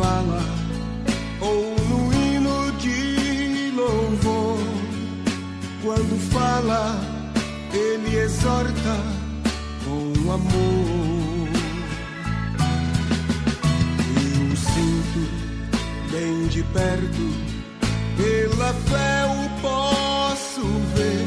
fala, 0.00 0.42
ou 1.42 1.76
no 1.90 2.12
hino 2.14 2.72
de 2.78 3.70
louvor, 3.76 4.58
quando 5.82 6.18
fala, 6.32 6.98
ele 7.74 8.16
exorta 8.16 8.96
com 9.84 10.32
amor. 10.32 11.48
Eu 14.16 14.56
sinto 14.56 15.22
bem 16.10 16.46
de 16.48 16.62
perto, 16.62 17.24
pela 18.16 18.72
fé 18.88 19.26
o 19.26 19.60
posso 19.60 20.62
ver, 20.94 21.26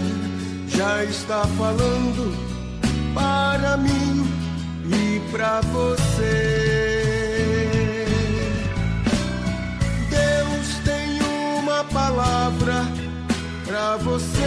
já 0.76 1.04
está 1.04 1.46
falando 1.60 2.36
para 3.14 3.78
mim 3.78 4.26
e 4.90 5.32
pra 5.32 5.62
você. 5.62 6.93
Pra 13.84 13.98
você. 13.98 14.40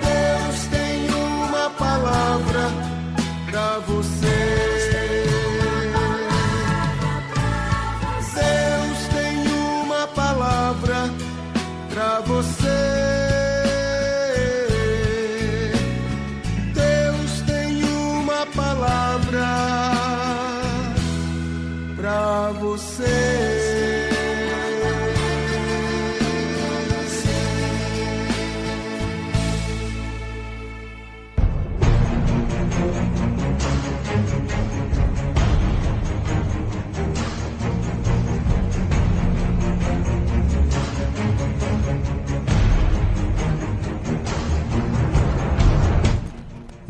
Deus 0.00 0.66
tem 0.70 1.10
uma 1.10 1.70
palavra 1.70 2.70
pra 3.50 3.78
você. 3.80 4.73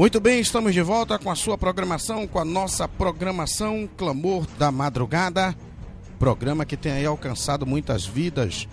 Muito 0.04 0.20
bem, 0.20 0.38
estamos 0.38 0.74
de 0.74 0.82
volta 0.82 1.18
com 1.18 1.30
a 1.30 1.34
sua 1.34 1.56
programação, 1.56 2.26
com 2.26 2.38
a 2.38 2.44
nossa 2.44 2.86
programação 2.86 3.88
Clamor 3.96 4.46
da 4.58 4.70
Madrugada. 4.70 5.56
Programa 6.18 6.66
que 6.66 6.76
tem 6.76 6.92
aí 6.92 7.06
alcançado 7.06 7.64
muitas 7.64 8.04
vidas, 8.04 8.68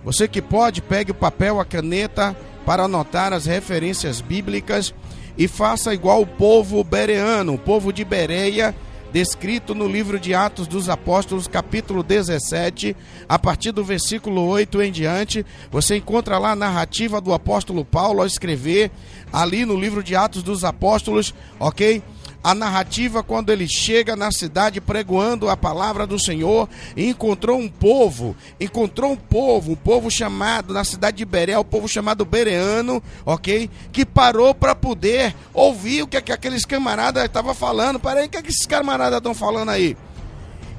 Você 0.03 0.27
que 0.27 0.41
pode, 0.41 0.81
pegue 0.81 1.11
o 1.11 1.15
papel, 1.15 1.59
a 1.59 1.65
caneta 1.65 2.35
para 2.65 2.83
anotar 2.83 3.33
as 3.33 3.45
referências 3.45 4.21
bíblicas 4.21 4.93
e 5.37 5.47
faça 5.47 5.93
igual 5.93 6.21
o 6.21 6.27
povo 6.27 6.83
bereano, 6.83 7.53
o 7.53 7.59
povo 7.59 7.93
de 7.93 8.03
Bereia, 8.03 8.75
descrito 9.15 9.73
no 9.73 9.87
livro 9.87 10.19
de 10.19 10.33
Atos 10.33 10.67
dos 10.67 10.89
Apóstolos, 10.89 11.47
capítulo 11.47 12.03
17, 12.03 12.93
a 13.29 13.39
partir 13.39 13.71
do 13.71 13.81
versículo 13.81 14.45
8 14.45 14.81
em 14.81 14.91
diante. 14.91 15.45
Você 15.71 15.95
encontra 15.95 16.37
lá 16.37 16.51
a 16.51 16.55
narrativa 16.55 17.21
do 17.21 17.33
apóstolo 17.33 17.85
Paulo 17.85 18.19
ao 18.19 18.27
escrever 18.27 18.91
ali 19.31 19.63
no 19.63 19.79
livro 19.79 20.03
de 20.03 20.17
Atos 20.17 20.43
dos 20.43 20.65
Apóstolos, 20.65 21.33
ok? 21.57 22.03
A 22.45 22.53
narrativa 22.53 23.23
quando 23.23 23.51
ele 23.51 23.67
chega 23.67 24.15
na 24.15 24.31
cidade 24.31 24.79
pregoando 24.79 25.49
a 25.49 25.57
palavra 25.57 26.05
do 26.05 26.19
Senhor 26.19 26.69
e 26.95 27.07
encontrou 27.07 27.57
um 27.57 27.67
povo, 27.67 28.35
encontrou 28.59 29.13
um 29.13 29.15
povo, 29.15 29.71
um 29.71 29.75
povo 29.75 30.11
chamado 30.11 30.71
na 30.71 30.83
cidade 30.83 31.17
de 31.17 31.25
Beré, 31.25 31.57
o 31.57 31.61
um 31.61 31.63
povo 31.63 31.87
chamado 31.87 32.23
Bereano, 32.23 33.01
ok? 33.25 33.67
Que 33.91 34.05
parou 34.05 34.53
para 34.53 34.75
poder 34.75 35.33
ouvir 35.55 36.03
o 36.03 36.07
que, 36.07 36.21
que 36.21 36.31
aqueles 36.31 36.65
camaradas 36.65 37.25
estavam 37.25 37.55
falando. 37.55 37.99
Peraí, 37.99 38.27
o 38.27 38.29
que, 38.29 38.43
que 38.43 38.49
esses 38.49 38.67
camaradas 38.67 39.17
estão 39.17 39.33
falando 39.33 39.69
aí? 39.69 39.97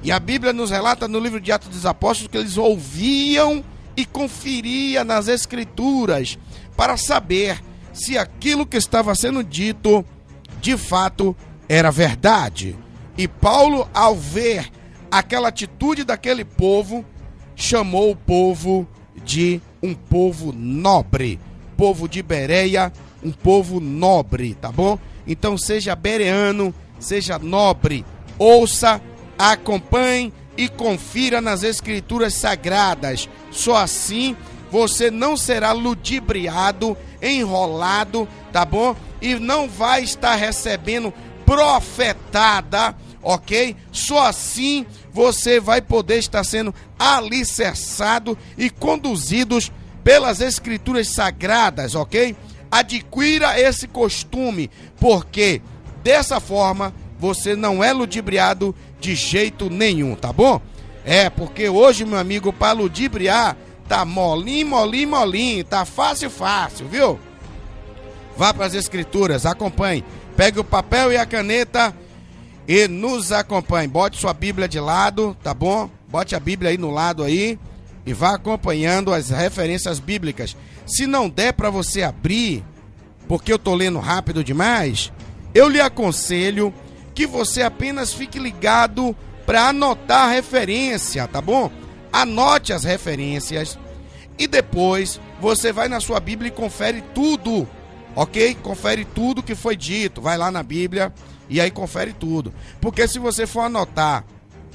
E 0.05 0.13
a 0.13 0.21
Bíblia 0.21 0.53
nos 0.53 0.71
relata 0.71 1.09
no 1.09 1.19
livro 1.19 1.41
de 1.41 1.51
Atos 1.51 1.71
dos 1.71 1.85
Apóstolos 1.85 2.31
que 2.31 2.39
eles 2.39 2.57
ouviam 2.57 3.65
e 3.97 4.07
conferiam 4.07 5.03
nas 5.03 5.27
Escrituras 5.27 6.39
para 6.77 6.97
saber 6.97 7.61
se 7.93 8.17
aquilo 8.17 8.65
que 8.65 8.77
estava 8.77 9.17
sendo 9.17 9.43
dito 9.43 10.05
de 10.61 10.77
fato 10.77 11.37
era 11.69 11.91
verdade. 11.91 12.77
E 13.17 13.27
Paulo, 13.27 13.89
ao 13.95 14.15
ver 14.15 14.69
aquela 15.11 15.49
atitude 15.49 16.05
daquele 16.05 16.45
povo, 16.45 17.05
chamou 17.55 18.11
o 18.11 18.17
povo 18.17 18.87
de 19.25 19.61
um 19.83 19.95
povo 19.95 20.53
nobre, 20.53 21.41
povo 21.77 22.09
de 22.09 22.23
Bereia, 22.23 22.93
um 23.23 23.33
povo 23.33 23.81
nobre, 23.81 24.55
tá 24.55 24.71
bom? 24.71 24.99
Então 25.27 25.57
seja 25.57 25.97
bereano, 25.97 26.75
seja 26.99 27.39
nobre, 27.39 28.05
ouça, 28.39 29.01
acompanhe 29.39 30.33
e 30.57 30.69
confira 30.69 31.41
nas 31.41 31.63
escrituras 31.63 32.35
sagradas. 32.35 33.29
Só 33.51 33.77
assim 33.77 34.37
você 34.71 35.11
não 35.11 35.37
será 35.37 35.73
ludibriado, 35.73 36.97
enrolado, 37.23 38.29
tá 38.53 38.65
bom? 38.65 38.95
E 39.21 39.35
não 39.37 39.69
vai 39.69 40.03
estar 40.03 40.35
recebendo 40.35 41.13
profetada, 41.47 42.95
ok? 43.23 43.77
Só 43.93 44.27
assim 44.27 44.85
você 45.13 45.59
vai 45.59 45.81
poder 45.81 46.19
estar 46.19 46.45
sendo 46.45 46.75
alicerçado 46.99 48.37
e 48.59 48.69
conduzidos 48.69 49.73
pelas 50.05 50.41
escrituras 50.41 51.09
sagradas, 51.09 51.95
ok? 51.95 52.37
Adquira 52.71 53.59
esse 53.59 53.89
costume, 53.89 54.71
porque 55.01 55.63
dessa 56.03 56.41
forma 56.41 56.93
você 57.19 57.57
não 57.57 57.83
é 57.83 57.93
ludibriado 57.93 58.75
de 59.01 59.15
jeito 59.15 59.71
nenhum, 59.71 60.15
tá 60.15 60.33
bom? 60.33 60.61
É, 61.05 61.31
porque 61.31 61.69
hoje, 61.69 62.05
meu 62.05 62.19
amigo, 62.19 62.53
para 62.53 62.73
ludibriar, 62.73 63.57
tá 63.89 64.05
molinho, 64.05 64.67
molinho, 64.67 65.09
molinho, 65.09 65.65
tá 65.65 65.85
fácil, 65.85 66.29
fácil, 66.29 66.89
viu? 66.89 67.19
Vá 68.37 68.53
para 68.53 68.67
as 68.67 68.75
escrituras, 68.75 69.47
acompanhe. 69.47 70.05
Pegue 70.37 70.61
o 70.61 70.65
papel 70.65 71.13
e 71.13 71.17
a 71.17 71.25
caneta 71.25 71.95
e 72.69 72.87
nos 72.87 73.33
acompanhe. 73.33 73.89
Bote 73.89 74.19
sua 74.19 74.35
Bíblia 74.35 74.69
de 74.69 74.79
lado, 74.79 75.37
tá 75.43 75.55
bom? 75.55 75.89
Bote 76.09 76.35
a 76.35 76.41
Bíblia 76.41 76.71
aí 76.71 76.79
no 76.79 76.91
lado 76.91 77.23
aí 77.23 77.59
e 78.05 78.13
vá 78.13 78.35
acompanhando 78.35 79.13
as 79.13 79.31
referências 79.31 79.99
bíblicas. 79.99 80.57
Se 80.87 81.07
não 81.07 81.29
der 81.29 81.53
para 81.53 81.71
você 81.71 82.03
abrir, 82.03 82.63
porque 83.27 83.53
eu 83.53 83.59
tô 83.59 83.75
lendo 83.75 83.99
rápido 83.99 84.45
demais, 84.45 85.11
eu 85.55 85.69
lhe 85.69 85.81
aconselho 85.81 86.73
que 87.15 87.27
você 87.27 87.63
apenas 87.63 88.13
fique 88.13 88.39
ligado 88.39 89.17
para 89.47 89.69
anotar 89.69 90.29
a 90.29 90.33
referência, 90.33 91.27
tá 91.27 91.41
bom? 91.41 91.71
Anote 92.13 92.73
as 92.73 92.85
referências 92.85 93.79
e 94.39 94.47
depois 94.47 95.19
você 95.41 95.73
vai 95.73 95.89
na 95.89 95.99
sua 95.99 96.21
Bíblia 96.21 96.49
e 96.49 96.53
confere 96.53 97.03
tudo 97.15 97.67
Ok? 98.17 98.57
Confere 98.63 99.05
tudo 99.05 99.43
que 99.43 99.55
foi 99.55 99.77
dito. 99.77 100.23
Vai 100.23 100.39
lá 100.39 100.51
na 100.51 100.63
Bíblia 100.63 101.13
e 101.49 101.61
aí 101.61 101.71
confere 101.71 102.15
tudo. 102.15 102.53
Porque 102.81 103.07
se 103.07 103.19
você 103.19 103.47
for 103.47 103.61
anotar, 103.61 104.25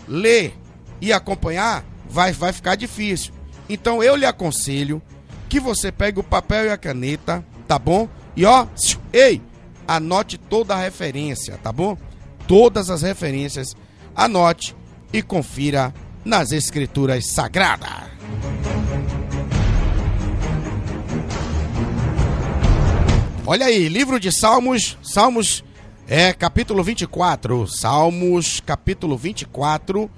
ler 0.07 0.55
e 1.01 1.11
acompanhar, 1.11 1.83
vai, 2.07 2.31
vai 2.31 2.53
ficar 2.53 2.75
difícil. 2.75 3.33
Então 3.67 4.03
eu 4.03 4.15
lhe 4.15 4.25
aconselho 4.25 5.01
que 5.49 5.59
você 5.59 5.91
pegue 5.91 6.19
o 6.19 6.23
papel 6.23 6.65
e 6.65 6.69
a 6.69 6.77
caneta, 6.77 7.43
tá 7.67 7.79
bom? 7.79 8.07
E 8.37 8.45
ó, 8.45 8.67
ei, 9.11 9.41
anote 9.87 10.37
toda 10.37 10.75
a 10.75 10.79
referência, 10.79 11.57
tá 11.57 11.71
bom? 11.71 11.97
Todas 12.47 12.89
as 12.89 13.01
referências, 13.01 13.75
anote 14.15 14.75
e 15.11 15.21
confira 15.21 15.93
nas 16.23 16.51
escrituras 16.51 17.27
sagradas. 17.27 18.11
Olha 23.43 23.65
aí, 23.65 23.89
livro 23.89 24.19
de 24.19 24.31
Salmos, 24.31 24.99
Salmos 25.01 25.63
é 26.07 26.31
capítulo 26.31 26.83
24, 26.83 27.67
Salmos 27.67 28.59
capítulo 28.59 29.17
24, 29.17 30.11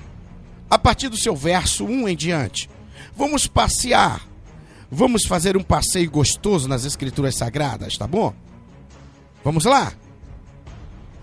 a 0.69 0.77
partir 0.77 1.07
do 1.07 1.15
seu 1.15 1.33
verso 1.33 1.85
1 1.85 2.09
em 2.09 2.17
diante. 2.17 2.69
Vamos 3.15 3.47
passear, 3.47 4.27
vamos 4.91 5.23
fazer 5.25 5.55
um 5.55 5.63
passeio 5.63 6.11
gostoso 6.11 6.67
nas 6.67 6.83
escrituras 6.83 7.35
sagradas, 7.35 7.97
tá 7.97 8.05
bom? 8.05 8.33
Vamos 9.41 9.63
lá? 9.63 9.93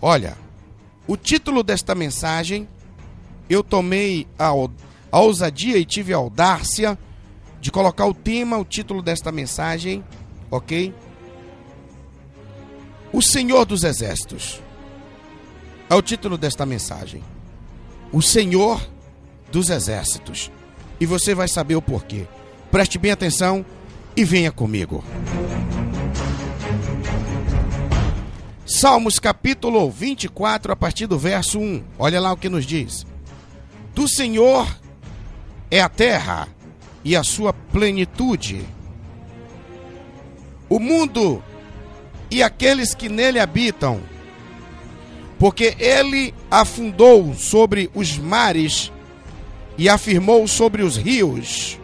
Olha, 0.00 0.38
o 1.06 1.18
título 1.18 1.62
desta 1.62 1.94
mensagem 1.94 2.66
eu 3.48 3.62
tomei 3.62 4.26
a, 4.38 4.48
a 5.12 5.20
ousadia 5.20 5.76
e 5.76 5.84
tive 5.84 6.14
a 6.14 6.16
audácia 6.16 6.98
de 7.60 7.70
colocar 7.70 8.06
o 8.06 8.14
tema, 8.14 8.56
o 8.56 8.64
título 8.64 9.02
desta 9.02 9.30
mensagem, 9.30 10.02
ok? 10.50 10.94
O 13.12 13.20
Senhor 13.20 13.64
dos 13.64 13.82
Exércitos. 13.82 14.60
É 15.88 15.94
o 15.96 16.00
título 16.00 16.38
desta 16.38 16.64
mensagem. 16.64 17.24
O 18.12 18.22
Senhor 18.22 18.80
dos 19.50 19.68
Exércitos. 19.68 20.48
E 21.00 21.06
você 21.06 21.34
vai 21.34 21.48
saber 21.48 21.74
o 21.74 21.82
porquê. 21.82 22.28
Preste 22.70 22.98
bem 22.98 23.10
atenção 23.10 23.66
e 24.16 24.22
venha 24.24 24.52
comigo. 24.52 25.02
Salmos 28.64 29.18
capítulo 29.18 29.90
24, 29.90 30.72
a 30.72 30.76
partir 30.76 31.08
do 31.08 31.18
verso 31.18 31.58
1. 31.58 31.82
Olha 31.98 32.20
lá 32.20 32.32
o 32.32 32.36
que 32.36 32.48
nos 32.48 32.64
diz. 32.64 33.04
Do 33.92 34.06
Senhor 34.06 34.68
é 35.68 35.80
a 35.80 35.88
terra 35.88 36.46
e 37.04 37.16
a 37.16 37.24
sua 37.24 37.52
plenitude. 37.52 38.64
O 40.68 40.78
mundo 40.78 41.42
e 42.30 42.42
aqueles 42.42 42.94
que 42.94 43.08
nele 43.08 43.40
habitam, 43.40 44.00
porque 45.38 45.74
ele 45.78 46.32
afundou 46.50 47.34
sobre 47.34 47.90
os 47.94 48.16
mares 48.16 48.92
e 49.76 49.88
afirmou 49.88 50.46
sobre 50.46 50.82
os 50.82 50.96
rios. 50.96 51.78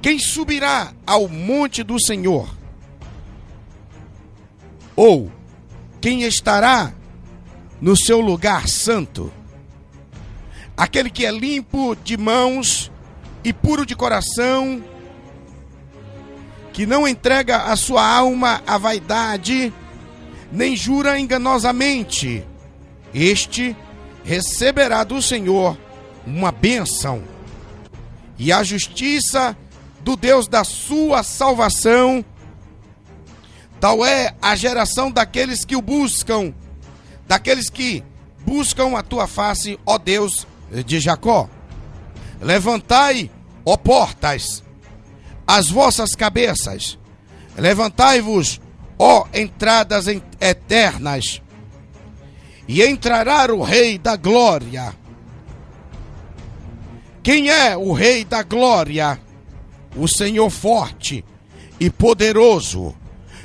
Quem 0.00 0.18
subirá 0.18 0.92
ao 1.06 1.28
monte 1.28 1.82
do 1.82 2.00
Senhor? 2.00 2.48
Ou 4.94 5.30
quem 6.00 6.22
estará 6.22 6.94
no 7.80 7.96
seu 7.96 8.20
lugar 8.20 8.68
santo? 8.68 9.32
Aquele 10.76 11.10
que 11.10 11.26
é 11.26 11.30
limpo 11.32 11.96
de 11.96 12.16
mãos 12.16 12.90
e 13.42 13.52
puro 13.52 13.84
de 13.84 13.96
coração, 13.96 14.82
que 16.76 16.84
não 16.84 17.08
entrega 17.08 17.56
a 17.56 17.74
sua 17.74 18.06
alma 18.06 18.62
à 18.66 18.76
vaidade, 18.76 19.72
nem 20.52 20.76
jura 20.76 21.18
enganosamente, 21.18 22.44
este 23.14 23.74
receberá 24.22 25.02
do 25.02 25.22
Senhor 25.22 25.78
uma 26.26 26.52
bênção. 26.52 27.22
E 28.38 28.52
a 28.52 28.62
justiça 28.62 29.56
do 30.02 30.16
Deus 30.16 30.48
da 30.48 30.64
sua 30.64 31.22
salvação, 31.22 32.22
tal 33.80 34.04
é 34.04 34.34
a 34.42 34.54
geração 34.54 35.10
daqueles 35.10 35.64
que 35.64 35.76
o 35.76 35.80
buscam, 35.80 36.52
daqueles 37.26 37.70
que 37.70 38.04
buscam 38.44 38.98
a 38.98 39.02
tua 39.02 39.26
face, 39.26 39.80
ó 39.86 39.96
Deus 39.96 40.46
de 40.84 41.00
Jacó. 41.00 41.48
Levantai, 42.38 43.30
ó 43.64 43.78
portas, 43.78 44.62
as 45.46 45.70
vossas 45.70 46.14
cabeças, 46.14 46.98
levantai-vos, 47.56 48.60
ó 48.98 49.26
entradas 49.32 50.06
eternas, 50.40 51.40
e 52.66 52.82
entrará 52.82 53.52
o 53.54 53.62
Rei 53.62 53.96
da 53.96 54.16
Glória. 54.16 54.92
Quem 57.22 57.48
é 57.48 57.76
o 57.76 57.92
Rei 57.92 58.24
da 58.24 58.42
Glória? 58.42 59.20
O 59.94 60.08
Senhor 60.08 60.50
forte 60.50 61.24
e 61.78 61.88
poderoso, 61.90 62.94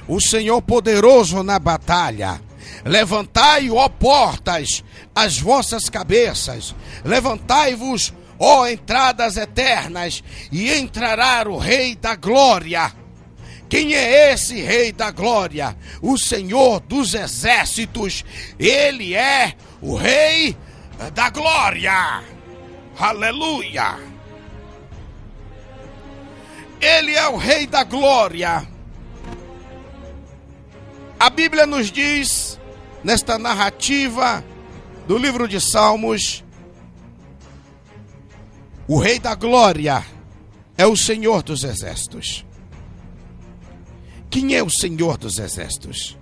o 0.07 0.19
Senhor 0.19 0.61
poderoso 0.61 1.43
na 1.43 1.59
batalha. 1.59 2.41
Levantai, 2.83 3.69
ó 3.69 3.87
portas, 3.89 4.83
as 5.13 5.37
vossas 5.37 5.89
cabeças, 5.89 6.73
levantai-vos, 7.03 8.13
ó 8.43 8.67
entradas 8.67 9.37
eternas, 9.37 10.23
e 10.51 10.73
entrará 10.73 11.47
o 11.47 11.57
Rei 11.57 11.95
da 11.95 12.15
Glória. 12.15 12.91
Quem 13.69 13.93
é 13.93 14.33
esse 14.33 14.59
Rei 14.61 14.91
da 14.91 15.11
Glória? 15.11 15.77
O 16.01 16.17
Senhor 16.17 16.79
dos 16.81 17.13
Exércitos. 17.13 18.25
Ele 18.59 19.13
é 19.13 19.53
o 19.79 19.95
Rei 19.95 20.57
da 21.13 21.29
Glória. 21.29 22.23
Aleluia! 22.99 23.97
Ele 26.81 27.15
é 27.15 27.27
o 27.29 27.37
Rei 27.37 27.67
da 27.67 27.83
Glória. 27.83 28.67
A 31.19 31.29
Bíblia 31.29 31.67
nos 31.67 31.91
diz, 31.91 32.59
nesta 33.03 33.37
narrativa 33.37 34.43
do 35.07 35.17
livro 35.17 35.47
de 35.47 35.61
Salmos, 35.61 36.43
o 38.87 38.99
Rei 38.99 39.19
da 39.19 39.35
Glória 39.35 40.05
é 40.77 40.85
o 40.85 40.95
Senhor 40.95 41.43
dos 41.43 41.63
Exércitos. 41.63 42.45
Quem 44.29 44.55
é 44.55 44.63
o 44.63 44.69
Senhor 44.69 45.17
dos 45.17 45.37
Exércitos? 45.39 46.17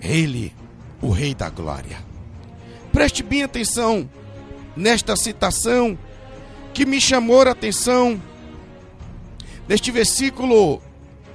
Ele, 0.00 0.54
o 1.00 1.10
Rei 1.10 1.34
da 1.34 1.48
Glória. 1.48 1.98
Preste 2.92 3.22
bem 3.22 3.42
atenção 3.42 4.08
nesta 4.76 5.16
citação 5.16 5.98
que 6.72 6.84
me 6.84 7.00
chamou 7.00 7.42
a 7.42 7.50
atenção 7.50 8.20
neste 9.68 9.90
versículo 9.90 10.80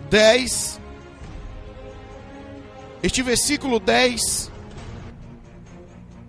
10. 0.10 0.80
Este 3.04 3.24
versículo 3.24 3.80
10 3.80 4.52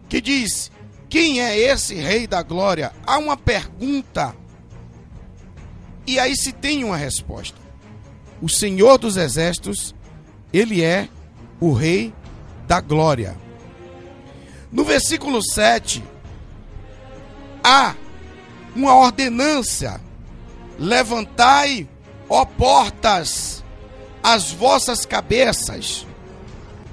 que 0.09 0.21
diz: 0.21 0.71
Quem 1.13 1.43
é 1.43 1.59
esse 1.59 1.95
Rei 1.95 2.27
da 2.27 2.43
Glória? 2.43 2.91
Há 3.07 3.19
uma 3.19 3.37
pergunta 3.37 4.35
e 6.07 6.19
aí 6.19 6.35
se 6.35 6.53
tem 6.53 6.85
uma 6.85 6.97
resposta 6.97 7.61
o 8.41 8.49
Senhor 8.49 8.97
dos 8.97 9.19
Exércitos, 9.19 9.95
ele 10.51 10.83
é 10.83 11.11
o 11.61 11.75
Rei 11.75 12.15
da 12.67 12.81
Glória. 12.81 13.37
No 14.73 14.85
versículo 14.85 15.43
7, 15.43 16.03
há 17.63 17.95
uma 18.75 18.97
ordenança: 18.97 20.01
levantai, 20.79 21.87
ó 22.27 22.47
portas, 22.47 23.63
as 24.23 24.51
vossas 24.51 25.05
cabeças, 25.05 26.07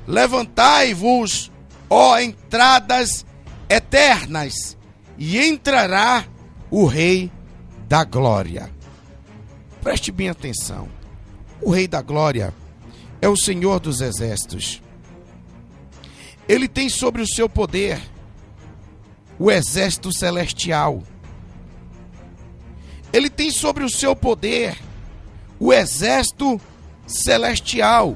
levantai-vos, 0.06 1.50
ó 1.90 2.20
entradas 2.20 3.26
eternas, 3.70 4.78
e 5.18 5.38
entrará 5.38 6.26
o 6.72 6.86
Rei 6.86 7.32
da 7.88 8.04
Glória. 8.04 8.70
Preste 9.82 10.12
bem 10.12 10.30
atenção. 10.30 10.88
O 11.62 11.72
Rei 11.72 11.88
da 11.88 12.02
Glória 12.02 12.54
é 13.22 13.28
o 13.28 13.36
Senhor 13.36 13.80
dos 13.80 14.02
Exércitos. 14.02 14.82
Ele 16.48 16.68
tem 16.68 16.90
sobre 16.90 17.22
o 17.22 17.28
seu 17.28 17.48
poder 17.48 18.02
o 19.38 19.50
exército 19.50 20.12
celestial. 20.12 21.02
Ele 23.14 23.30
tem 23.30 23.52
sobre 23.52 23.84
o 23.84 23.90
seu 23.90 24.16
poder 24.16 24.78
o 25.60 25.74
exército 25.74 26.60
celestial, 27.06 28.16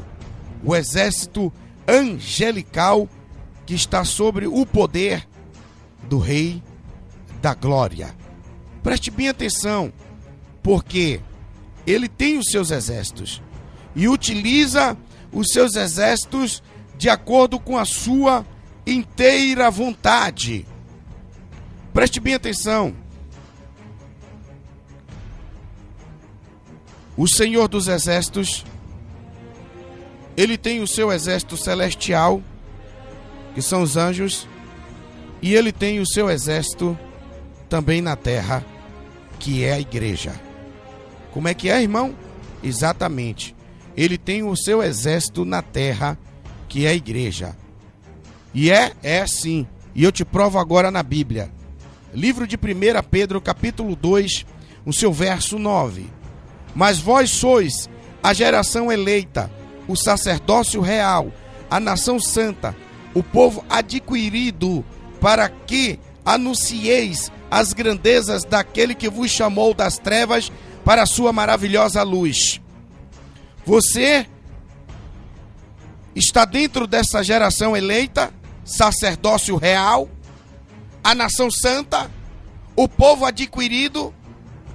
o 0.63 0.75
exército 0.75 1.51
angelical 1.88 3.10
que 3.65 3.74
está 3.74 4.05
sobre 4.05 4.48
o 4.48 4.65
poder 4.65 5.27
do 6.10 6.17
Rei 6.17 6.62
da 7.41 7.53
Glória. 7.53 8.15
Preste 8.81 9.10
bem 9.10 9.29
atenção, 9.29 9.91
porque 10.62 11.22
ele 11.86 12.07
tem 12.07 12.38
os 12.38 12.48
seus 12.50 12.72
exércitos 12.72 13.41
e 13.95 14.07
utiliza 14.07 14.98
os 15.31 15.50
seus 15.50 15.75
exércitos 15.75 16.63
de 16.98 17.10
acordo 17.10 17.60
com 17.60 17.77
a 17.77 17.86
sua 17.86 18.45
inteira 18.86 19.69
vontade. 19.69 20.65
Preste 21.93 22.19
bem 22.19 22.33
atenção. 22.33 22.95
O 27.15 27.27
Senhor 27.27 27.67
dos 27.67 27.88
Exércitos, 27.88 28.65
ele 30.36 30.57
tem 30.57 30.81
o 30.81 30.88
seu 30.88 31.12
exército 31.12 31.55
celestial, 31.55 32.41
que 33.53 33.62
são 33.62 33.83
os 33.83 33.95
anjos, 33.95 34.48
e 35.43 35.53
ele 35.53 35.73
tem 35.73 36.00
o 36.00 36.07
seu 36.07 36.29
exército 36.29 36.97
também 37.67 38.01
na 38.01 38.15
terra, 38.15 38.65
que 39.38 39.65
é 39.65 39.73
a 39.73 39.79
igreja. 39.79 40.31
Como 41.33 41.50
é 41.50 41.53
que 41.53 41.69
é, 41.69 41.81
irmão? 41.81 42.15
Exatamente. 42.63 43.53
Ele 43.97 44.17
tem 44.17 44.41
o 44.41 44.55
seu 44.55 44.81
exército 44.81 45.43
na 45.43 45.62
terra, 45.62 46.17
que 46.69 46.85
é 46.85 46.91
a 46.91 46.95
igreja. 46.95 47.57
E 48.53 48.71
é, 48.71 48.93
é 49.03 49.27
sim. 49.27 49.67
E 49.93 50.05
eu 50.05 50.13
te 50.13 50.23
provo 50.23 50.57
agora 50.59 50.89
na 50.89 51.03
Bíblia. 51.03 51.51
Livro 52.13 52.47
de 52.47 52.55
1 52.55 52.59
Pedro, 53.12 53.41
capítulo 53.41 53.97
2, 53.97 54.45
o 54.85 54.93
seu 54.93 55.12
verso 55.12 55.59
9. 55.59 56.05
Mas 56.73 57.00
vós 57.00 57.29
sois 57.29 57.89
a 58.23 58.31
geração 58.33 58.89
eleita, 58.89 59.51
o 59.89 59.95
sacerdócio 59.97 60.79
real, 60.79 61.33
a 61.69 61.81
nação 61.81 62.17
santa, 62.17 62.73
o 63.13 63.21
povo 63.21 63.65
adquirido, 63.69 64.85
para 65.23 65.47
que 65.47 65.97
anuncieis 66.25 67.31
as 67.49 67.71
grandezas 67.71 68.43
daquele 68.43 68.93
que 68.93 69.09
vos 69.09 69.31
chamou 69.31 69.73
das 69.73 69.97
trevas 69.97 70.51
para 70.83 71.03
a 71.03 71.05
sua 71.05 71.31
maravilhosa 71.31 72.03
luz. 72.03 72.59
Você 73.65 74.27
está 76.13 76.43
dentro 76.43 76.85
dessa 76.85 77.23
geração 77.23 77.75
eleita, 77.75 78.33
sacerdócio 78.65 79.55
real, 79.55 80.09
a 81.01 81.15
nação 81.15 81.49
santa, 81.49 82.11
o 82.75 82.89
povo 82.89 83.23
adquirido. 83.23 84.13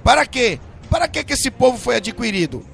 Para 0.03 0.25
quê? 0.25 0.59
Para 0.89 1.07
que, 1.07 1.23
que 1.23 1.33
esse 1.33 1.51
povo 1.51 1.77
foi 1.77 1.97
adquirido? 1.97 2.65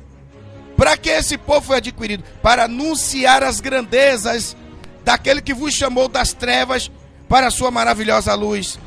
Para 0.77 0.95
que 0.95 1.09
esse 1.09 1.37
povo 1.37 1.67
foi 1.67 1.77
adquirido? 1.77 2.23
Para 2.41 2.63
anunciar 2.63 3.43
as 3.43 3.59
grandezas 3.59 4.55
daquele 5.03 5.41
que 5.41 5.53
vos 5.53 5.73
chamou 5.73 6.07
das 6.07 6.31
trevas 6.31 6.89
para 7.35 7.47
a 7.47 7.51
sua 7.51 7.69
maravilhosa 7.69 8.33
luz. 8.33 8.79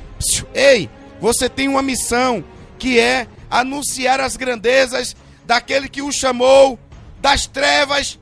Ei, 0.54 0.88
você 1.20 1.50
tem 1.50 1.68
uma 1.68 1.82
missão 1.82 2.42
que 2.78 2.98
é 2.98 3.28
anunciar 3.50 4.20
as 4.20 4.38
grandezas 4.38 5.14
daquele 5.44 5.86
que 5.86 6.00
o 6.00 6.10
chamou 6.10 6.78
das 7.20 7.46
trevas 7.46 8.18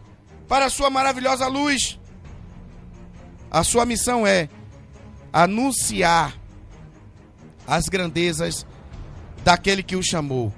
para 0.49 0.65
a 0.65 0.69
sua 0.69 0.91
maravilhosa 0.91 1.47
luz. 1.47 1.97
A 3.49 3.63
sua 3.63 3.87
missão 3.87 4.27
é 4.27 4.49
anunciar 5.33 6.37
as 7.65 7.89
grandezas 7.89 8.67
daquele 9.45 9.81
que 9.81 9.95
o 9.95 10.03
chamou. 10.03 10.53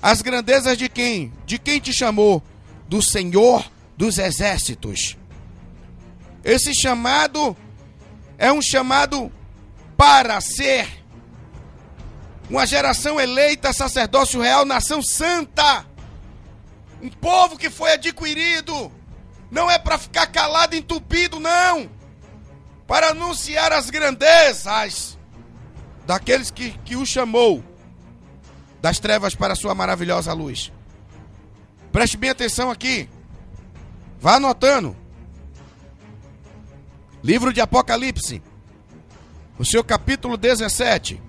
As 0.00 0.22
grandezas 0.22 0.78
de 0.78 0.88
quem? 0.88 1.32
De 1.44 1.58
quem 1.58 1.80
te 1.80 1.92
chamou? 1.92 2.40
Do 2.88 3.02
Senhor 3.02 3.68
dos 3.96 4.18
Exércitos. 4.18 5.18
Esse 6.44 6.72
chamado 6.72 7.56
é 8.40 8.50
um 8.50 8.62
chamado 8.62 9.30
para 9.98 10.40
ser 10.40 10.88
uma 12.48 12.66
geração 12.66 13.20
eleita, 13.20 13.70
sacerdócio 13.70 14.40
real, 14.40 14.64
nação 14.64 15.02
santa, 15.02 15.84
um 17.02 17.10
povo 17.10 17.56
que 17.56 17.68
foi 17.70 17.92
adquirido, 17.92 18.90
Não 19.50 19.68
é 19.70 19.78
para 19.78 19.98
ficar 19.98 20.28
calado, 20.28 20.76
entupido, 20.76 21.40
não. 21.40 21.90
Para 22.86 23.10
anunciar 23.10 23.72
as 23.72 23.90
grandezas 23.90 25.18
daqueles 26.06 26.52
que, 26.52 26.70
que 26.84 26.94
o 26.94 27.04
chamou 27.04 27.62
das 28.80 29.00
trevas 29.00 29.34
para 29.34 29.54
a 29.54 29.56
sua 29.56 29.74
maravilhosa 29.74 30.32
luz. 30.32 30.72
Preste 31.90 32.16
bem 32.16 32.30
atenção 32.30 32.70
aqui. 32.70 33.08
Vá 34.20 34.36
anotando. 34.36 34.96
Livro 37.22 37.52
de 37.52 37.60
Apocalipse, 37.60 38.42
o 39.58 39.64
seu 39.64 39.84
capítulo 39.84 40.38
17, 40.38 41.20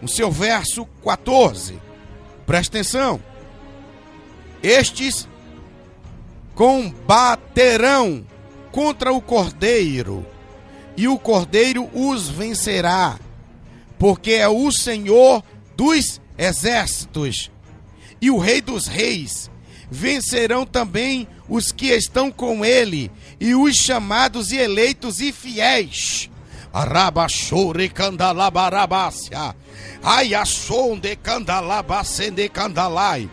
o 0.00 0.06
seu 0.06 0.30
verso 0.30 0.86
14. 1.04 1.80
Preste 2.46 2.68
atenção. 2.68 3.20
Estes 4.62 5.28
combaterão 6.54 8.24
contra 8.70 9.12
o 9.12 9.20
cordeiro, 9.20 10.24
e 10.96 11.08
o 11.08 11.18
cordeiro 11.18 11.90
os 11.92 12.28
vencerá, 12.28 13.18
porque 13.98 14.30
é 14.32 14.48
o 14.48 14.70
Senhor 14.70 15.42
dos 15.76 16.20
exércitos 16.38 17.50
e 18.20 18.30
o 18.30 18.38
Rei 18.38 18.60
dos 18.60 18.86
reis. 18.86 19.50
Vencerão 19.90 20.64
também 20.66 21.28
os 21.48 21.70
que 21.70 21.86
estão 21.86 22.30
com 22.30 22.64
ele, 22.64 23.10
e 23.40 23.54
os 23.54 23.76
chamados 23.76 24.52
e 24.52 24.56
eleitos 24.56 25.20
e 25.20 25.32
fiéis. 25.32 26.30
Arabachore 26.72 27.88
candalabarabácia. 27.88 29.54
Ai, 30.02 30.34
achonde 30.34 31.16
candalabacende 31.16 32.48
candalai 32.48 33.28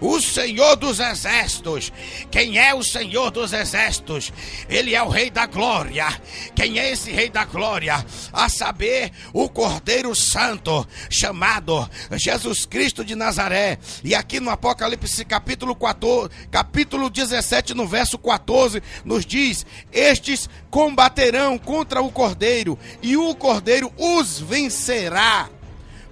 o 0.00 0.20
Senhor 0.20 0.76
dos 0.76 1.00
Exércitos. 1.00 1.92
Quem 2.30 2.58
é 2.58 2.74
o 2.74 2.82
Senhor 2.82 3.30
dos 3.30 3.52
Exércitos? 3.52 4.32
Ele 4.68 4.94
é 4.94 5.02
o 5.02 5.08
Rei 5.08 5.30
da 5.30 5.46
Glória. 5.46 6.06
Quem 6.54 6.78
é 6.78 6.90
esse 6.90 7.10
Rei 7.10 7.28
da 7.28 7.44
Glória? 7.44 8.04
A 8.32 8.48
saber, 8.48 9.12
o 9.32 9.48
Cordeiro 9.48 10.14
Santo, 10.14 10.86
chamado 11.10 11.88
Jesus 12.12 12.64
Cristo 12.66 13.04
de 13.04 13.14
Nazaré. 13.14 13.78
E 14.04 14.14
aqui 14.14 14.40
no 14.40 14.50
Apocalipse 14.50 15.24
capítulo 15.24 15.74
14, 15.74 16.30
capítulo 16.50 17.10
17, 17.10 17.74
no 17.74 17.86
verso 17.86 18.18
14, 18.18 18.82
nos 19.04 19.24
diz: 19.24 19.66
Estes 19.92 20.48
combaterão 20.70 21.58
contra 21.58 22.02
o 22.02 22.10
Cordeiro, 22.10 22.78
e 23.02 23.16
o 23.16 23.34
Cordeiro 23.34 23.92
os 23.96 24.40
vencerá, 24.40 25.48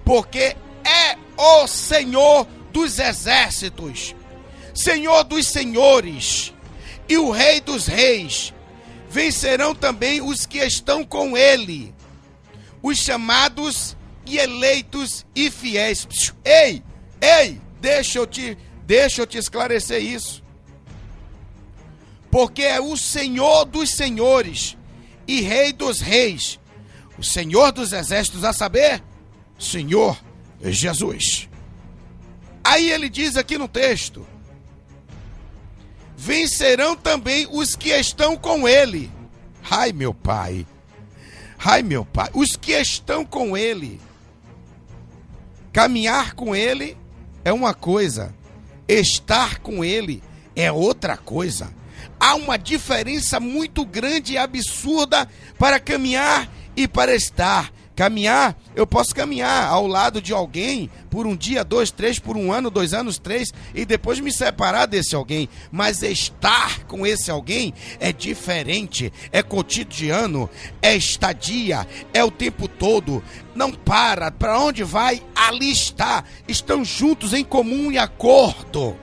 porque 0.03 0.55
é 0.83 1.17
o 1.37 1.67
Senhor 1.67 2.47
dos 2.77 2.99
exércitos, 2.99 4.15
Senhor 4.71 5.23
dos 5.23 5.47
senhores 5.47 6.53
e 7.09 7.17
o 7.17 7.31
Rei 7.31 7.59
dos 7.59 7.87
reis. 7.87 8.53
Vencerão 9.09 9.73
também 9.73 10.21
os 10.21 10.45
que 10.45 10.59
estão 10.59 11.03
com 11.03 11.35
ele, 11.35 11.91
os 12.83 12.99
chamados 12.99 13.97
e 14.27 14.37
eleitos 14.37 15.25
e 15.35 15.49
fiéis. 15.49 16.07
Ei, 16.45 16.83
ei, 17.19 17.59
deixa 17.81 18.19
eu 18.19 18.27
te, 18.27 18.55
deixa 18.85 19.23
eu 19.23 19.25
te 19.25 19.39
esclarecer 19.39 20.03
isso. 20.03 20.43
Porque 22.29 22.61
é 22.61 22.79
o 22.79 22.95
Senhor 22.95 23.65
dos 23.65 23.89
senhores 23.89 24.77
e 25.27 25.41
Rei 25.41 25.73
dos 25.73 25.99
reis, 25.99 26.59
o 27.17 27.23
Senhor 27.23 27.71
dos 27.71 27.91
exércitos, 27.91 28.43
a 28.43 28.53
saber, 28.53 29.01
Senhor 29.57 30.15
Jesus. 30.61 31.49
Aí 32.67 32.91
ele 32.91 33.07
diz 33.07 33.37
aqui 33.37 33.57
no 33.57 33.69
texto: 33.69 34.27
vencerão 36.17 36.97
também 36.97 37.47
os 37.49 37.77
que 37.77 37.91
estão 37.91 38.35
com 38.35 38.67
ele. 38.67 39.09
Ai, 39.71 39.93
meu 39.93 40.13
pai. 40.13 40.67
Ai, 41.57 41.81
meu 41.81 42.03
pai. 42.03 42.29
Os 42.33 42.57
que 42.57 42.73
estão 42.73 43.23
com 43.23 43.55
ele. 43.55 44.01
Caminhar 45.71 46.33
com 46.33 46.53
ele 46.53 46.97
é 47.45 47.53
uma 47.53 47.73
coisa, 47.73 48.35
estar 48.85 49.59
com 49.59 49.85
ele 49.85 50.21
é 50.53 50.69
outra 50.69 51.15
coisa. 51.15 51.73
Há 52.19 52.35
uma 52.35 52.57
diferença 52.57 53.39
muito 53.39 53.85
grande 53.85 54.33
e 54.33 54.37
absurda 54.37 55.29
para 55.57 55.79
caminhar 55.79 56.51
e 56.75 56.85
para 56.85 57.15
estar. 57.15 57.71
Caminhar, 57.97 58.55
eu 58.75 58.85
posso 58.85 59.15
caminhar 59.15 59.67
ao 59.69 59.87
lado 59.87 60.21
de 60.21 60.31
alguém 60.31 60.87
por 61.09 61.25
um 61.25 61.35
dia, 61.35 61.63
dois, 61.63 61.89
três, 61.89 62.19
por 62.19 62.37
um 62.37 62.53
ano, 62.53 62.69
dois 62.69 62.93
anos, 62.93 63.17
três, 63.17 63.51
e 63.73 63.85
depois 63.85 64.19
me 64.19 64.31
separar 64.31 64.85
desse 64.85 65.15
alguém. 65.15 65.49
Mas 65.71 66.03
estar 66.03 66.83
com 66.83 67.07
esse 67.07 67.31
alguém 67.31 67.73
é 67.99 68.13
diferente, 68.13 69.11
é 69.31 69.41
cotidiano, 69.41 70.47
é 70.79 70.95
estadia, 70.95 71.87
é 72.13 72.23
o 72.23 72.29
tempo 72.29 72.67
todo. 72.67 73.23
Não 73.55 73.71
para, 73.71 74.29
para 74.29 74.59
onde 74.59 74.83
vai, 74.83 75.23
ali 75.35 75.71
está. 75.71 76.23
Estão 76.47 76.85
juntos 76.85 77.33
em 77.33 77.43
comum 77.43 77.91
e 77.91 77.97
acordo. 77.97 78.95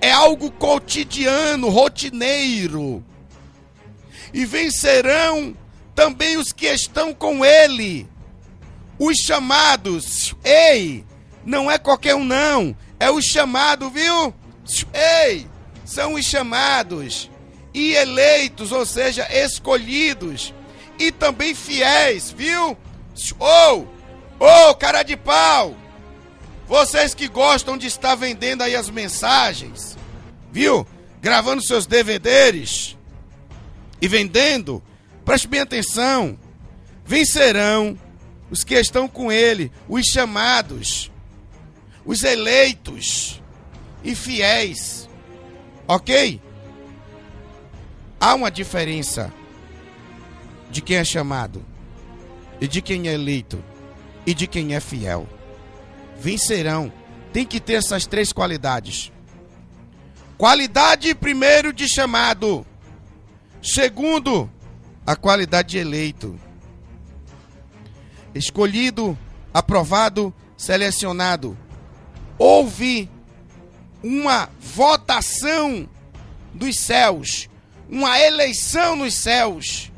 É 0.00 0.12
algo 0.12 0.52
cotidiano, 0.52 1.68
rotineiro. 1.68 3.04
E 4.32 4.44
vencerão 4.44 5.56
também 5.94 6.36
os 6.36 6.52
que 6.52 6.66
estão 6.66 7.14
com 7.14 7.44
ele, 7.44 8.08
os 8.98 9.16
chamados. 9.18 10.34
Ei, 10.44 11.04
não 11.44 11.70
é 11.70 11.78
qualquer 11.78 12.14
um, 12.14 12.24
não, 12.24 12.76
é 12.98 13.10
o 13.10 13.20
chamado, 13.20 13.90
viu? 13.90 14.34
Ei, 14.92 15.46
são 15.84 16.14
os 16.14 16.24
chamados 16.24 17.30
e 17.72 17.92
eleitos, 17.92 18.72
ou 18.72 18.86
seja, 18.86 19.26
escolhidos, 19.30 20.54
e 20.98 21.10
também 21.10 21.54
fiéis, 21.54 22.30
viu? 22.30 22.76
Ou, 23.38 23.88
oh, 24.38 24.44
ô, 24.44 24.70
oh, 24.70 24.74
cara 24.74 25.02
de 25.02 25.16
pau, 25.16 25.76
vocês 26.66 27.14
que 27.14 27.28
gostam 27.28 27.76
de 27.76 27.86
estar 27.86 28.14
vendendo 28.14 28.62
aí 28.62 28.74
as 28.74 28.88
mensagens, 28.88 29.96
viu? 30.50 30.86
Gravando 31.20 31.62
seus 31.62 31.86
DVDs 31.86 32.96
e 34.00 34.08
vendendo 34.08 34.82
Preste 35.24 35.48
bem 35.48 35.60
atenção. 35.60 36.38
Vencerão 37.04 37.98
os 38.50 38.62
que 38.62 38.74
estão 38.74 39.08
com 39.08 39.32
ele, 39.32 39.72
os 39.88 40.06
chamados, 40.06 41.10
os 42.04 42.22
eleitos 42.22 43.42
e 44.02 44.14
fiéis. 44.14 45.08
Ok? 45.88 46.40
Há 48.20 48.34
uma 48.34 48.50
diferença 48.50 49.32
de 50.70 50.80
quem 50.80 50.96
é 50.96 51.04
chamado, 51.04 51.64
e 52.60 52.68
de 52.68 52.80
quem 52.80 53.08
é 53.08 53.12
eleito, 53.14 53.62
e 54.26 54.32
de 54.32 54.46
quem 54.46 54.74
é 54.74 54.80
fiel. 54.80 55.28
Vencerão. 56.18 56.92
Tem 57.32 57.44
que 57.44 57.58
ter 57.58 57.74
essas 57.74 58.06
três 58.06 58.32
qualidades. 58.32 59.10
Qualidade, 60.38 61.12
primeiro, 61.16 61.72
de 61.72 61.88
chamado. 61.88 62.64
Segundo, 63.60 64.48
a 65.06 65.14
qualidade 65.14 65.70
de 65.70 65.78
eleito. 65.78 66.38
Escolhido, 68.34 69.16
aprovado, 69.52 70.34
selecionado. 70.56 71.56
Houve 72.38 73.08
uma 74.02 74.48
votação 74.60 75.88
dos 76.52 76.78
céus, 76.78 77.48
uma 77.88 78.18
eleição 78.18 78.96
nos 78.96 79.14
céus. 79.14 79.90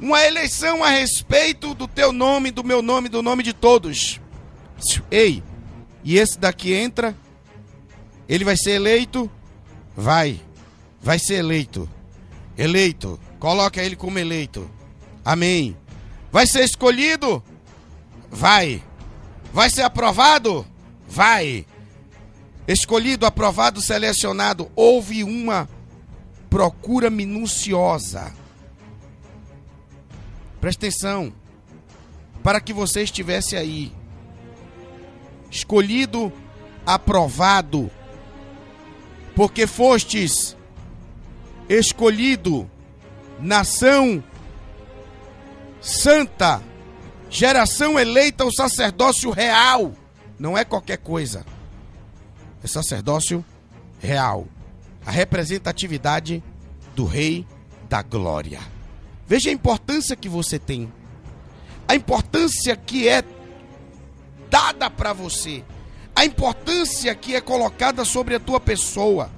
Uma 0.00 0.22
eleição 0.24 0.82
a 0.82 0.90
respeito 0.90 1.72
do 1.74 1.86
teu 1.86 2.12
nome, 2.12 2.50
do 2.50 2.64
meu 2.64 2.82
nome, 2.82 3.08
do 3.08 3.22
nome 3.22 3.42
de 3.42 3.52
todos. 3.52 4.20
Ei, 5.10 5.42
e 6.02 6.18
esse 6.18 6.38
daqui 6.38 6.74
entra, 6.74 7.16
ele 8.28 8.44
vai 8.44 8.56
ser 8.56 8.72
eleito? 8.72 9.30
Vai, 9.96 10.40
vai 11.00 11.18
ser 11.18 11.34
eleito. 11.34 11.88
Eleito 12.58 13.18
Coloca 13.44 13.82
ele 13.82 13.94
como 13.94 14.18
eleito. 14.18 14.70
Amém. 15.22 15.76
Vai 16.32 16.46
ser 16.46 16.64
escolhido? 16.64 17.44
Vai. 18.30 18.82
Vai 19.52 19.68
ser 19.68 19.82
aprovado? 19.82 20.66
Vai. 21.06 21.66
Escolhido, 22.66 23.26
aprovado, 23.26 23.82
selecionado. 23.82 24.70
Houve 24.74 25.22
uma 25.22 25.68
procura 26.48 27.10
minuciosa. 27.10 28.32
Presta 30.58 30.86
atenção. 30.86 31.30
Para 32.42 32.62
que 32.62 32.72
você 32.72 33.02
estivesse 33.02 33.58
aí. 33.58 33.92
Escolhido, 35.50 36.32
aprovado. 36.86 37.90
Porque 39.36 39.66
fostes 39.66 40.56
escolhido 41.68 42.70
nação 43.40 44.22
santa, 45.80 46.62
geração 47.28 47.98
eleita, 47.98 48.44
o 48.44 48.52
sacerdócio 48.52 49.30
real. 49.30 49.92
Não 50.38 50.56
é 50.56 50.64
qualquer 50.64 50.98
coisa. 50.98 51.44
É 52.62 52.66
sacerdócio 52.66 53.44
real. 54.00 54.46
a 55.06 55.10
representatividade 55.10 56.42
do 56.94 57.04
Rei 57.04 57.46
da 57.88 58.02
Glória. 58.02 58.60
Veja 59.26 59.50
a 59.50 59.52
importância 59.52 60.16
que 60.16 60.28
você 60.28 60.58
tem, 60.58 60.92
a 61.86 61.94
importância 61.94 62.76
que 62.76 63.08
é 63.08 63.22
dada 64.50 64.88
para 64.88 65.12
você, 65.12 65.62
a 66.14 66.24
importância 66.24 67.14
que 67.14 67.34
é 67.34 67.40
colocada 67.40 68.04
sobre 68.04 68.34
a 68.34 68.40
tua 68.40 68.60
pessoa. 68.60 69.30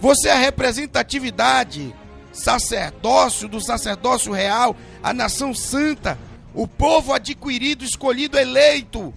Você 0.00 0.28
é 0.28 0.32
a 0.32 0.38
representatividade, 0.38 1.94
sacerdócio 2.32 3.48
do 3.48 3.60
sacerdócio 3.60 4.32
real, 4.32 4.76
a 5.02 5.12
nação 5.12 5.54
santa, 5.54 6.18
o 6.54 6.66
povo 6.66 7.12
adquirido, 7.12 7.84
escolhido, 7.84 8.38
eleito, 8.38 9.12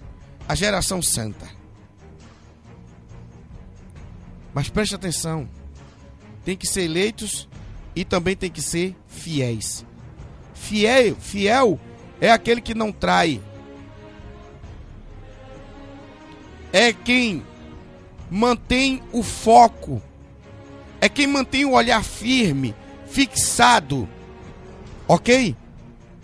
a 0.48 0.54
geração 0.54 1.00
santa. 1.02 1.48
Mas 4.52 4.68
preste 4.68 4.94
atenção, 4.94 5.48
tem 6.44 6.56
que 6.56 6.66
ser 6.66 6.82
eleitos 6.82 7.48
e 7.96 8.04
também 8.04 8.36
tem 8.36 8.50
que 8.50 8.62
ser 8.62 8.94
fiéis. 9.08 9.84
Fiel, 10.54 11.16
fiel 11.16 11.80
é 12.20 12.30
aquele 12.30 12.60
que 12.60 12.74
não 12.74 12.92
trai. 12.92 13.40
É 16.72 16.92
quem 16.92 17.44
mantém 18.30 19.02
o 19.12 19.22
foco. 19.22 20.02
É 21.00 21.08
quem 21.08 21.26
mantém 21.26 21.64
o 21.64 21.72
olhar 21.72 22.02
firme, 22.02 22.74
fixado, 23.14 24.08
ok? 25.06 25.56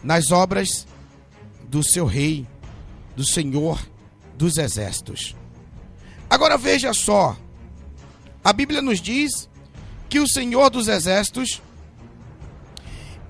Nas 0.03 0.33
obras 0.33 0.88
do 1.68 1.85
seu 1.85 2.05
rei, 2.05 2.44
do 3.14 3.24
Senhor 3.24 3.79
dos 4.35 4.59
exércitos. 4.59 5.37
Agora 6.29 6.59
veja 6.59 6.92
só, 6.92 7.37
a 8.42 8.53
Bíblia 8.53 8.83
nos 8.83 9.00
diz 9.00 9.48
que 10.09 10.18
o 10.18 10.26
Senhor 10.26 10.68
dos 10.68 10.88
Exércitos 10.88 11.62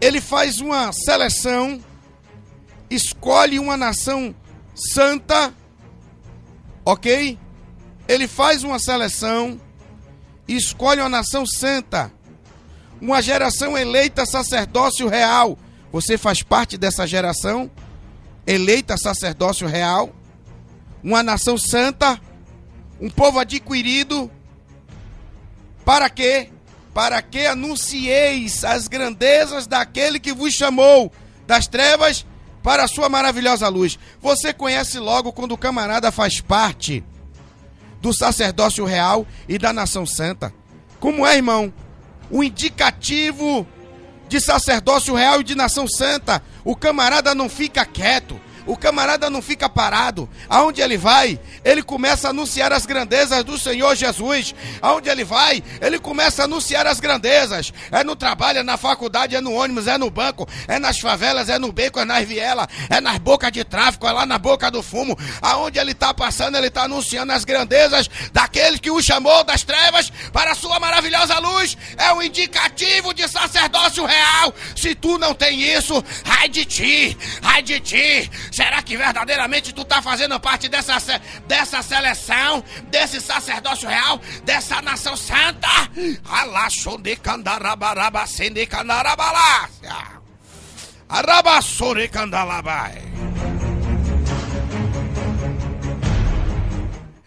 ele 0.01 0.23
faz 0.23 0.61
uma 0.61 0.91
seleção, 0.95 1.85
escolhe 2.89 3.59
uma 3.59 3.77
nação 3.77 4.35
santa, 4.75 5.53
ok? 6.83 7.39
Ele 8.09 8.27
faz 8.27 8.65
uma 8.65 8.79
seleção, 8.79 9.61
escolhe 10.49 11.01
uma 11.03 11.11
nação 11.11 11.45
santa, 11.45 12.11
uma 13.01 13.23
geração 13.23 13.77
eleita 13.77 14.27
sacerdócio 14.27 15.09
real. 15.09 15.59
Você 15.93 16.17
faz 16.17 16.43
parte 16.43 16.77
dessa 16.77 17.07
geração 17.07 17.71
eleita 18.47 18.97
sacerdócio 18.97 19.67
real, 19.67 20.11
uma 21.03 21.23
nação 21.23 21.57
santa, 21.57 22.21
um 23.01 23.09
povo 23.11 23.39
adquirido, 23.39 24.31
para 25.85 26.09
quê? 26.09 26.51
para 26.93 27.23
que 27.23 27.47
anuncieis 27.47 28.65
as 28.65 28.89
grandezas 28.89 29.67
daquele 29.67 30.19
que 30.19 30.33
vos 30.33 30.53
chamou 30.53 31.13
das 31.47 31.67
trevas 31.67 32.27
para 32.63 32.85
a 32.85 32.89
sua 32.89 33.09
maravilhosa 33.09 33.69
luz. 33.69 33.99
Você 34.21 34.53
conhece 34.53 34.99
logo 34.99 35.33
quando 35.33 35.53
o 35.53 35.59
camarada 35.59 36.11
faz 36.11 36.41
parte 36.41 37.05
do 38.01 38.13
sacerdócio 38.13 38.85
real 38.85 39.27
e 39.49 39.59
da 39.59 39.73
nação 39.73 40.05
santa. 40.05 40.53
Como 40.99 41.27
é, 41.27 41.37
irmão? 41.37 41.73
O 42.31 42.43
indicativo 42.45 43.67
de 44.29 44.41
sacerdócio 44.41 45.15
real 45.15 45.41
e 45.41 45.45
de 45.45 45.55
nação 45.55 45.89
santa. 45.89 46.43
O 46.65 46.77
camarada 46.77 47.35
não 47.35 47.49
fica 47.49 47.85
quieto. 47.85 48.41
O 48.71 48.77
camarada 48.77 49.29
não 49.29 49.43
fica 49.43 49.69
parado. 49.69 50.29
Aonde 50.49 50.81
ele 50.81 50.97
vai, 50.97 51.41
ele 51.65 51.83
começa 51.83 52.29
a 52.29 52.31
anunciar 52.31 52.73
as 52.73 52.87
grandezas 52.87 53.43
do 53.43 53.59
Senhor 53.59 53.97
Jesus. 53.97 54.55
Aonde 54.81 55.09
ele 55.09 55.25
vai, 55.25 55.61
ele 55.81 55.99
começa 55.99 56.43
a 56.43 56.45
anunciar 56.45 56.87
as 56.87 57.01
grandezas. 57.01 57.73
É 57.91 58.05
no 58.05 58.15
trabalho, 58.15 58.61
é 58.61 58.63
na 58.63 58.77
faculdade, 58.77 59.35
é 59.35 59.41
no 59.41 59.55
ônibus, 59.55 59.89
é 59.89 59.99
no 59.99 60.09
banco, 60.09 60.49
é 60.69 60.79
nas 60.79 61.01
favelas, 61.01 61.49
é 61.49 61.59
no 61.59 61.73
beco, 61.73 61.99
é 61.99 62.05
nas 62.05 62.25
vielas, 62.25 62.69
é 62.89 63.01
nas 63.01 63.19
bocas 63.19 63.51
de 63.51 63.65
tráfico, 63.65 64.07
é 64.07 64.13
lá 64.13 64.25
na 64.25 64.39
boca 64.39 64.71
do 64.71 64.85
fumo. 64.85 65.19
Aonde 65.43 65.81
ele 65.81 65.91
está 65.91 66.15
passando, 66.15 66.57
ele 66.57 66.69
está 66.69 66.85
anunciando 66.85 67.33
as 67.33 67.45
grandezas 67.45 68.09
daquele 68.33 68.79
que 68.79 68.93
o 68.93 69.03
chamou 69.03 69.43
das 69.43 69.65
trevas 69.65 70.13
para 70.33 70.53
a 70.53 70.55
sua 70.55 70.79
maravilhosa 70.79 71.41
luz. 71.41 71.77
É 71.97 72.13
um 72.13 72.23
indicativo 72.23 73.13
de 73.13 73.27
sacerdócio 73.27 74.07
real. 74.07 74.55
Se 74.77 74.95
tu 74.95 75.19
não 75.19 75.35
tem 75.35 75.61
isso, 75.61 76.05
ai 76.25 76.49
de 76.49 76.65
ti, 76.65 77.19
ai 77.43 77.63
de 77.65 77.81
ti. 77.81 78.31
Será 78.61 78.83
que 78.83 78.95
verdadeiramente 78.95 79.73
tu 79.73 79.81
está 79.81 80.03
fazendo 80.03 80.39
parte 80.39 80.69
dessa, 80.69 80.99
dessa 81.47 81.83
seleção, 81.83 82.63
desse 82.91 83.19
sacerdócio 83.19 83.89
real, 83.89 84.21
dessa 84.45 84.83
nação 84.83 85.17
santa? 85.17 85.67
Alaxonde 86.29 87.17
candarabaraba 87.17 88.27
sende 88.27 88.67
candarabalácia. 88.67 90.21
Arabassore 91.09 92.07
candalabai. 92.09 93.30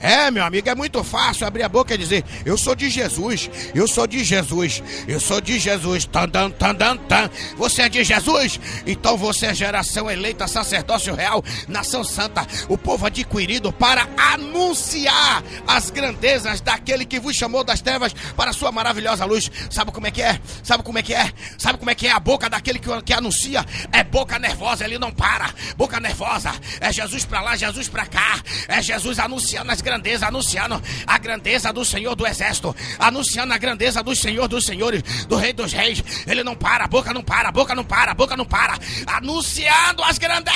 É, 0.04 0.30
meu 0.30 0.44
amigo, 0.44 0.70
é 0.70 0.76
muito 0.76 1.02
fácil 1.02 1.48
abrir 1.48 1.64
a 1.64 1.70
boca 1.70 1.96
e 1.96 1.98
dizer: 1.98 2.26
Eu 2.44 2.58
sou 2.58 2.76
de 2.76 2.90
Jesus, 2.90 3.50
eu 3.74 3.88
sou 3.88 4.06
de 4.06 4.22
Jesus, 4.22 4.84
eu 5.08 5.18
sou 5.18 5.40
de 5.40 5.58
Jesus. 5.58 6.04
Tan, 6.04 6.28
tan, 6.28 6.50
tan, 6.52 6.76
tan, 6.76 6.98
tan. 6.98 7.30
Você 7.56 7.84
é 7.84 7.90
de 7.90 8.04
Jesus? 8.04 8.60
Então 8.86 9.16
você 9.16 9.46
é 9.46 9.54
geração 9.54 10.12
eleita, 10.12 10.46
sacerdócio 10.46 11.16
real, 11.16 11.42
nação 11.70 12.04
santa, 12.04 12.46
o 12.68 12.78
povo 12.78 13.06
adquirido 13.06 13.72
para 13.72 14.06
anunciar 14.18 15.42
as 15.66 15.90
grandezas 15.90 16.60
daquele 16.60 17.06
que 17.06 17.18
vos 17.18 17.38
chamou 17.38 17.64
das 17.64 17.80
trevas 17.80 18.14
para 18.36 18.50
a 18.50 18.54
sua 18.54 18.74
maravilhosa 18.74 19.24
luz. 19.24 19.50
Sabe 19.72 19.94
como 19.94 20.06
é 20.06 20.12
que 20.12 20.22
é? 20.22 20.38
Sabe 20.64 20.84
como 20.84 20.98
é 20.98 21.02
que 21.02 21.14
é? 21.14 21.32
Sabe 21.58 21.78
como 21.78 21.90
é 21.90 21.96
que 21.96 22.08
é 22.08 22.12
a 22.12 22.20
boca 22.20 22.50
daquele 22.50 22.78
que, 22.78 23.02
que 23.04 23.14
anuncia? 23.14 23.66
É 23.90 24.04
boca 24.04 24.38
nervosa, 24.38 24.84
ele 24.84 25.00
não 25.00 25.14
para. 25.14 25.50
Boca 25.78 25.98
nervosa. 26.02 26.52
É 26.82 26.92
Jesus 26.92 27.24
para 27.24 27.40
lá, 27.40 27.56
Jesus 27.56 27.88
para 27.88 28.06
cá. 28.06 28.42
É 28.68 28.82
Jesus 28.82 29.18
anunciando 29.18 29.72
as 29.72 29.80
grandezas 29.80 29.93
grandeza, 29.94 30.28
anunciando 30.28 30.82
a 31.06 31.18
grandeza 31.18 31.72
do 31.72 31.86
Senhor 31.86 32.16
do 32.16 32.26
Exército, 32.26 32.76
anunciando 32.98 33.54
a 33.54 33.58
grandeza 33.58 34.02
do 34.02 34.16
Senhor 34.16 34.48
dos 34.48 34.66
Senhores, 34.66 35.04
do 35.26 35.36
Rei 35.36 35.54
dos 35.54 35.72
Reis. 35.72 36.04
Ele 36.26 36.44
não 36.44 36.56
para, 36.56 36.86
a 36.86 36.88
boca 36.88 37.14
não 37.14 37.24
para, 37.24 37.50
a 37.50 37.52
boca 37.52 37.76
não 37.76 37.84
para, 37.84 38.12
a 38.12 38.16
boca 38.16 38.36
não 38.36 38.46
para, 38.46 38.78
anunciando 39.06 40.04
as 40.04 40.18
grandezas. 40.18 40.54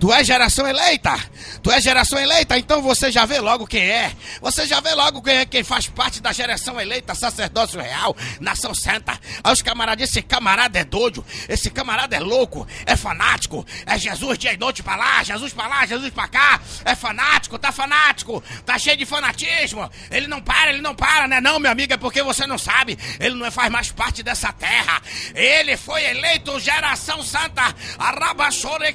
Tu 0.00 0.10
és 0.14 0.26
geração 0.26 0.66
eleita. 0.66 1.14
Tu 1.62 1.70
és 1.70 1.84
geração 1.84 2.18
eleita, 2.18 2.56
então 2.56 2.80
você 2.80 3.12
já 3.12 3.26
vê 3.26 3.38
logo 3.38 3.66
quem 3.66 3.82
é. 3.82 4.12
Você 4.40 4.66
já 4.66 4.80
vê 4.80 4.94
logo 4.94 5.20
quem 5.20 5.36
é 5.36 5.44
quem 5.44 5.62
faz 5.62 5.88
parte 5.88 6.22
da 6.22 6.32
geração 6.32 6.80
eleita, 6.80 7.14
sacerdócio 7.14 7.78
real, 7.78 8.16
nação 8.40 8.74
santa. 8.74 9.12
Aí 9.44 9.52
os 9.52 9.60
camaradas, 9.60 10.08
esse 10.08 10.22
camarada 10.22 10.78
é 10.78 10.84
doido, 10.84 11.22
esse 11.46 11.70
camarada 11.70 12.16
é 12.16 12.20
louco, 12.20 12.66
é 12.86 12.96
fanático. 12.96 13.66
É 13.84 13.98
Jesus 13.98 14.38
dia 14.38 14.54
e 14.54 14.56
noite 14.56 14.82
pra 14.82 14.96
lá, 14.96 15.22
Jesus 15.22 15.52
pra 15.52 15.68
lá, 15.68 15.84
Jesus 15.84 16.10
pra 16.10 16.26
cá. 16.28 16.60
É 16.82 16.94
fanático, 16.94 17.58
tá 17.58 17.70
fanático, 17.70 18.42
tá 18.64 18.78
cheio 18.78 18.96
de 18.96 19.04
fanatismo. 19.04 19.90
Ele 20.10 20.26
não 20.26 20.40
para, 20.40 20.70
ele 20.70 20.80
não 20.80 20.94
para, 20.94 21.28
né? 21.28 21.42
Não, 21.42 21.58
meu 21.58 21.70
amigo, 21.70 21.92
é 21.92 21.98
porque 21.98 22.22
você 22.22 22.46
não 22.46 22.56
sabe. 22.56 22.98
Ele 23.18 23.34
não 23.34 23.52
faz 23.52 23.70
mais 23.70 23.92
parte 23.92 24.22
dessa 24.22 24.50
terra. 24.50 25.02
Ele 25.34 25.76
foi 25.76 26.02
eleito 26.04 26.58
geração 26.58 27.22
santa. 27.22 27.74
Arabachore 27.98 28.94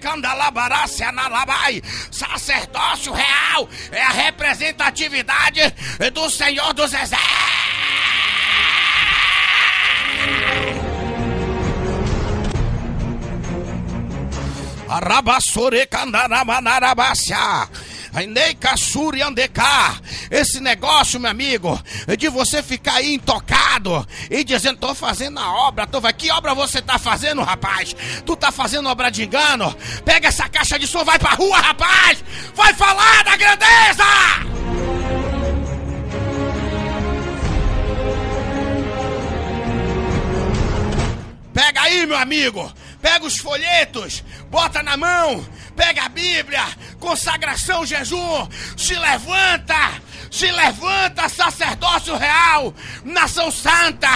candalabará 0.97 1.65
Sacerdócio 2.11 3.13
real 3.13 3.67
é 3.91 4.01
a 4.01 4.09
representatividade 4.09 5.61
do 6.13 6.29
Senhor 6.29 6.73
dos 6.73 6.93
Exércitos. 6.93 7.45
Arabassore 14.87 15.87
canaramanarabacia. 18.15 20.01
Esse 20.31 20.59
negócio, 20.59 21.19
meu 21.19 21.29
amigo, 21.29 21.79
de 22.17 22.29
você 22.29 22.63
ficar 22.63 22.95
aí 22.95 23.13
intocado 23.13 24.07
e 24.29 24.43
dizendo, 24.43 24.79
tô 24.79 24.95
fazendo 24.95 25.39
a 25.39 25.67
obra, 25.67 25.85
tô... 25.85 26.01
que 26.13 26.31
obra 26.31 26.53
você 26.53 26.81
tá 26.81 26.97
fazendo, 26.97 27.41
rapaz? 27.41 27.95
Tu 28.25 28.35
tá 28.35 28.51
fazendo 28.51 28.89
obra 28.89 29.09
de 29.09 29.23
engano? 29.23 29.75
Pega 30.03 30.29
essa 30.29 30.47
caixa 30.49 30.79
de 30.79 30.87
som, 30.87 31.03
vai 31.03 31.19
pra 31.19 31.31
rua, 31.31 31.57
rapaz! 31.57 32.23
Vai 32.55 32.73
falar 32.73 33.23
da 33.23 33.35
grandeza! 33.35 34.03
Pega 41.53 41.81
aí, 41.83 42.05
meu 42.05 42.17
amigo. 42.17 42.69
Pega 43.05 43.23
os 43.23 43.37
folhetos, 43.37 44.23
bota 44.49 44.81
na 44.81 44.97
mão, 44.97 45.45
pega 45.75 46.05
a 46.05 46.09
Bíblia, 46.09 46.65
consagração, 46.99 47.85
jejum, 47.85 48.47
se 48.75 48.95
levanta, 48.95 50.01
Se 50.31 50.51
levanta, 50.51 51.29
sacerdócio 51.29 52.17
real, 52.17 52.73
nação 53.03 53.51
santa, 53.51 54.09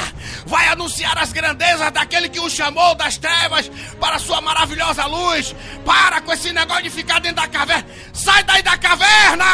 vai 0.47 0.67
anunciar 0.69 1.15
as 1.19 1.31
grandezas 1.31 1.91
daquele 1.91 2.29
que 2.29 2.39
o 2.39 2.49
chamou 2.49 2.95
das 2.95 3.15
trevas 3.15 3.69
para 4.01 4.15
a 4.15 4.19
sua 4.19 4.41
maravilhosa 4.41 5.05
luz. 5.05 5.55
Para 5.85 6.19
com 6.21 6.33
esse 6.33 6.51
negócio 6.51 6.83
de 6.83 6.89
ficar 6.89 7.21
dentro 7.21 7.43
da 7.43 7.47
caverna. 7.47 7.85
Sai 8.11 8.43
daí 8.43 8.63
da 8.63 8.75
caverna! 8.75 9.45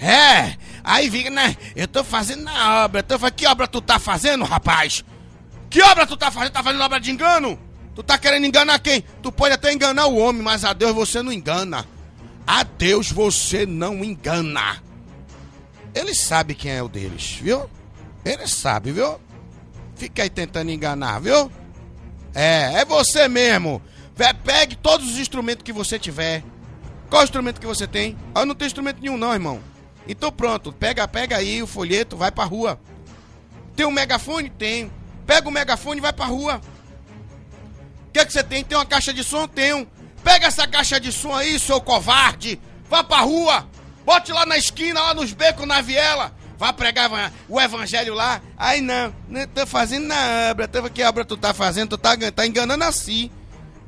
É, 0.00 0.57
aí 0.82 1.10
fica, 1.10 1.30
né? 1.30 1.56
Eu 1.74 1.88
tô 1.88 2.02
fazendo 2.04 2.42
na 2.42 2.84
obra. 2.84 3.02
Tô 3.02 3.18
falando, 3.18 3.34
que 3.34 3.46
obra 3.46 3.66
tu 3.66 3.80
tá 3.80 3.98
fazendo, 3.98 4.44
rapaz? 4.44 5.04
Que 5.70 5.82
obra 5.82 6.06
tu 6.06 6.16
tá 6.16 6.30
fazendo? 6.30 6.52
Tá 6.52 6.62
fazendo 6.62 6.82
obra 6.82 7.00
de 7.00 7.10
engano? 7.10 7.58
Tu 7.94 8.02
tá 8.02 8.16
querendo 8.16 8.46
enganar 8.46 8.78
quem? 8.78 9.02
Tu 9.22 9.32
pode 9.32 9.54
até 9.54 9.72
enganar 9.72 10.06
o 10.06 10.16
homem, 10.16 10.42
mas 10.42 10.64
a 10.64 10.72
Deus 10.72 10.94
você 10.94 11.22
não 11.22 11.32
engana. 11.32 11.86
A 12.46 12.62
Deus 12.62 13.10
você 13.10 13.66
não 13.66 14.04
engana. 14.04 14.82
Ele 15.94 16.14
sabe 16.14 16.54
quem 16.54 16.72
é 16.72 16.82
o 16.82 16.88
deles, 16.88 17.38
viu? 17.42 17.68
Ele 18.24 18.46
sabe, 18.46 18.92
viu? 18.92 19.20
Fica 19.96 20.22
aí 20.22 20.30
tentando 20.30 20.70
enganar, 20.70 21.18
viu? 21.20 21.50
É, 22.34 22.80
é 22.80 22.84
você 22.84 23.26
mesmo. 23.26 23.82
Pegue 24.44 24.76
todos 24.76 25.10
os 25.10 25.18
instrumentos 25.18 25.64
que 25.64 25.72
você 25.72 25.98
tiver. 25.98 26.44
Qual 27.10 27.24
instrumento 27.24 27.60
que 27.60 27.66
você 27.66 27.86
tem? 27.86 28.16
Ah, 28.34 28.40
eu 28.40 28.46
não 28.46 28.54
tenho 28.54 28.66
instrumento 28.66 29.00
nenhum, 29.00 29.16
não, 29.16 29.32
irmão. 29.32 29.60
Então 30.08 30.32
pronto, 30.32 30.72
pega, 30.72 31.06
pega 31.06 31.36
aí 31.36 31.62
o 31.62 31.66
folheto, 31.66 32.16
vai 32.16 32.30
pra 32.30 32.44
rua. 32.44 32.80
Tem 33.76 33.84
um 33.84 33.90
megafone? 33.90 34.48
Tem. 34.48 34.90
Pega 35.26 35.46
o 35.46 35.52
megafone 35.52 35.98
e 35.98 36.00
vai 36.00 36.12
pra 36.12 36.24
rua. 36.24 36.60
O 38.08 38.10
que, 38.10 38.18
é 38.18 38.24
que 38.24 38.32
você 38.32 38.42
tem? 38.42 38.64
Tem 38.64 38.76
uma 38.76 38.86
caixa 38.86 39.12
de 39.12 39.22
som? 39.22 39.46
Tenho. 39.46 39.86
Pega 40.24 40.46
essa 40.46 40.66
caixa 40.66 40.98
de 40.98 41.12
som 41.12 41.34
aí, 41.34 41.60
seu 41.60 41.80
covarde. 41.80 42.58
Vá 42.88 43.04
pra 43.04 43.20
rua. 43.20 43.68
Bote 44.04 44.32
lá 44.32 44.46
na 44.46 44.56
esquina, 44.56 45.00
lá 45.00 45.12
nos 45.12 45.32
becos, 45.34 45.66
na 45.66 45.82
viela. 45.82 46.32
Vá 46.56 46.72
pregar 46.72 47.10
o 47.48 47.60
evangelho 47.60 48.14
lá. 48.14 48.40
Aí 48.56 48.80
não, 48.80 49.14
não 49.28 49.46
tô 49.46 49.66
fazendo 49.66 50.06
na 50.06 50.50
obra. 50.50 50.66
Que 50.90 51.04
obra 51.04 51.24
tu 51.24 51.36
tá 51.36 51.52
fazendo? 51.52 51.90
Tu 51.90 51.98
tá, 51.98 52.16
tá 52.34 52.46
enganando 52.46 52.82
assim. 52.82 53.30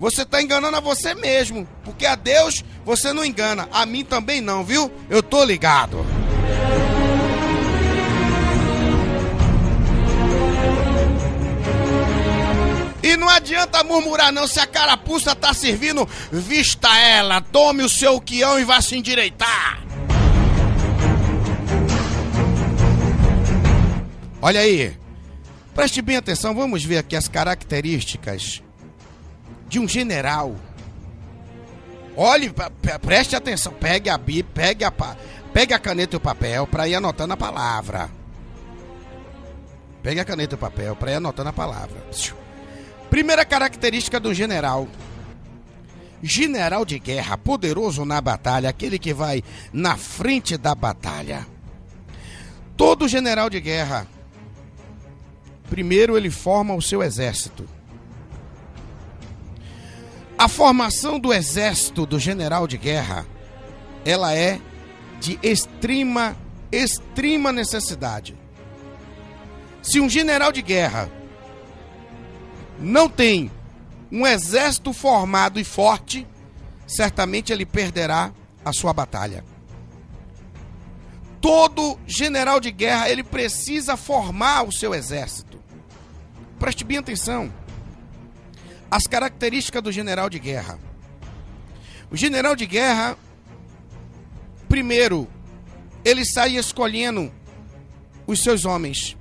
Você 0.00 0.22
está 0.22 0.40
enganando 0.40 0.78
a 0.78 0.80
você 0.80 1.14
mesmo. 1.14 1.68
Porque 1.84 2.06
a 2.06 2.16
Deus 2.16 2.64
você 2.86 3.12
não 3.12 3.22
engana. 3.22 3.68
A 3.70 3.84
mim 3.84 4.02
também 4.02 4.40
não, 4.40 4.64
viu? 4.64 4.90
Eu 5.10 5.22
tô 5.22 5.44
ligado. 5.44 6.04
E 13.02 13.16
não 13.16 13.28
adianta 13.28 13.84
murmurar 13.84 14.32
não, 14.32 14.46
se 14.46 14.60
a 14.60 14.66
carapuça 14.66 15.34
tá 15.34 15.52
servindo, 15.52 16.08
vista 16.30 16.88
ela, 16.98 17.40
tome 17.40 17.82
o 17.82 17.88
seu 17.88 18.20
quião 18.20 18.58
e 18.60 18.64
vá 18.64 18.80
se 18.80 18.96
endireitar. 18.96 19.82
Olha 24.40 24.60
aí, 24.60 24.96
preste 25.74 26.00
bem 26.00 26.16
atenção, 26.16 26.54
vamos 26.54 26.84
ver 26.84 26.98
aqui 26.98 27.16
as 27.16 27.26
características 27.26 28.62
de 29.70 29.78
um 29.78 29.88
general. 29.88 30.56
Olhe, 32.16 32.52
preste 33.00 33.36
atenção, 33.36 33.72
pegue 33.72 34.10
a 34.10 34.18
bi, 34.18 34.42
pegue 34.42 34.84
a, 34.84 34.92
pegue 35.54 35.72
a 35.72 35.78
caneta 35.78 36.16
e 36.16 36.18
o 36.18 36.20
papel 36.20 36.66
para 36.66 36.88
ir 36.88 36.96
anotando 36.96 37.32
a 37.32 37.36
palavra. 37.36 38.10
Pegue 40.02 40.18
a 40.18 40.24
caneta 40.24 40.54
e 40.54 40.56
o 40.56 40.58
papel 40.58 40.96
para 40.96 41.12
ir 41.12 41.14
anotando 41.14 41.50
a 41.50 41.52
palavra. 41.52 42.04
Primeira 43.08 43.44
característica 43.44 44.18
do 44.18 44.34
general. 44.34 44.88
General 46.20 46.84
de 46.84 46.98
guerra, 46.98 47.38
poderoso 47.38 48.04
na 48.04 48.20
batalha, 48.20 48.68
aquele 48.68 48.98
que 48.98 49.14
vai 49.14 49.42
na 49.72 49.96
frente 49.96 50.58
da 50.58 50.74
batalha. 50.74 51.46
Todo 52.76 53.08
general 53.08 53.48
de 53.48 53.60
guerra, 53.60 54.06
primeiro 55.70 56.16
ele 56.16 56.28
forma 56.28 56.74
o 56.74 56.82
seu 56.82 57.02
exército. 57.02 57.66
A 60.40 60.48
formação 60.48 61.20
do 61.20 61.34
exército 61.34 62.06
do 62.06 62.18
general 62.18 62.66
de 62.66 62.78
guerra, 62.78 63.26
ela 64.06 64.34
é 64.34 64.58
de 65.20 65.38
extrema, 65.42 66.34
extrema 66.72 67.52
necessidade. 67.52 68.34
Se 69.82 70.00
um 70.00 70.08
general 70.08 70.50
de 70.50 70.62
guerra 70.62 71.10
não 72.78 73.06
tem 73.06 73.52
um 74.10 74.26
exército 74.26 74.94
formado 74.94 75.60
e 75.60 75.64
forte, 75.64 76.26
certamente 76.86 77.52
ele 77.52 77.66
perderá 77.66 78.32
a 78.64 78.72
sua 78.72 78.94
batalha. 78.94 79.44
Todo 81.38 82.00
general 82.06 82.60
de 82.60 82.70
guerra, 82.70 83.10
ele 83.10 83.22
precisa 83.22 83.94
formar 83.94 84.62
o 84.66 84.72
seu 84.72 84.94
exército. 84.94 85.60
Preste 86.58 86.82
bem 86.82 86.96
atenção. 86.96 87.52
As 88.90 89.06
características 89.06 89.82
do 89.82 89.92
general 89.92 90.28
de 90.28 90.38
guerra. 90.38 90.78
O 92.10 92.16
general 92.16 92.56
de 92.56 92.66
guerra, 92.66 93.16
primeiro, 94.68 95.28
ele 96.04 96.24
sai 96.24 96.56
escolhendo 96.56 97.32
os 98.26 98.42
seus 98.42 98.64
homens. 98.64 99.16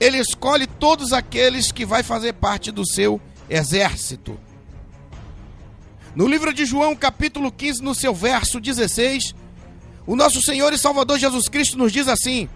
Ele 0.00 0.18
escolhe 0.18 0.66
todos 0.66 1.12
aqueles 1.12 1.70
que 1.70 1.84
vai 1.84 2.02
fazer 2.02 2.32
parte 2.34 2.70
do 2.72 2.86
seu 2.86 3.20
exército. 3.48 4.38
No 6.14 6.26
livro 6.26 6.52
de 6.52 6.64
João, 6.64 6.96
capítulo 6.96 7.52
15, 7.52 7.82
no 7.82 7.94
seu 7.94 8.14
verso 8.14 8.60
16, 8.60 9.34
o 10.06 10.16
nosso 10.16 10.40
Senhor 10.40 10.72
e 10.72 10.78
Salvador 10.78 11.18
Jesus 11.18 11.48
Cristo 11.48 11.78
nos 11.78 11.92
diz 11.92 12.08
assim: 12.08 12.48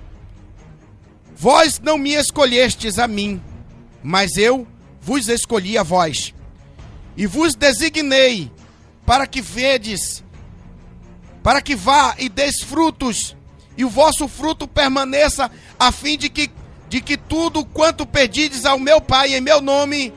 Vós 1.36 1.78
não 1.78 1.98
me 1.98 2.14
escolhestes 2.14 2.98
a 2.98 3.06
mim, 3.06 3.42
mas 4.02 4.36
eu 4.36 4.66
vos 5.02 5.28
escolhi 5.28 5.76
a 5.76 5.82
vós, 5.82 6.32
e 7.16 7.26
vos 7.26 7.54
designei 7.56 8.50
para 9.04 9.26
que 9.26 9.42
vedes, 9.42 10.22
para 11.42 11.60
que 11.60 11.74
vá 11.74 12.14
e 12.18 12.28
des 12.28 12.62
frutos, 12.62 13.36
e 13.76 13.84
o 13.84 13.90
vosso 13.90 14.28
fruto 14.28 14.68
permaneça, 14.68 15.50
a 15.78 15.90
fim 15.90 16.16
de 16.16 16.28
que, 16.28 16.50
de 16.88 17.00
que 17.00 17.16
tudo 17.16 17.64
quanto 17.64 18.06
pedides 18.06 18.64
ao 18.64 18.78
meu 18.78 19.00
Pai 19.00 19.34
em 19.34 19.40
meu 19.40 19.60
nome, 19.60 20.14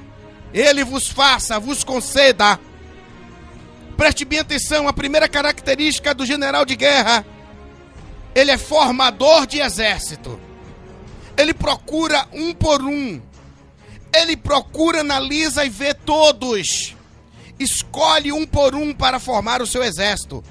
ele 0.53 0.83
vos 0.83 1.07
faça, 1.07 1.59
vos 1.59 1.83
conceda. 1.83 2.59
Preste 3.97 4.23
bem 4.23 4.39
atenção, 4.39 4.87
a 4.87 4.93
primeira 4.93 5.27
característica 5.27 6.13
do 6.13 6.25
general 6.25 6.63
de 6.63 6.75
guerra, 6.75 7.25
ele 8.35 8.51
é 8.51 8.57
formador 8.57 9.47
de 9.47 9.59
exército. 9.59 10.39
Ele 11.37 11.53
procura 11.53 12.27
um 12.31 12.53
por 12.53 12.81
um 12.81 13.21
ele 14.21 14.37
procura, 14.37 15.01
analisa 15.01 15.65
e 15.65 15.69
vê 15.69 15.93
todos. 15.93 16.95
Escolhe 17.59 18.31
um 18.31 18.45
por 18.45 18.75
um 18.75 18.93
para 18.93 19.19
formar 19.19 19.61
o 19.61 19.67
seu 19.67 19.83
exército. 19.83 20.43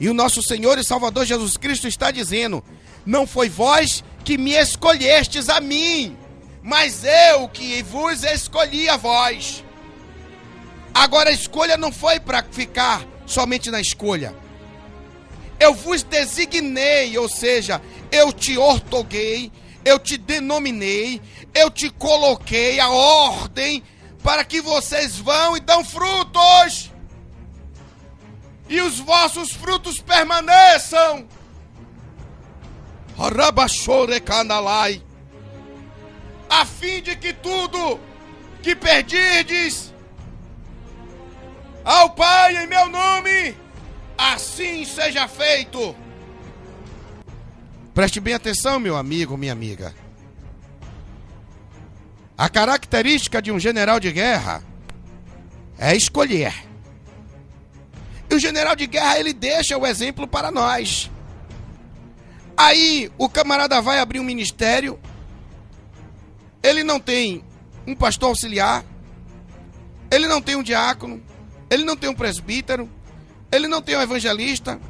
E 0.00 0.08
o 0.08 0.14
nosso 0.14 0.42
Senhor 0.42 0.78
e 0.78 0.84
Salvador 0.84 1.24
Jesus 1.24 1.56
Cristo 1.56 1.86
está 1.86 2.10
dizendo: 2.10 2.62
Não 3.06 3.26
foi 3.26 3.48
vós 3.48 4.02
que 4.24 4.36
me 4.36 4.52
escolhestes 4.52 5.48
a 5.48 5.60
mim, 5.60 6.16
mas 6.62 7.04
eu 7.04 7.48
que 7.48 7.82
vos 7.82 8.24
escolhi 8.24 8.88
a 8.88 8.96
vós. 8.96 9.64
Agora 10.94 11.30
a 11.30 11.32
escolha 11.32 11.76
não 11.76 11.92
foi 11.92 12.20
para 12.20 12.42
ficar 12.42 13.06
somente 13.26 13.70
na 13.70 13.80
escolha. 13.80 14.34
Eu 15.58 15.74
vos 15.74 16.02
designei, 16.02 17.16
ou 17.16 17.28
seja, 17.28 17.80
eu 18.10 18.32
te 18.32 18.58
ortoguei, 18.58 19.50
eu 19.84 19.98
te 19.98 20.18
denominei, 20.18 21.20
eu 21.54 21.70
te 21.70 21.90
coloquei 21.90 22.80
a 22.80 22.90
ordem 22.90 23.82
para 24.22 24.44
que 24.44 24.60
vocês 24.60 25.18
vão 25.18 25.56
e 25.56 25.60
dão 25.60 25.84
frutos. 25.84 26.90
E 28.68 28.80
os 28.80 28.98
vossos 28.98 29.52
frutos 29.52 30.00
permaneçam. 30.00 31.26
A 36.48 36.64
fim 36.64 37.02
de 37.02 37.16
que 37.16 37.32
tudo 37.32 38.00
que 38.62 38.74
perdides 38.74 39.92
ao 41.84 42.10
Pai 42.10 42.64
em 42.64 42.66
meu 42.66 42.88
nome, 42.88 43.56
assim 44.16 44.84
seja 44.84 45.26
feito. 45.26 45.94
Preste 47.92 48.20
bem 48.20 48.34
atenção, 48.34 48.78
meu 48.78 48.96
amigo, 48.96 49.36
minha 49.36 49.52
amiga. 49.52 49.94
A 52.42 52.48
característica 52.48 53.40
de 53.40 53.52
um 53.52 53.60
general 53.60 54.00
de 54.00 54.10
guerra 54.10 54.64
é 55.78 55.94
escolher. 55.94 56.52
E 58.28 58.34
o 58.34 58.40
general 58.40 58.74
de 58.74 58.84
guerra 58.84 59.20
ele 59.20 59.32
deixa 59.32 59.78
o 59.78 59.86
exemplo 59.86 60.26
para 60.26 60.50
nós. 60.50 61.08
Aí 62.56 63.12
o 63.16 63.28
camarada 63.28 63.80
vai 63.80 64.00
abrir 64.00 64.18
um 64.18 64.24
ministério, 64.24 64.98
ele 66.64 66.82
não 66.82 66.98
tem 66.98 67.44
um 67.86 67.94
pastor 67.94 68.30
auxiliar, 68.30 68.84
ele 70.10 70.26
não 70.26 70.42
tem 70.42 70.56
um 70.56 70.64
diácono, 70.64 71.22
ele 71.70 71.84
não 71.84 71.96
tem 71.96 72.10
um 72.10 72.14
presbítero, 72.14 72.90
ele 73.52 73.68
não 73.68 73.80
tem 73.80 73.96
um 73.96 74.02
evangelista. 74.02 74.80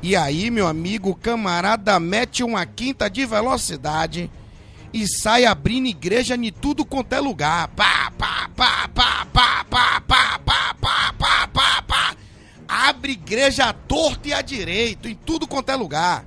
E 0.00 0.14
aí, 0.14 0.52
meu 0.52 0.68
amigo, 0.68 1.10
o 1.10 1.16
camarada 1.16 1.98
mete 1.98 2.44
uma 2.44 2.64
quinta 2.64 3.10
de 3.10 3.26
velocidade 3.26 4.30
e 4.92 5.08
sai 5.08 5.44
abrindo 5.44 5.86
igreja 5.86 6.34
em 6.34 6.52
tudo 6.52 6.84
quanto 6.84 7.12
é 7.12 7.20
lugar. 7.20 7.68
Pá, 7.68 8.10
pá, 8.16 8.50
pá, 8.54 8.88
pá, 8.88 9.26
pá, 9.32 9.64
pá, 9.64 10.00
pá, 10.00 10.38
pá, 10.38 10.74
pá, 10.80 11.12
pá, 11.18 11.48
pá, 11.48 11.82
pá. 11.82 12.16
Abre 12.68 13.12
igreja 13.12 13.66
à 13.66 13.72
torta 13.72 14.28
e 14.28 14.32
à 14.32 14.42
direito, 14.42 15.08
em 15.08 15.14
tudo 15.14 15.46
quanto 15.46 15.70
é 15.70 15.76
lugar. 15.76 16.24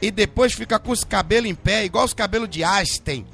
E 0.00 0.10
depois 0.10 0.52
fica 0.52 0.78
com 0.78 0.92
os 0.92 1.04
cabelos 1.04 1.50
em 1.50 1.54
pé, 1.54 1.84
igual 1.84 2.04
os 2.04 2.14
cabelos 2.14 2.48
de 2.48 2.62
Einstein. 2.64 3.26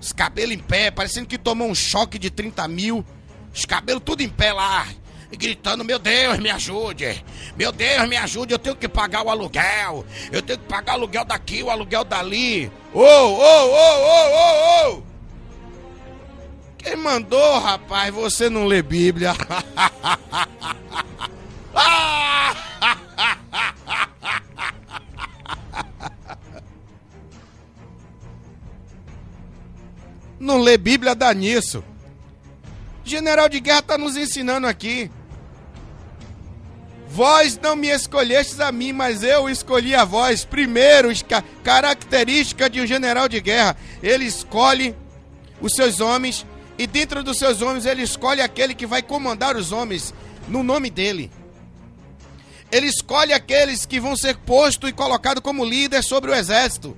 Os 0.00 0.12
cabelos 0.12 0.54
em 0.54 0.58
pé, 0.58 0.90
parecendo 0.90 1.26
que 1.26 1.38
tomou 1.38 1.68
um 1.68 1.74
choque 1.74 2.18
de 2.18 2.30
30 2.30 2.66
mil. 2.68 3.04
Os 3.54 3.64
cabelos 3.64 4.02
tudo 4.04 4.22
em 4.22 4.28
pé 4.28 4.52
lá 4.52 4.86
gritando: 5.36 5.84
Meu 5.84 5.98
Deus, 5.98 6.38
me 6.38 6.50
ajude! 6.50 7.24
Meu 7.56 7.72
Deus, 7.72 8.08
me 8.08 8.16
ajude! 8.16 8.52
Eu 8.52 8.58
tenho 8.58 8.76
que 8.76 8.88
pagar 8.88 9.24
o 9.24 9.30
aluguel! 9.30 10.04
Eu 10.32 10.42
tenho 10.42 10.58
que 10.58 10.66
pagar 10.66 10.92
o 10.92 10.96
aluguel 10.96 11.24
daqui, 11.24 11.62
o 11.62 11.70
aluguel 11.70 12.04
dali! 12.04 12.70
Ô, 12.92 13.00
ô, 13.00 13.04
ô, 13.04 13.66
ô, 13.66 14.90
ô, 14.90 14.96
ô! 14.96 15.02
Quem 16.78 16.96
mandou, 16.96 17.58
rapaz? 17.58 18.14
Você 18.14 18.48
não 18.48 18.66
lê 18.66 18.82
Bíblia? 18.82 19.34
Não 30.40 30.58
lê 30.58 30.78
Bíblia, 30.78 31.14
dá 31.14 31.34
nisso. 31.34 31.82
General 33.04 33.48
de 33.48 33.58
guerra 33.58 33.80
está 33.80 33.98
nos 33.98 34.16
ensinando 34.16 34.66
aqui. 34.66 35.10
Vós 37.10 37.58
não 37.60 37.74
me 37.74 37.88
escolhestes 37.88 38.60
a 38.60 38.70
mim, 38.70 38.92
mas 38.92 39.22
eu 39.22 39.48
escolhi 39.48 39.94
a 39.94 40.04
vós. 40.04 40.44
Primeiro, 40.44 41.08
característica 41.64 42.68
de 42.68 42.80
um 42.80 42.86
general 42.86 43.28
de 43.28 43.40
guerra: 43.40 43.76
ele 44.02 44.26
escolhe 44.26 44.94
os 45.60 45.72
seus 45.74 46.00
homens, 46.00 46.46
e 46.78 46.86
dentro 46.86 47.24
dos 47.24 47.38
seus 47.38 47.62
homens, 47.62 47.86
ele 47.86 48.02
escolhe 48.02 48.40
aquele 48.40 48.74
que 48.74 48.86
vai 48.86 49.02
comandar 49.02 49.56
os 49.56 49.72
homens 49.72 50.14
no 50.46 50.62
nome 50.62 50.90
dele. 50.90 51.30
Ele 52.70 52.86
escolhe 52.86 53.32
aqueles 53.32 53.86
que 53.86 53.98
vão 53.98 54.14
ser 54.14 54.36
posto 54.36 54.86
e 54.86 54.92
colocado 54.92 55.40
como 55.40 55.64
líder 55.64 56.04
sobre 56.04 56.30
o 56.30 56.34
exército, 56.34 56.96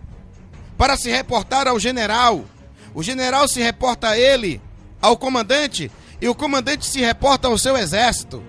para 0.77 0.97
se 0.97 1.09
reportar 1.09 1.69
ao 1.69 1.79
general. 1.79 2.45
O 2.93 3.03
general 3.03 3.47
se 3.47 3.61
reporta 3.61 4.09
a 4.09 4.19
ele, 4.19 4.61
ao 5.01 5.17
comandante, 5.17 5.91
e 6.21 6.29
o 6.29 6.35
comandante 6.35 6.85
se 6.85 7.01
reporta 7.01 7.47
ao 7.47 7.57
seu 7.57 7.77
exército. 7.77 8.43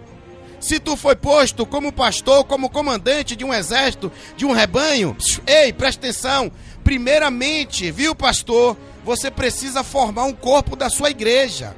Se 0.61 0.79
tu 0.79 0.95
foi 0.95 1.15
posto 1.15 1.65
como 1.65 1.91
pastor, 1.91 2.45
como 2.45 2.69
comandante 2.69 3.35
de 3.35 3.43
um 3.43 3.51
exército, 3.51 4.11
de 4.37 4.45
um 4.45 4.51
rebanho, 4.51 5.17
ei, 5.47 5.73
presta 5.73 6.07
atenção. 6.07 6.51
Primeiramente, 6.83 7.89
viu, 7.89 8.13
pastor, 8.13 8.77
você 9.03 9.31
precisa 9.31 9.83
formar 9.83 10.25
um 10.25 10.33
corpo 10.33 10.75
da 10.75 10.87
sua 10.87 11.09
igreja. 11.09 11.75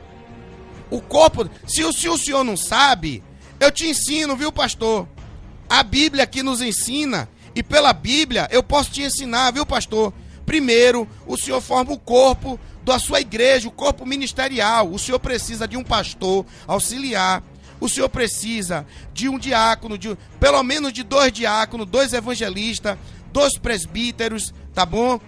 O 0.91 1.01
corpo, 1.01 1.49
se 1.65 1.81
o, 1.83 1.93
se 1.93 2.09
o 2.09 2.17
senhor 2.17 2.43
não 2.43 2.57
sabe, 2.57 3.23
eu 3.57 3.71
te 3.71 3.87
ensino, 3.87 4.35
viu, 4.35 4.51
pastor? 4.51 5.07
A 5.69 5.81
Bíblia 5.81 6.27
que 6.27 6.43
nos 6.43 6.61
ensina, 6.61 7.29
e 7.55 7.63
pela 7.63 7.93
Bíblia 7.93 8.49
eu 8.51 8.61
posso 8.61 8.91
te 8.91 9.01
ensinar, 9.01 9.51
viu, 9.51 9.65
pastor? 9.65 10.13
Primeiro, 10.45 11.07
o 11.25 11.37
senhor 11.37 11.61
forma 11.61 11.93
o 11.93 11.97
corpo 11.99 12.59
da 12.83 12.99
sua 12.99 13.21
igreja, 13.21 13.69
o 13.69 13.71
corpo 13.71 14.05
ministerial. 14.05 14.91
O 14.91 14.99
senhor 14.99 15.19
precisa 15.19 15.65
de 15.65 15.77
um 15.77 15.83
pastor 15.83 16.45
auxiliar 16.67 17.41
o 17.83 17.89
senhor 17.89 18.07
precisa 18.07 18.87
de 19.13 19.27
um 19.27 19.37
diácono, 19.37 19.97
de 19.97 20.17
pelo 20.39 20.63
menos 20.63 20.93
de 20.93 21.03
dois 21.03 21.33
diáconos, 21.33 21.85
dois 21.85 22.13
evangelistas, 22.13 22.97
dois 23.29 23.57
presbíteros, 23.57 24.53
tá 24.73 24.85
bom? 24.85 25.19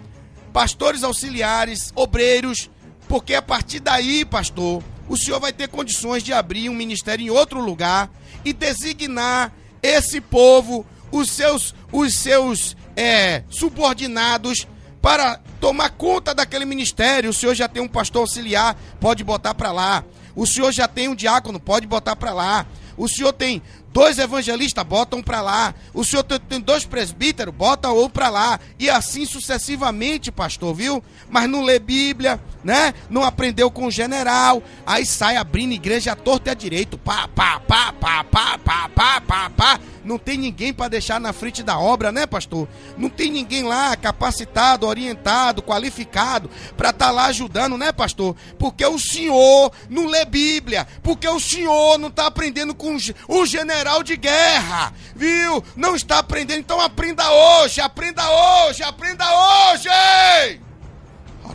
Pastores 0.54 1.04
auxiliares, 1.04 1.92
obreiros, 1.94 2.70
porque 3.10 3.36
a 3.36 3.42
partir 3.42 3.82
daí, 3.82 4.24
pastor, 4.24 4.82
o 5.10 5.18
senhor 5.18 5.42
vai 5.42 5.52
ter 5.52 5.68
condições 5.68 6.24
de 6.24 6.32
abrir 6.32 6.70
um 6.70 6.74
ministério 6.74 7.26
em 7.26 7.30
outro 7.30 7.60
lugar 7.60 8.10
e 8.46 8.54
designar 8.54 9.52
esse 9.84 10.22
povo, 10.22 10.86
os 11.12 11.30
seus, 11.30 11.76
os 11.92 12.16
seus 12.16 12.78
é, 12.96 13.44
subordinados, 13.50 14.66
para 15.02 15.42
tomar 15.60 15.90
conta 15.90 16.34
daquele 16.34 16.64
ministério. 16.64 17.32
O 17.32 17.34
senhor 17.34 17.54
já 17.54 17.68
tem 17.68 17.84
um 17.84 17.88
pastor 17.88 18.22
auxiliar, 18.22 18.78
pode 19.02 19.26
botar 19.26 19.54
para 19.54 19.74
lá. 19.74 20.06
O 20.36 20.46
senhor 20.46 20.72
já 20.72 20.88
tem 20.88 21.08
um 21.08 21.16
diácono, 21.16 21.60
pode 21.60 21.88
botar 21.88 22.16
para 22.16 22.34
lá. 22.34 22.66
O 22.98 23.08
senhor 23.10 23.34
tem 23.34 23.62
dois 23.92 24.18
evangelistas, 24.18 24.84
botam 24.84 25.22
para 25.22 25.42
lá. 25.42 25.74
O 25.94 26.04
senhor 26.04 26.24
tem 26.24 26.60
dois 26.60 26.86
presbíteros, 26.86 27.54
bota 27.54 27.92
um 27.92 28.10
para 28.10 28.30
lá. 28.30 28.60
E 28.78 28.90
assim 28.90 29.26
sucessivamente, 29.26 30.32
pastor, 30.32 30.74
viu? 30.74 31.04
Mas 31.30 31.50
não 31.50 31.64
lê 31.64 31.80
Bíblia, 31.80 32.40
né? 32.64 32.94
Não 33.10 33.24
aprendeu 33.24 33.70
com 33.72 33.88
o 33.88 33.92
general. 33.92 34.62
Aí 34.86 35.06
sai 35.06 35.38
abrindo 35.38 35.74
igreja 35.74 36.12
à 36.12 36.16
torta 36.16 36.50
e 36.50 36.52
à 36.52 36.54
direito. 36.54 36.98
Pá, 36.98 37.28
pá, 37.28 37.60
pá, 37.60 37.94
pá, 37.94 38.24
pá, 38.24 38.58
pá, 38.58 38.90
pá, 38.90 39.22
pá, 39.22 39.50
pá. 39.50 39.80
Não 40.06 40.20
tem 40.20 40.38
ninguém 40.38 40.72
para 40.72 40.88
deixar 40.88 41.20
na 41.20 41.34
frente 41.34 41.64
da 41.64 41.80
obra, 41.80 42.12
né, 42.12 42.28
pastor? 42.28 42.68
Não 42.96 43.10
tem 43.10 43.32
ninguém 43.32 43.64
lá 43.64 43.96
capacitado, 43.96 44.86
orientado, 44.86 45.64
qualificado 45.64 46.50
para 46.78 46.92
estar 46.92 47.08
tá 47.08 47.12
lá 47.12 47.26
ajudando, 47.26 47.76
né, 47.78 47.92
pastor? 47.92 48.36
Porque 48.60 48.86
o 48.86 49.00
senhor 49.00 49.72
não 49.90 50.06
lê 50.06 50.24
Bíblia. 50.24 50.88
Porque 51.02 51.28
o 51.28 51.40
senhor 51.40 51.98
não 51.98 52.10
está 52.10 52.28
aprendendo 52.28 52.76
com 52.76 52.96
o 53.28 53.46
general 53.46 54.04
de 54.04 54.16
guerra, 54.16 54.94
viu? 55.16 55.64
Não 55.76 55.96
está 55.96 56.20
aprendendo, 56.20 56.60
então 56.60 56.80
aprenda 56.80 57.28
hoje, 57.32 57.82
aprenda 57.82 58.24
hoje, 58.30 58.84
aprenda 58.84 59.26
hoje! 59.26 60.62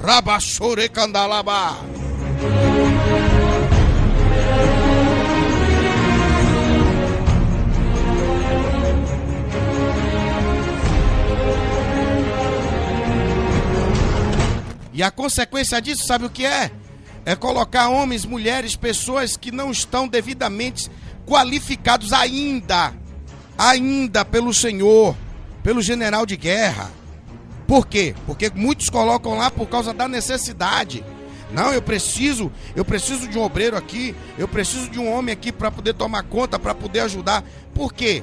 Rabachore 0.02 0.88
E 15.00 15.02
a 15.02 15.10
consequência 15.10 15.80
disso, 15.80 16.06
sabe 16.06 16.26
o 16.26 16.30
que 16.30 16.44
é? 16.44 16.70
É 17.24 17.34
colocar 17.34 17.88
homens, 17.88 18.26
mulheres, 18.26 18.76
pessoas 18.76 19.34
que 19.34 19.50
não 19.50 19.70
estão 19.70 20.06
devidamente 20.06 20.90
qualificados 21.24 22.12
ainda, 22.12 22.92
ainda 23.56 24.26
pelo 24.26 24.52
Senhor, 24.52 25.16
pelo 25.62 25.80
general 25.80 26.26
de 26.26 26.36
guerra. 26.36 26.90
Por 27.66 27.86
quê? 27.86 28.14
Porque 28.26 28.52
muitos 28.54 28.90
colocam 28.90 29.38
lá 29.38 29.50
por 29.50 29.66
causa 29.70 29.94
da 29.94 30.06
necessidade. 30.06 31.02
Não, 31.50 31.72
eu 31.72 31.80
preciso, 31.80 32.52
eu 32.76 32.84
preciso 32.84 33.26
de 33.26 33.38
um 33.38 33.42
obreiro 33.42 33.78
aqui, 33.78 34.14
eu 34.36 34.46
preciso 34.46 34.90
de 34.90 34.98
um 34.98 35.10
homem 35.10 35.32
aqui 35.32 35.50
para 35.50 35.70
poder 35.70 35.94
tomar 35.94 36.24
conta, 36.24 36.58
para 36.58 36.74
poder 36.74 37.00
ajudar. 37.00 37.42
Por 37.72 37.94
quê? 37.94 38.22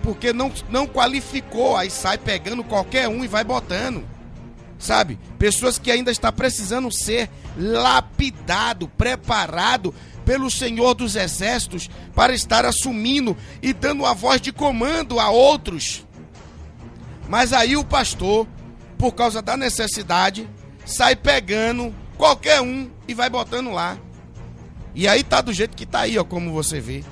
Porque 0.00 0.32
não, 0.32 0.52
não 0.70 0.86
qualificou, 0.86 1.76
aí 1.76 1.90
sai 1.90 2.18
pegando 2.18 2.62
qualquer 2.62 3.08
um 3.08 3.24
e 3.24 3.26
vai 3.26 3.42
botando. 3.42 4.13
Sabe? 4.78 5.18
Pessoas 5.38 5.78
que 5.78 5.90
ainda 5.90 6.10
está 6.10 6.30
precisando 6.30 6.90
ser 6.90 7.30
lapidado, 7.56 8.88
preparado 8.88 9.94
pelo 10.24 10.50
Senhor 10.50 10.94
dos 10.94 11.16
Exércitos 11.16 11.88
para 12.14 12.34
estar 12.34 12.64
assumindo 12.64 13.36
e 13.62 13.72
dando 13.72 14.04
a 14.04 14.12
voz 14.12 14.40
de 14.40 14.52
comando 14.52 15.20
a 15.20 15.30
outros. 15.30 16.04
Mas 17.28 17.52
aí 17.52 17.76
o 17.76 17.84
pastor, 17.84 18.46
por 18.98 19.12
causa 19.12 19.40
da 19.40 19.56
necessidade, 19.56 20.48
sai 20.84 21.16
pegando 21.16 21.94
qualquer 22.16 22.60
um 22.60 22.90
e 23.06 23.14
vai 23.14 23.30
botando 23.30 23.70
lá. 23.70 23.98
E 24.94 25.08
aí 25.08 25.24
tá 25.24 25.40
do 25.40 25.52
jeito 25.52 25.76
que 25.76 25.86
tá 25.86 26.00
aí, 26.00 26.18
ó, 26.18 26.24
como 26.24 26.52
você 26.52 26.80
vê. 26.80 27.04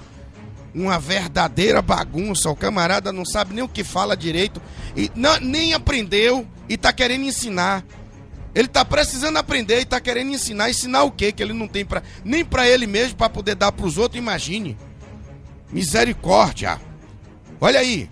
Uma 0.75 0.99
verdadeira 0.99 1.83
bagunça, 1.83 2.51
o 2.51 2.57
camarada 2.57 3.13
não 3.13 3.25
sabe 3.25 3.55
nem 3.55 3.63
o 3.63 3.69
que 3.69 3.85
fala 3.85 4.17
direito 4.17 4.61
e 4.97 5.11
não, 5.15 5.39
nem 5.39 5.75
aprendeu 5.75 6.47
e 6.69 6.77
tá 6.77 6.93
querendo 6.93 7.25
ensinar. 7.25 7.85
Ele 8.55 8.67
está 8.67 8.85
precisando 8.85 9.37
aprender 9.37 9.79
e 9.79 9.83
está 9.83 10.01
querendo 10.01 10.31
ensinar. 10.31 10.71
Ensinar 10.71 11.05
o 11.05 11.11
quê? 11.11 11.33
Que 11.33 11.43
ele 11.43 11.53
não 11.53 11.67
tem 11.67 11.85
pra, 11.85 12.03
nem 12.25 12.45
para 12.45 12.69
ele 12.69 12.87
mesmo 12.87 13.17
para 13.17 13.29
poder 13.29 13.55
dar 13.55 13.73
para 13.73 13.87
os 13.87 13.99
outros. 13.99 14.19
Imagine. 14.19 14.77
Misericórdia. 15.71 16.81
Olha 17.61 17.81
aí. 17.81 18.11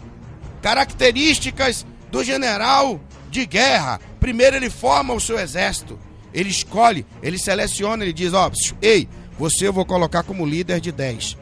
Características 0.62 1.86
do 2.10 2.24
general 2.24 3.00
de 3.30 3.44
guerra. 3.46 4.00
Primeiro 4.18 4.56
ele 4.56 4.70
forma 4.70 5.14
o 5.14 5.20
seu 5.20 5.38
exército. 5.38 5.98
Ele 6.32 6.48
escolhe, 6.48 7.04
ele 7.22 7.38
seleciona, 7.38 8.04
ele 8.04 8.12
diz, 8.12 8.32
ó, 8.32 8.48
oh, 8.48 8.74
ei, 8.80 9.08
você 9.38 9.66
eu 9.66 9.72
vou 9.72 9.84
colocar 9.84 10.22
como 10.22 10.46
líder 10.46 10.80
de 10.80 10.92
10. 10.92 11.36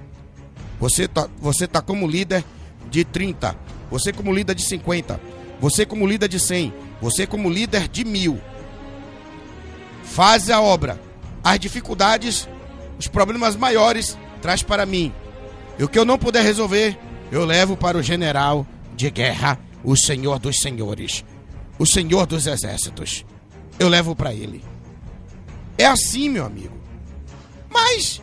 Você 0.81 1.09
tá, 1.09 1.29
você 1.41 1.67
tá 1.67 1.81
como 1.81 2.07
líder 2.07 2.45
de 2.91 3.05
30. 3.05 3.57
Você 3.91 4.13
como 4.13 4.33
líder 4.33 4.55
de 4.55 4.63
50. 4.63 5.21
Você 5.61 5.85
como 5.85 6.07
líder 6.07 6.29
de 6.29 6.39
100. 6.39 6.73
Você 7.01 7.27
como 7.27 7.51
líder 7.51 7.89
de 7.89 8.05
mil 8.05 8.41
faz 10.09 10.51
a 10.51 10.61
obra. 10.61 11.01
As 11.45 11.61
dificuldades, 11.61 12.49
os 12.99 13.07
problemas 13.07 13.55
maiores, 13.55 14.19
traz 14.43 14.63
para 14.63 14.87
mim. 14.87 15.13
E 15.79 15.85
o 15.85 15.89
que 15.89 15.99
eu 15.99 16.05
não 16.05 16.19
puder 16.19 16.43
resolver, 16.43 16.99
eu 17.31 17.45
levo 17.45 17.77
para 17.77 17.97
o 17.97 18.03
general 18.03 18.67
de 18.97 19.11
guerra, 19.11 19.59
o 19.85 19.95
Senhor 19.95 20.39
dos 20.39 20.59
Senhores, 20.59 21.25
o 21.79 21.87
Senhor 21.87 22.27
dos 22.27 22.47
Exércitos. 22.47 23.25
Eu 23.79 23.89
levo 23.89 24.17
para 24.17 24.35
ele. 24.35 24.65
É 25.77 25.87
assim, 25.87 26.29
meu 26.29 26.45
amigo. 26.45 26.77
Mas 27.71 28.21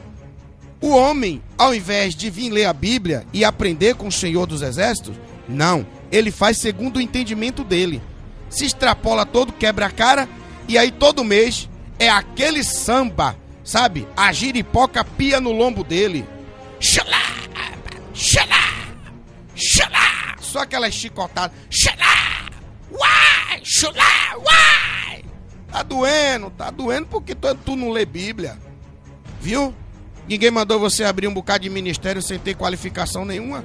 o 0.81 0.89
homem, 0.89 1.41
ao 1.57 1.73
invés 1.73 2.13
de 2.15 2.29
vir 2.29 2.49
ler 2.49 2.65
a 2.65 2.73
Bíblia 2.73 3.25
e 3.33 3.43
aprender 3.43 3.95
com 3.95 4.07
o 4.07 4.11
Senhor 4.11 4.45
dos 4.45 4.61
Exércitos, 4.61 5.15
não, 5.47 5.85
ele 6.11 6.31
faz 6.31 6.57
segundo 6.57 6.97
o 6.97 7.01
entendimento 7.01 7.63
dele. 7.63 8.01
Se 8.49 8.65
extrapola 8.65 9.25
todo, 9.25 9.53
quebra 9.53 9.87
a 9.87 9.91
cara, 9.91 10.27
e 10.67 10.77
aí 10.77 10.91
todo 10.91 11.23
mês 11.23 11.69
é 11.99 12.09
aquele 12.09 12.63
samba, 12.63 13.35
sabe? 13.63 14.07
A 14.15 14.31
giripoca 14.31 15.03
pia 15.03 15.39
no 15.39 15.51
lombo 15.51 15.83
dele. 15.83 16.25
Xalá, 16.79 17.21
xalá, 18.13 18.95
xalá. 19.55 20.35
Só 20.39 20.59
aquela 20.59 20.89
chicotada. 20.91 21.53
Xalá, 21.69 22.49
uai, 22.91 23.61
xalá, 23.63 24.37
uai. 24.37 25.25
Tá 25.71 25.83
doendo, 25.83 26.49
tá 26.51 26.69
doendo 26.69 27.07
porque 27.07 27.35
tu, 27.35 27.53
tu 27.55 27.75
não 27.75 27.91
lê 27.91 28.05
Bíblia. 28.05 28.57
Viu? 29.41 29.73
Ninguém 30.27 30.51
mandou 30.51 30.79
você 30.79 31.03
abrir 31.03 31.27
um 31.27 31.33
bocado 31.33 31.63
de 31.63 31.69
ministério 31.69 32.21
sem 32.21 32.39
ter 32.39 32.55
qualificação 32.55 33.25
nenhuma, 33.25 33.63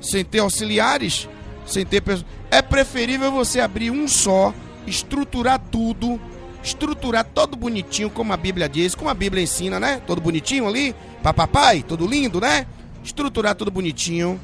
sem 0.00 0.24
ter 0.24 0.38
auxiliares, 0.38 1.28
sem 1.66 1.84
ter 1.84 2.00
pessoas. 2.00 2.26
É 2.50 2.62
preferível 2.62 3.32
você 3.32 3.60
abrir 3.60 3.90
um 3.90 4.06
só, 4.06 4.54
estruturar 4.86 5.58
tudo, 5.58 6.20
estruturar 6.62 7.24
todo 7.24 7.56
bonitinho, 7.56 8.08
como 8.08 8.32
a 8.32 8.36
Bíblia 8.36 8.68
diz, 8.68 8.94
como 8.94 9.10
a 9.10 9.14
Bíblia 9.14 9.42
ensina, 9.42 9.80
né? 9.80 10.00
Todo 10.06 10.20
bonitinho 10.20 10.68
ali, 10.68 10.94
papai, 11.22 11.82
todo 11.82 12.06
lindo, 12.06 12.40
né? 12.40 12.66
Estruturar 13.02 13.54
tudo 13.54 13.70
bonitinho. 13.70 14.40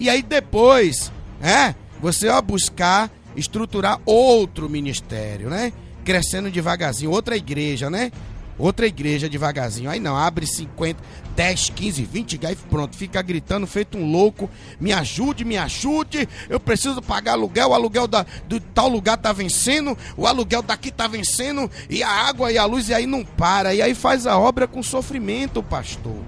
E 0.00 0.08
aí 0.08 0.22
depois, 0.22 1.12
é, 1.42 1.74
você 2.00 2.28
ó 2.28 2.40
buscar 2.40 3.10
estruturar 3.36 4.00
outro 4.04 4.68
ministério, 4.68 5.50
né? 5.50 5.72
Crescendo 6.04 6.50
devagarzinho, 6.50 7.10
outra 7.10 7.36
igreja, 7.36 7.90
né? 7.90 8.10
Outra 8.58 8.86
igreja 8.86 9.28
devagarzinho. 9.28 9.90
Aí 9.90 9.98
não, 9.98 10.16
abre 10.16 10.46
50, 10.46 11.02
10, 11.34 11.70
15, 11.70 12.04
20 12.04 12.38
gás, 12.38 12.58
pronto. 12.68 12.96
Fica 12.96 13.22
gritando, 13.22 13.66
feito 13.66 13.96
um 13.96 14.10
louco. 14.10 14.48
Me 14.78 14.92
ajude, 14.92 15.44
me 15.44 15.56
ajude. 15.56 16.28
Eu 16.48 16.60
preciso 16.60 17.00
pagar 17.00 17.32
aluguel. 17.32 17.70
O 17.70 17.74
aluguel 17.74 18.06
da, 18.06 18.26
do 18.46 18.60
tal 18.60 18.88
lugar 18.88 19.16
tá 19.16 19.32
vencendo. 19.32 19.96
O 20.16 20.26
aluguel 20.26 20.62
daqui 20.62 20.90
tá 20.90 21.06
vencendo. 21.06 21.70
E 21.88 22.02
a 22.02 22.08
água 22.08 22.52
e 22.52 22.58
a 22.58 22.64
luz, 22.64 22.88
e 22.88 22.94
aí 22.94 23.06
não 23.06 23.24
para. 23.24 23.74
E 23.74 23.80
aí 23.80 23.94
faz 23.94 24.26
a 24.26 24.38
obra 24.38 24.68
com 24.68 24.82
sofrimento, 24.82 25.62
pastor. 25.62 26.22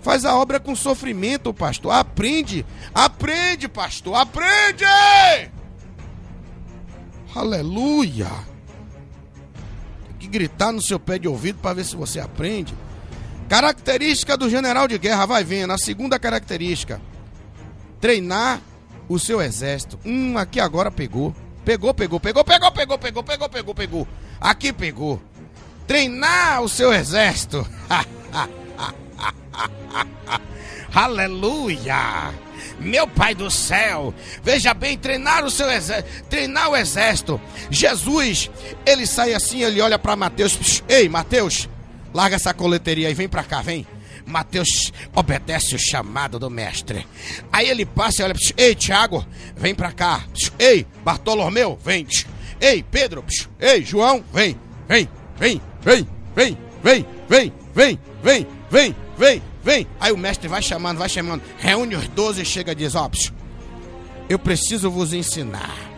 Faz 0.00 0.24
a 0.24 0.36
obra 0.36 0.58
com 0.58 0.74
sofrimento, 0.74 1.52
pastor. 1.52 1.92
Aprende. 1.92 2.64
Aprende, 2.94 3.68
pastor. 3.68 4.14
Aprende! 4.14 4.84
Aleluia 7.34 8.49
gritar 10.30 10.72
no 10.72 10.80
seu 10.80 10.98
pé 10.98 11.18
de 11.18 11.28
ouvido 11.28 11.58
para 11.60 11.74
ver 11.74 11.84
se 11.84 11.96
você 11.96 12.18
aprende. 12.18 12.74
Característica 13.48 14.36
do 14.36 14.48
general 14.48 14.88
de 14.88 14.96
guerra, 14.96 15.26
vai 15.26 15.44
vendo. 15.44 15.72
A 15.72 15.78
segunda 15.78 16.18
característica: 16.18 17.00
treinar 18.00 18.60
o 19.08 19.18
seu 19.18 19.42
exército. 19.42 19.98
Hum, 20.06 20.38
aqui 20.38 20.60
agora 20.60 20.90
pegou. 20.90 21.34
Pegou, 21.64 21.92
pegou, 21.92 22.18
pegou, 22.18 22.44
pegou, 22.44 22.72
pegou, 22.72 22.98
pegou, 22.98 23.22
pegou, 23.22 23.48
pegou, 23.48 23.74
pegou. 23.74 24.08
Aqui 24.40 24.72
pegou. 24.72 25.20
Treinar 25.86 26.62
o 26.62 26.68
seu 26.68 26.92
exército. 26.92 27.66
Aleluia! 30.94 32.34
Meu 32.78 33.06
Pai 33.06 33.34
do 33.34 33.50
céu, 33.50 34.12
veja 34.42 34.74
bem, 34.74 34.96
treinar 34.96 35.44
o 35.44 35.50
seu 35.50 35.70
exército, 35.70 36.24
treinar 36.24 36.70
o 36.70 36.76
exército. 36.76 37.40
Jesus, 37.70 38.50
ele 38.84 39.06
sai 39.06 39.34
assim, 39.34 39.62
ele 39.62 39.80
olha 39.80 39.98
para 39.98 40.16
Mateus. 40.16 40.82
Ei, 40.88 41.08
Mateus, 41.08 41.68
larga 42.12 42.36
essa 42.36 42.54
coleteria 42.54 43.08
aí, 43.08 43.14
vem 43.14 43.28
para 43.28 43.44
cá, 43.44 43.60
vem. 43.62 43.86
Mateus 44.26 44.92
obedece 45.14 45.74
o 45.74 45.78
chamado 45.78 46.38
do 46.38 46.50
mestre. 46.50 47.06
Aí 47.52 47.68
ele 47.68 47.84
passa 47.84 48.22
e 48.22 48.24
olha, 48.24 48.34
ei, 48.56 48.74
Tiago, 48.74 49.26
vem 49.56 49.74
para 49.74 49.92
cá. 49.92 50.24
Ei, 50.58 50.86
Bartolomeu, 51.04 51.78
vem. 51.82 52.06
Ei, 52.60 52.82
Pedro, 52.82 53.24
ei, 53.58 53.84
João, 53.84 54.24
vem, 54.32 54.58
vem, 54.88 55.08
vem, 55.38 55.60
vem, 55.82 56.08
vem, 56.34 56.58
vem, 56.82 57.06
vem, 57.28 57.52
vem, 57.74 57.98
vem, 58.22 58.46
vem, 58.70 58.96
vem 59.18 59.49
vem. 59.62 59.86
Aí 59.98 60.12
o 60.12 60.18
mestre 60.18 60.48
vai 60.48 60.62
chamando, 60.62 60.98
vai 60.98 61.08
chamando, 61.08 61.42
reúne 61.58 61.96
os 61.96 62.08
doze 62.08 62.42
e 62.42 62.44
chega 62.44 62.72
e 62.72 62.74
diz: 62.74 62.94
Ó, 62.94 63.10
eu 64.28 64.38
preciso 64.38 64.90
vos 64.90 65.12
ensinar 65.12 65.89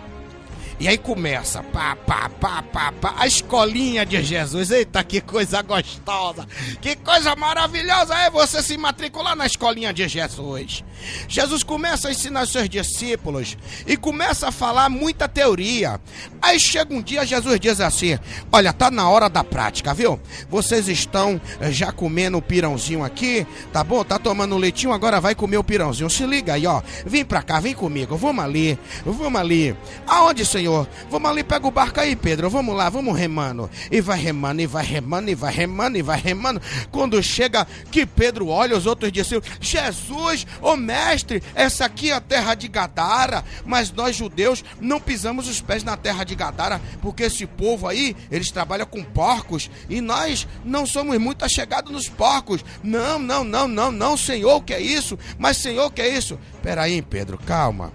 e 0.83 0.89
aí 0.89 0.99
começa, 0.99 1.63
pá, 1.63 1.95
pá, 1.95 2.29
pá, 2.29 2.61
pá, 2.61 2.91
pá, 2.91 3.15
a 3.17 3.25
escolinha 3.25 4.05
de 4.05 4.21
Jesus. 4.21 4.73
Eita, 4.73 5.05
que 5.05 5.21
coisa 5.21 5.63
gostosa, 5.63 6.45
que 6.81 6.97
coisa 6.97 7.37
maravilhosa 7.37 8.13
é 8.17 8.29
você 8.29 8.61
se 8.61 8.77
matricular 8.77 9.37
na 9.37 9.47
escolinha 9.47 9.93
de 9.93 10.09
Jesus. 10.09 10.83
Jesus 11.29 11.63
começa 11.63 12.09
a 12.09 12.11
ensinar 12.11 12.49
seus 12.49 12.69
discípulos 12.69 13.57
e 13.87 13.97
começa 13.97 14.49
a 14.49 14.51
falar 14.51 14.89
muita 14.89 15.29
teoria. 15.29 16.01
Aí 16.41 16.59
chega 16.59 16.93
um 16.93 17.01
dia, 17.01 17.25
Jesus 17.25 17.61
diz 17.61 17.81
assim: 17.81 18.19
Olha, 18.51 18.73
tá 18.73 18.91
na 18.91 19.09
hora 19.09 19.31
da 19.31 19.45
prática, 19.45 19.95
viu? 19.95 20.19
Vocês 20.51 20.89
estão 20.89 21.41
eh, 21.61 21.71
já 21.71 21.93
comendo 21.93 22.39
o 22.39 22.43
pirãozinho 22.43 23.05
aqui, 23.05 23.47
tá 23.73 23.85
bom? 23.85 24.03
Tá 24.03 24.19
tomando 24.19 24.57
leitinho, 24.57 24.93
agora 24.93 25.21
vai 25.21 25.37
comer 25.37 25.59
o 25.59 25.65
pirãozinho. 25.65 26.11
Se 26.11 26.27
liga 26.27 26.55
aí, 26.55 26.67
ó. 26.67 26.83
Vem 27.07 27.25
pra 27.25 27.41
cá, 27.41 27.61
vem 27.61 27.73
comigo, 27.73 28.17
vamos 28.17 28.45
ali, 28.45 28.77
vamos 29.07 29.41
ali. 29.41 29.77
Aonde, 30.09 30.45
Senhor? 30.45 30.72
Senhor. 30.73 30.89
Vamos 31.11 31.31
ali, 31.31 31.45
pega 31.45 31.67
o 31.67 31.71
barco 31.71 32.01
aí, 32.01 32.17
Pedro. 32.17 32.49
Vamos 32.49 32.75
lá, 32.75 32.89
vamos 32.89 33.17
remando. 33.17 33.69
E 33.91 34.01
vai 34.01 34.19
remando, 34.19 34.63
e 34.63 34.67
vai 34.67 34.85
remando, 34.85 35.31
e 35.31 35.35
vai 35.35 35.53
remando, 35.53 35.99
e 35.99 36.03
vai 36.03 36.19
remando. 36.19 36.63
Quando 36.91 37.23
chega 37.23 37.67
que 37.91 38.07
Pedro 38.07 38.49
olha, 38.49 38.77
os 38.77 38.87
outros 38.87 39.13
dizem: 39.13 39.41
Jesus, 39.61 40.47
ô 40.61 40.77
mestre, 40.77 41.43
essa 41.55 41.85
aqui 41.85 42.11
é 42.11 42.15
a 42.15 42.21
terra 42.21 42.55
de 42.55 42.69
Gadara. 42.69 43.45
Mas 43.65 43.93
nós 43.93 44.17
judeus 44.17 44.65
não 44.81 45.01
pisamos 45.01 45.49
os 45.49 45.61
pés 45.61 45.85
na 45.85 45.97
terra 45.97 46.25
de 46.25 46.35
Gadara, 46.35 46.81
porque 47.01 47.25
esse 47.25 47.47
povo 47.47 47.87
aí, 47.87 48.17
eles 48.31 48.51
trabalham 48.51 48.87
com 48.87 49.05
porcos. 49.05 49.71
E 49.89 50.01
nós 50.01 50.47
não 50.65 50.87
somos 50.87 51.19
muito 51.19 51.45
achegados 51.45 51.93
nos 51.93 52.09
porcos. 52.09 52.65
Não, 52.83 53.19
não, 53.19 53.45
não, 53.45 53.69
não, 53.69 53.93
não, 53.93 54.17
Senhor, 54.17 54.57
o 54.57 54.63
que 54.63 54.73
é 54.73 54.81
isso? 54.81 55.19
Mas, 55.39 55.59
Senhor, 55.59 55.87
o 55.87 55.91
que 55.91 56.01
é 56.01 56.09
isso? 56.09 56.39
Peraí, 56.63 57.03
Pedro, 57.03 57.39
calma. 57.39 57.93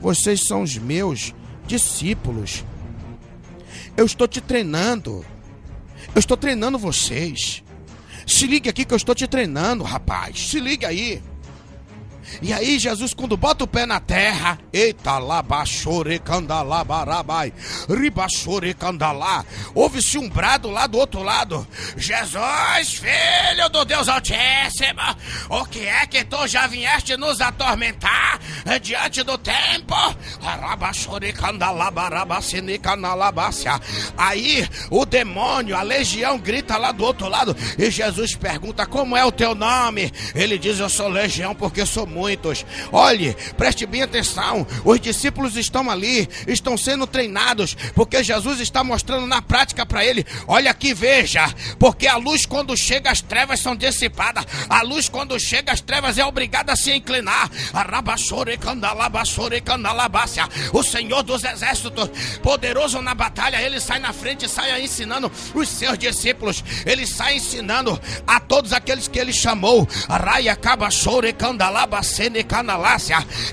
Vocês 0.00 0.46
são 0.46 0.62
os 0.62 0.78
meus 0.78 1.34
discípulos. 1.70 2.64
Eu 3.96 4.04
estou 4.04 4.26
te 4.26 4.40
treinando. 4.40 5.24
Eu 6.14 6.18
estou 6.18 6.36
treinando 6.36 6.76
vocês. 6.78 7.62
Se 8.26 8.46
ligue 8.46 8.68
aqui 8.68 8.84
que 8.84 8.92
eu 8.92 8.96
estou 8.96 9.14
te 9.14 9.26
treinando, 9.28 9.84
rapaz. 9.84 10.48
Se 10.48 10.58
ligue 10.58 10.84
aí. 10.84 11.22
E 12.42 12.52
aí, 12.52 12.78
Jesus, 12.78 13.12
quando 13.12 13.36
bota 13.36 13.64
o 13.64 13.66
pé 13.66 13.84
na 13.84 14.00
terra, 14.00 14.58
eita 14.72 15.18
lá, 15.18 15.42
baixore 15.42 16.18
candalabarabai, 16.18 17.52
ribaixore 17.88 18.72
candalá, 18.72 19.44
ouve-se 19.74 20.16
um 20.16 20.28
brado 20.28 20.70
lá 20.70 20.86
do 20.86 20.98
outro 20.98 21.22
lado: 21.22 21.66
Jesus, 21.96 22.94
filho 22.94 23.68
do 23.70 23.84
Deus 23.84 24.08
Altíssimo, 24.08 25.02
o 25.48 25.64
que 25.66 25.80
é 25.80 26.06
que 26.06 26.24
tu 26.24 26.46
já 26.46 26.66
vieste 26.66 27.16
nos 27.16 27.40
atormentar 27.40 28.38
diante 28.80 29.22
do 29.22 29.36
tempo? 29.36 29.94
Rabaixore 30.40 31.32
candalabarabacine 31.32 32.78
canalabácia. 32.78 33.80
Aí 34.16 34.68
o 34.90 35.04
demônio, 35.04 35.76
a 35.76 35.82
legião, 35.82 36.38
grita 36.38 36.76
lá 36.76 36.92
do 36.92 37.04
outro 37.04 37.28
lado 37.28 37.56
e 37.78 37.90
Jesus 37.90 38.34
pergunta: 38.34 38.86
Como 38.86 39.16
é 39.16 39.24
o 39.24 39.32
teu 39.32 39.54
nome? 39.54 40.12
Ele 40.34 40.56
diz: 40.58 40.78
Eu 40.78 40.88
sou 40.88 41.08
legião 41.08 41.54
porque 41.54 41.84
sou 41.84 42.06
muito 42.06 42.19
muitos. 42.20 42.66
Olhe, 42.92 43.34
preste 43.56 43.86
bem 43.86 44.02
atenção. 44.02 44.66
Os 44.84 45.00
discípulos 45.00 45.56
estão 45.56 45.90
ali, 45.90 46.28
estão 46.46 46.76
sendo 46.76 47.06
treinados, 47.06 47.74
porque 47.94 48.22
Jesus 48.22 48.60
está 48.60 48.84
mostrando 48.84 49.26
na 49.26 49.40
prática 49.40 49.86
para 49.86 50.04
ele. 50.04 50.26
Olha 50.46 50.70
aqui, 50.70 50.92
veja, 50.92 51.48
porque 51.78 52.06
a 52.06 52.16
luz 52.16 52.44
quando 52.44 52.76
chega 52.76 53.10
as 53.10 53.22
trevas 53.22 53.60
são 53.60 53.74
dissipadas. 53.74 54.44
A 54.68 54.82
luz 54.82 55.08
quando 55.08 55.40
chega 55.40 55.72
as 55.72 55.80
trevas 55.80 56.18
é 56.18 56.24
obrigada 56.24 56.74
a 56.74 56.76
se 56.76 56.92
inclinar. 56.92 57.50
O 60.72 60.82
Senhor 60.82 61.22
dos 61.22 61.44
exércitos, 61.44 62.10
poderoso 62.42 63.00
na 63.00 63.14
batalha, 63.14 63.62
ele 63.62 63.80
sai 63.80 63.98
na 63.98 64.12
frente, 64.12 64.46
sai 64.46 64.82
ensinando 64.82 65.32
os 65.54 65.68
seus 65.68 65.96
discípulos. 65.96 66.62
Ele 66.84 67.06
sai 67.06 67.36
ensinando 67.36 67.98
a 68.26 68.38
todos 68.38 68.74
aqueles 68.74 69.08
que 69.08 69.18
ele 69.18 69.32
chamou. 69.32 69.88
Raia, 70.08 70.54
caba, 70.54 70.90
chore, 70.90 71.32
candalaba. 71.32 71.99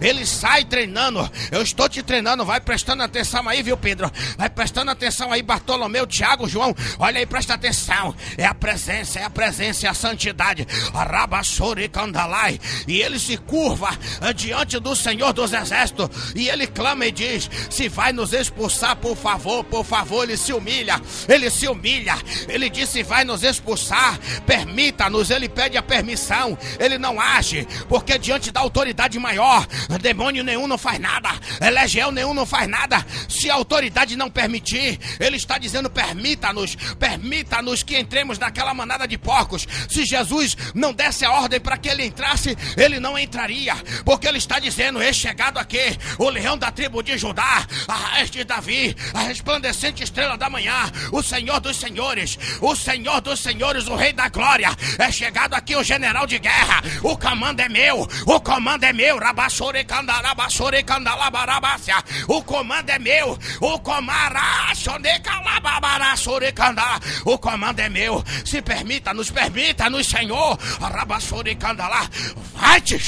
Ele 0.01 0.25
sai 0.25 0.63
treinando. 0.63 1.29
Eu 1.51 1.61
estou 1.61 1.87
te 1.89 2.01
treinando. 2.01 2.45
Vai 2.45 2.59
prestando 2.59 3.03
atenção 3.03 3.47
aí, 3.47 3.61
viu, 3.61 3.77
Pedro? 3.77 4.11
Vai 4.37 4.49
prestando 4.49 4.91
atenção 4.91 5.31
aí, 5.31 5.41
Bartolomeu, 5.41 6.05
Tiago, 6.05 6.47
João. 6.47 6.75
Olha 6.99 7.19
aí, 7.19 7.25
presta 7.25 7.53
atenção. 7.53 8.15
É 8.37 8.45
a 8.45 8.53
presença, 8.53 9.19
é 9.19 9.23
a 9.23 9.29
presença, 9.29 9.87
é 9.87 9.89
a 9.89 9.93
santidade. 9.93 10.67
Arabassore 10.93 11.89
candalai. 11.89 12.59
E 12.87 13.01
ele 13.01 13.19
se 13.19 13.37
curva 13.37 13.89
diante 14.35 14.79
do 14.79 14.95
Senhor 14.95 15.33
dos 15.33 15.53
Exércitos. 15.53 16.33
E 16.35 16.49
ele 16.49 16.67
clama 16.67 17.05
e 17.05 17.11
diz: 17.11 17.49
Se 17.69 17.89
vai 17.89 18.11
nos 18.13 18.33
expulsar, 18.33 18.95
por 18.97 19.15
favor, 19.15 19.63
por 19.63 19.85
favor. 19.85 20.23
Ele 20.23 20.37
se 20.37 20.53
humilha. 20.53 21.01
Ele 21.27 21.49
se 21.49 21.67
humilha. 21.67 22.15
Ele 22.47 22.69
disse: 22.69 23.03
Vai 23.03 23.23
nos 23.23 23.43
expulsar. 23.43 24.19
Permita-nos. 24.45 25.29
Ele 25.29 25.49
pede 25.49 25.77
a 25.77 25.81
permissão. 25.81 26.57
Ele 26.79 26.97
não 26.97 27.19
age, 27.19 27.67
porque 27.87 28.17
diante 28.17 28.36
da 28.45 28.61
autoridade 28.61 29.17
maior, 29.19 29.65
demônio 29.99 30.43
nenhum 30.43 30.67
não 30.67 30.77
faz 30.77 30.99
nada. 30.99 31.29
Legião 31.71 32.11
nenhum 32.11 32.33
não 32.33 32.45
faz 32.45 32.67
nada. 32.67 33.05
Se 33.27 33.49
a 33.49 33.55
autoridade 33.55 34.15
não 34.15 34.29
permitir, 34.29 34.99
ele 35.19 35.37
está 35.37 35.57
dizendo: 35.57 35.89
Permita-nos. 35.89 36.75
Permita-nos 36.99 37.83
que 37.83 37.97
entremos 37.97 38.39
naquela 38.39 38.73
manada 38.73 39.07
de 39.07 39.17
porcos. 39.17 39.67
Se 39.89 40.05
Jesus 40.05 40.55
não 40.73 40.93
desse 40.93 41.25
a 41.25 41.31
ordem 41.31 41.59
para 41.59 41.77
que 41.77 41.89
ele 41.89 42.05
entrasse, 42.05 42.57
ele 42.77 42.99
não 42.99 43.17
entraria, 43.17 43.75
porque 44.05 44.27
ele 44.27 44.37
está 44.37 44.59
dizendo: 44.59 45.01
É 45.01 45.11
chegado 45.11 45.57
aqui 45.57 45.97
o 46.17 46.29
leão 46.29 46.57
da 46.57 46.71
tribo 46.71 47.01
de 47.01 47.17
Judá, 47.17 47.65
a 47.87 47.93
raiz 47.93 48.29
de 48.29 48.43
Davi, 48.43 48.95
a 49.13 49.21
resplandecente 49.21 50.03
estrela 50.03 50.37
da 50.37 50.49
manhã, 50.49 50.91
o 51.11 51.21
Senhor 51.23 51.59
dos 51.59 51.77
senhores, 51.77 52.37
o 52.61 52.75
Senhor 52.75 53.21
dos 53.21 53.39
senhores, 53.39 53.87
o 53.87 53.95
Rei 53.95 54.13
da 54.13 54.29
glória. 54.29 54.69
É 54.99 55.11
chegado 55.11 55.53
aqui 55.53 55.75
o 55.75 55.83
general 55.83 56.27
de 56.27 56.39
guerra. 56.39 56.81
O 57.03 57.17
comando 57.17 57.59
é 57.59 57.69
meu, 57.69 58.07
o 58.27 58.41
comando 58.41 58.83
é 58.83 58.91
meu. 58.91 59.17
Rabassore 59.17 59.85
candarabassore 59.85 60.83
candalabarabácia. 60.83 61.95
O 62.27 62.43
comando 62.43 62.89
é 62.89 62.99
meu, 62.99 63.39
o 63.61 63.79
comaraçone 63.79 65.19
calababarassore 65.21 66.51
candá. 66.51 66.99
O 67.23 67.37
comando 67.37 67.79
é 67.79 67.87
meu. 67.87 68.21
Se 68.45 68.61
permita, 68.61 69.13
nos 69.13 69.31
permita, 69.31 69.89
nos 69.89 70.07
Senhor. 70.07 70.57
Rabassore 70.81 71.55
candalá. 71.55 72.09
Vai-te, 72.53 72.99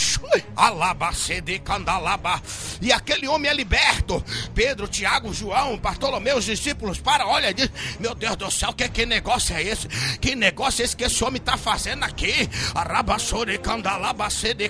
alabacede 0.55 1.59
candalaba. 1.59 2.41
E 2.81 2.93
aquele 2.93 3.27
homem 3.27 3.51
é 3.51 3.53
liberto. 3.53 4.23
Pedro, 4.55 4.87
Tiago, 4.87 5.33
João, 5.33 5.77
Bartolomeu, 5.77 6.37
os 6.37 6.45
discípulos, 6.45 6.97
para, 6.99 7.27
olha, 7.27 7.53
diz, 7.53 7.69
meu 7.99 8.15
Deus 8.15 8.37
do 8.37 8.49
céu, 8.49 8.71
que, 8.73 8.87
que 8.87 9.05
negócio 9.05 9.55
é 9.55 9.63
esse? 9.63 9.87
Que 10.19 10.33
negócio 10.35 10.81
é 10.81 10.85
esse 10.85 10.95
que 10.95 11.03
esse 11.03 11.21
homem 11.23 11.39
está 11.39 11.57
fazendo 11.57 12.03
aqui? 12.03 12.49
Arabassore 12.73 13.57
candalabacede 13.57 14.69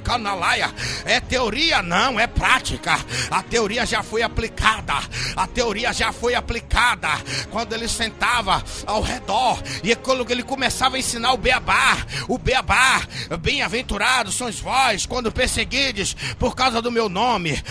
É 1.06 1.20
teoria? 1.20 1.82
Não, 1.82 2.20
é 2.20 2.28
prática. 2.28 3.00
A 3.30 3.44
teoria 3.44 3.86
já 3.86 4.04
foi 4.04 4.22
aplicada. 4.22 4.94
A 5.36 5.48
teoria 5.48 5.94
já 5.94 6.12
foi 6.12 6.36
aplicada. 6.36 7.10
Quando 7.52 7.74
ele 7.74 7.88
sentava 7.88 8.64
ao 8.86 9.02
redor 9.02 9.62
e 9.84 9.96
quando 9.96 10.30
ele 10.32 10.44
começava 10.44 10.96
a 10.96 11.00
ensinar 11.00 11.34
o 11.34 11.38
beabá, 11.38 11.98
o 12.28 12.38
beabá, 12.38 13.02
bem-aventurados 13.40 14.36
sois 14.36 14.60
vós 14.60 15.06
quando 15.06 15.32
perseguides 15.32 16.16
por 16.38 16.56
causa 16.56 16.82
do 16.82 16.92
meu 16.92 17.10
nome. 17.10 17.62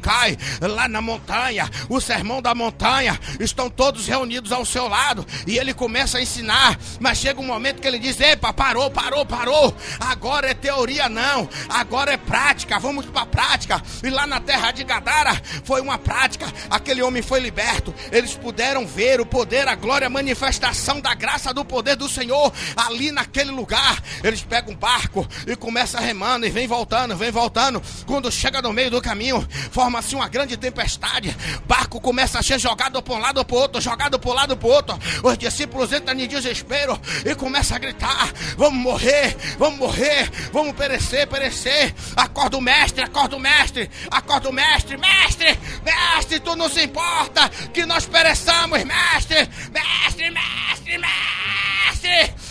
Cai 0.00 0.36
lá 0.60 0.88
na 0.88 1.00
montanha, 1.00 1.68
o 1.88 2.00
sermão 2.00 2.40
da 2.40 2.54
montanha, 2.54 3.18
estão 3.40 3.68
todos 3.68 4.06
reunidos 4.06 4.52
ao 4.52 4.64
seu 4.64 4.88
lado 4.88 5.26
e 5.46 5.58
ele 5.58 5.74
começa 5.74 6.18
a 6.18 6.22
ensinar, 6.22 6.78
mas 7.00 7.18
chega 7.18 7.40
um 7.40 7.46
momento 7.46 7.80
que 7.80 7.88
ele 7.88 7.98
diz: 7.98 8.20
"Epa, 8.20 8.52
parou, 8.52 8.90
parou, 8.90 9.24
parou. 9.26 9.74
Agora 10.00 10.50
é 10.50 10.54
teoria 10.60 11.08
não, 11.08 11.48
agora 11.68 12.12
é 12.12 12.16
prática. 12.16 12.78
Vamos 12.78 13.06
para 13.06 13.22
a 13.22 13.26
prática". 13.26 13.82
E 14.02 14.10
lá 14.10 14.26
na 14.26 14.40
terra 14.40 14.70
de 14.70 14.84
Gadara 14.84 15.40
foi 15.64 15.80
uma 15.80 15.98
prática. 15.98 16.46
Aquele 16.70 17.02
homem 17.02 17.22
foi 17.22 17.40
liberto. 17.40 17.94
Eles 18.12 18.34
puderam 18.34 18.86
ver 18.86 19.20
o 19.20 19.26
poder, 19.26 19.68
a 19.68 19.74
glória, 19.74 20.06
a 20.06 20.10
manifestação 20.10 21.00
da 21.00 21.14
graça 21.14 21.52
do 21.52 21.64
poder 21.64 21.96
do 21.96 22.08
Senhor 22.08 22.52
ali 22.76 23.12
naquele 23.12 23.50
lugar. 23.50 24.02
Eles 24.22 24.42
pegam 24.42 24.72
um 24.72 24.76
barco 24.76 25.26
e 25.46 25.56
começam 25.56 26.00
remando 26.00 26.46
e 26.46 26.50
vem 26.50 26.66
voltando, 26.66 27.16
vem 27.16 27.30
voltando. 27.30 27.82
Quando 28.06 28.30
chega 28.30 28.60
no 28.62 28.72
meio 28.72 28.90
do 28.90 29.00
caminho, 29.00 29.46
forma-se 29.70 30.14
uma 30.14 30.28
grande 30.28 30.56
tempestade. 30.56 31.36
Barco 31.66 32.00
começa 32.00 32.38
a 32.38 32.42
ser 32.42 32.58
jogado 32.58 33.02
para 33.02 33.14
um 33.14 33.18
lado 33.18 33.44
para 33.44 33.56
o 33.56 33.58
outro, 33.58 33.80
jogado 33.80 34.18
para 34.18 34.30
um 34.30 34.34
lado 34.34 34.56
para 34.56 34.68
o 34.68 34.70
outro. 34.70 34.98
Os 35.22 35.38
discípulos 35.38 35.92
entram 35.92 36.18
em 36.18 36.26
desespero 36.26 36.98
e 37.24 37.34
começam 37.34 37.76
a 37.76 37.80
gritar: 37.80 38.32
Vamos 38.56 38.82
morrer, 38.82 39.36
vamos 39.58 39.78
morrer, 39.78 40.30
vamos 40.52 40.74
perecer, 40.74 41.26
perecer. 41.26 41.94
Acorda 42.16 42.56
o 42.56 42.60
mestre, 42.60 43.04
acorda 43.04 43.36
o 43.36 43.40
mestre, 43.40 43.90
acorda 44.10 44.48
o 44.48 44.52
mestre, 44.52 44.96
mestre, 44.96 45.58
mestre, 45.84 46.40
tu 46.40 46.56
não 46.56 46.68
se 46.68 46.84
importa 46.84 47.48
que 47.72 47.84
nós 47.86 48.06
pereçamos, 48.06 48.82
mestre, 48.84 49.48
mestre, 49.70 50.30
mestre, 50.30 50.98
mestre. 50.98 52.47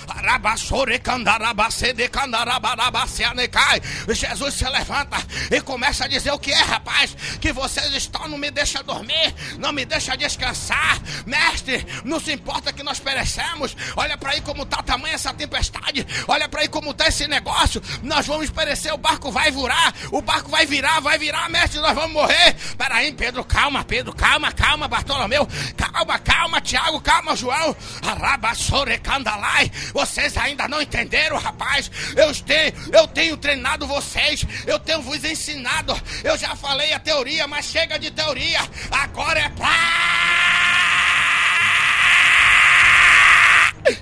Jesus 4.13 4.55
se 4.55 4.67
levanta 4.69 5.17
e 5.51 5.61
começa 5.61 6.05
a 6.05 6.07
dizer 6.07 6.31
o 6.31 6.39
que 6.39 6.51
é, 6.51 6.61
rapaz, 6.61 7.15
que 7.39 7.51
vocês 7.51 7.93
estão, 7.93 8.27
não 8.27 8.37
me 8.37 8.49
deixa 8.51 8.81
dormir, 8.83 9.35
não 9.57 9.71
me 9.71 9.85
deixa 9.85 10.15
descansar. 10.15 10.99
Mestre, 11.25 11.85
não 12.03 12.19
se 12.19 12.31
importa 12.31 12.71
que 12.71 12.83
nós 12.83 12.99
perecemos. 12.99 13.75
Olha 13.95 14.17
para 14.17 14.31
aí 14.31 14.41
como 14.41 14.65
tá 14.65 14.81
tamanha 14.81 15.15
essa 15.15 15.33
tempestade. 15.33 16.05
Olha 16.27 16.47
para 16.47 16.61
aí 16.61 16.67
como 16.67 16.93
tá 16.93 17.07
esse 17.07 17.27
negócio. 17.27 17.81
Nós 18.03 18.25
vamos 18.25 18.49
perecer, 18.49 18.93
o 18.93 18.97
barco 18.97 19.31
vai 19.31 19.51
virar, 19.51 19.93
o 20.11 20.21
barco 20.21 20.49
vai 20.49 20.65
virar, 20.65 20.99
vai 20.99 21.17
virar, 21.17 21.49
mestre, 21.49 21.79
nós 21.79 21.93
vamos 21.93 22.13
morrer. 22.13 22.55
Peraí, 22.77 23.11
Pedro, 23.13 23.43
calma, 23.43 23.83
Pedro, 23.83 24.13
calma, 24.13 24.51
calma, 24.51 24.87
Bartolomeu, 24.87 25.47
calma, 25.75 26.19
calma, 26.19 26.61
Tiago, 26.61 27.01
calma, 27.01 27.35
João. 27.35 27.75
Arabassore 28.01 28.97
candalai. 28.99 29.71
Vocês 29.97 30.37
ainda 30.37 30.67
não 30.67 30.79
entenderam, 30.79 31.39
rapaz? 31.39 31.89
Eu 32.15 32.31
tenho, 32.31 32.71
eu 32.93 33.07
tenho 33.07 33.35
treinado 33.35 33.87
vocês, 33.87 34.45
eu 34.67 34.77
tenho 34.77 35.01
vos 35.01 35.23
ensinado. 35.23 35.99
Eu 36.23 36.37
já 36.37 36.55
falei 36.55 36.93
a 36.93 36.99
teoria, 36.99 37.47
mas 37.47 37.65
chega 37.65 37.97
de 37.97 38.11
teoria. 38.11 38.59
Agora 38.91 39.39
é 39.39 39.49
pra. 39.49 39.73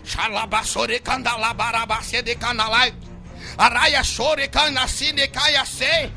Xalabassore 0.04 1.00
candalabarabacê 1.00 2.22
de 2.22 2.36
canalai. 2.36 2.93
Araia 3.58 4.04
chore 4.04 4.50
canacine 4.50 5.30
caiacei. 5.30 6.12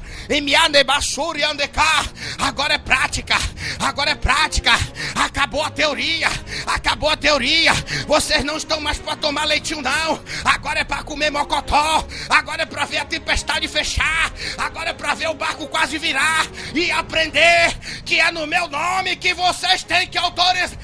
Agora 2.38 2.74
é 2.74 2.78
prática. 2.78 3.36
Agora 3.80 4.10
é 4.10 4.14
prática. 4.14 4.72
Acabou 5.14 5.62
a 5.62 5.70
teoria. 5.70 6.28
Acabou 6.66 7.08
a 7.08 7.16
teoria. 7.16 7.72
Vocês 8.06 8.44
não 8.44 8.56
estão 8.56 8.80
mais 8.80 8.98
para 8.98 9.16
tomar 9.16 9.44
leitinho 9.44 9.80
não. 9.80 10.22
Agora 10.44 10.80
é 10.80 10.84
para 10.84 11.02
comer 11.02 11.30
mocotó. 11.30 12.06
Agora 12.28 12.62
é 12.62 12.66
para 12.66 12.84
ver 12.84 12.98
a 12.98 13.04
tempestade 13.04 13.66
fechar. 13.68 14.30
Agora 14.58 14.90
é 14.90 14.92
para 14.92 15.14
ver 15.14 15.28
o 15.28 15.34
barco 15.34 15.66
quase 15.68 15.96
virar 15.98 16.46
e 16.74 16.90
aprender 16.90 17.74
que 18.04 18.20
é 18.20 18.30
no 18.30 18.46
meu 18.46 18.68
nome 18.68 19.16
que 19.16 19.32
vocês 19.32 19.82
têm 19.82 20.06
que 20.06 20.18
autorizar. 20.18 20.78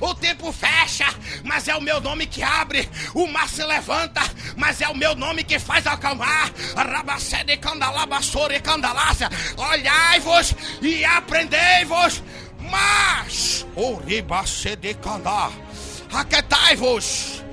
O 0.00 0.14
tempo 0.14 0.52
fecha, 0.52 1.06
mas 1.44 1.66
é 1.68 1.74
o 1.74 1.80
meu 1.80 2.00
nome 2.00 2.26
que 2.26 2.42
abre. 2.42 2.88
O 3.14 3.26
mar 3.26 3.48
se 3.48 3.64
levanta, 3.64 3.87
mas 4.56 4.80
é 4.80 4.88
o 4.88 4.96
meu 4.96 5.14
nome 5.14 5.44
que 5.44 5.58
faz 5.58 5.86
acalmar. 5.86 6.52
Rabacede 6.76 7.56
candalabassore 7.56 8.60
candalácia. 8.60 9.28
Olhai-vos 9.56 10.54
e 10.82 11.04
aprendei-vos. 11.04 12.22
Mas, 12.70 13.66
o 13.74 13.94
ribacede 13.96 14.94
candá. 14.94 15.50
Aquetai-vos. 16.12 17.44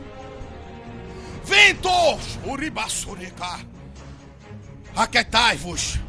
Ventos, 1.44 2.40
o 2.44 2.56
ribassureca. 2.56 3.60
Aquetai-vos. 4.96 6.00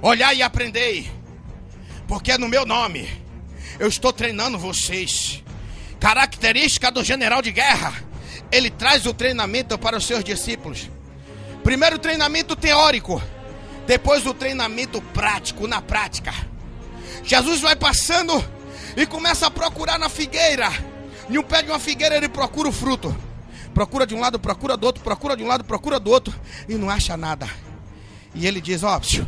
Olhai 0.00 0.36
e 0.36 0.42
aprendei. 0.42 1.10
Porque 2.06 2.32
é 2.32 2.38
no 2.38 2.48
meu 2.48 2.64
nome. 2.64 3.08
Eu 3.78 3.88
estou 3.88 4.12
treinando 4.12 4.58
vocês. 4.58 5.42
Característica 6.00 6.90
do 6.90 7.04
general 7.04 7.42
de 7.42 7.52
guerra. 7.52 8.07
Ele 8.50 8.70
traz 8.70 9.06
o 9.06 9.14
treinamento 9.14 9.78
para 9.78 9.96
os 9.96 10.06
seus 10.06 10.24
discípulos. 10.24 10.90
Primeiro 11.62 11.98
treinamento 11.98 12.56
teórico. 12.56 13.20
Depois 13.86 14.26
o 14.26 14.34
treinamento 14.34 15.00
prático, 15.00 15.66
na 15.66 15.80
prática. 15.80 16.32
Jesus 17.24 17.60
vai 17.60 17.76
passando 17.76 18.32
e 18.96 19.06
começa 19.06 19.46
a 19.46 19.50
procurar 19.50 19.98
na 19.98 20.08
figueira. 20.08 20.68
Em 21.28 21.38
um 21.38 21.42
pé 21.42 21.62
de 21.62 21.70
uma 21.70 21.78
figueira 21.78 22.16
ele 22.16 22.28
procura 22.28 22.68
o 22.68 22.72
fruto. 22.72 23.14
Procura 23.74 24.06
de 24.06 24.14
um 24.14 24.20
lado, 24.20 24.38
procura 24.38 24.76
do 24.76 24.86
outro, 24.86 25.02
procura 25.02 25.36
de 25.36 25.44
um 25.44 25.46
lado, 25.46 25.62
procura 25.64 26.00
do 26.00 26.10
outro 26.10 26.34
e 26.68 26.74
não 26.74 26.90
acha 26.90 27.16
nada. 27.16 27.48
E 28.34 28.46
ele 28.46 28.60
diz: 28.60 28.82
Ó, 28.82 28.96
oh, 28.96 29.26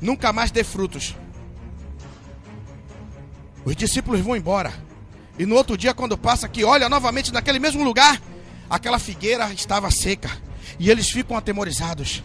nunca 0.00 0.32
mais 0.32 0.50
dê 0.50 0.64
frutos. 0.64 1.14
Os 3.64 3.76
discípulos 3.76 4.20
vão 4.20 4.36
embora. 4.36 4.72
E 5.40 5.46
no 5.46 5.54
outro 5.54 5.74
dia, 5.74 5.94
quando 5.94 6.18
passa 6.18 6.44
aqui, 6.44 6.62
olha 6.64 6.86
novamente 6.86 7.32
naquele 7.32 7.58
mesmo 7.58 7.82
lugar, 7.82 8.20
aquela 8.68 8.98
figueira 8.98 9.50
estava 9.54 9.90
seca. 9.90 10.30
E 10.78 10.90
eles 10.90 11.08
ficam 11.08 11.34
atemorizados. 11.34 12.22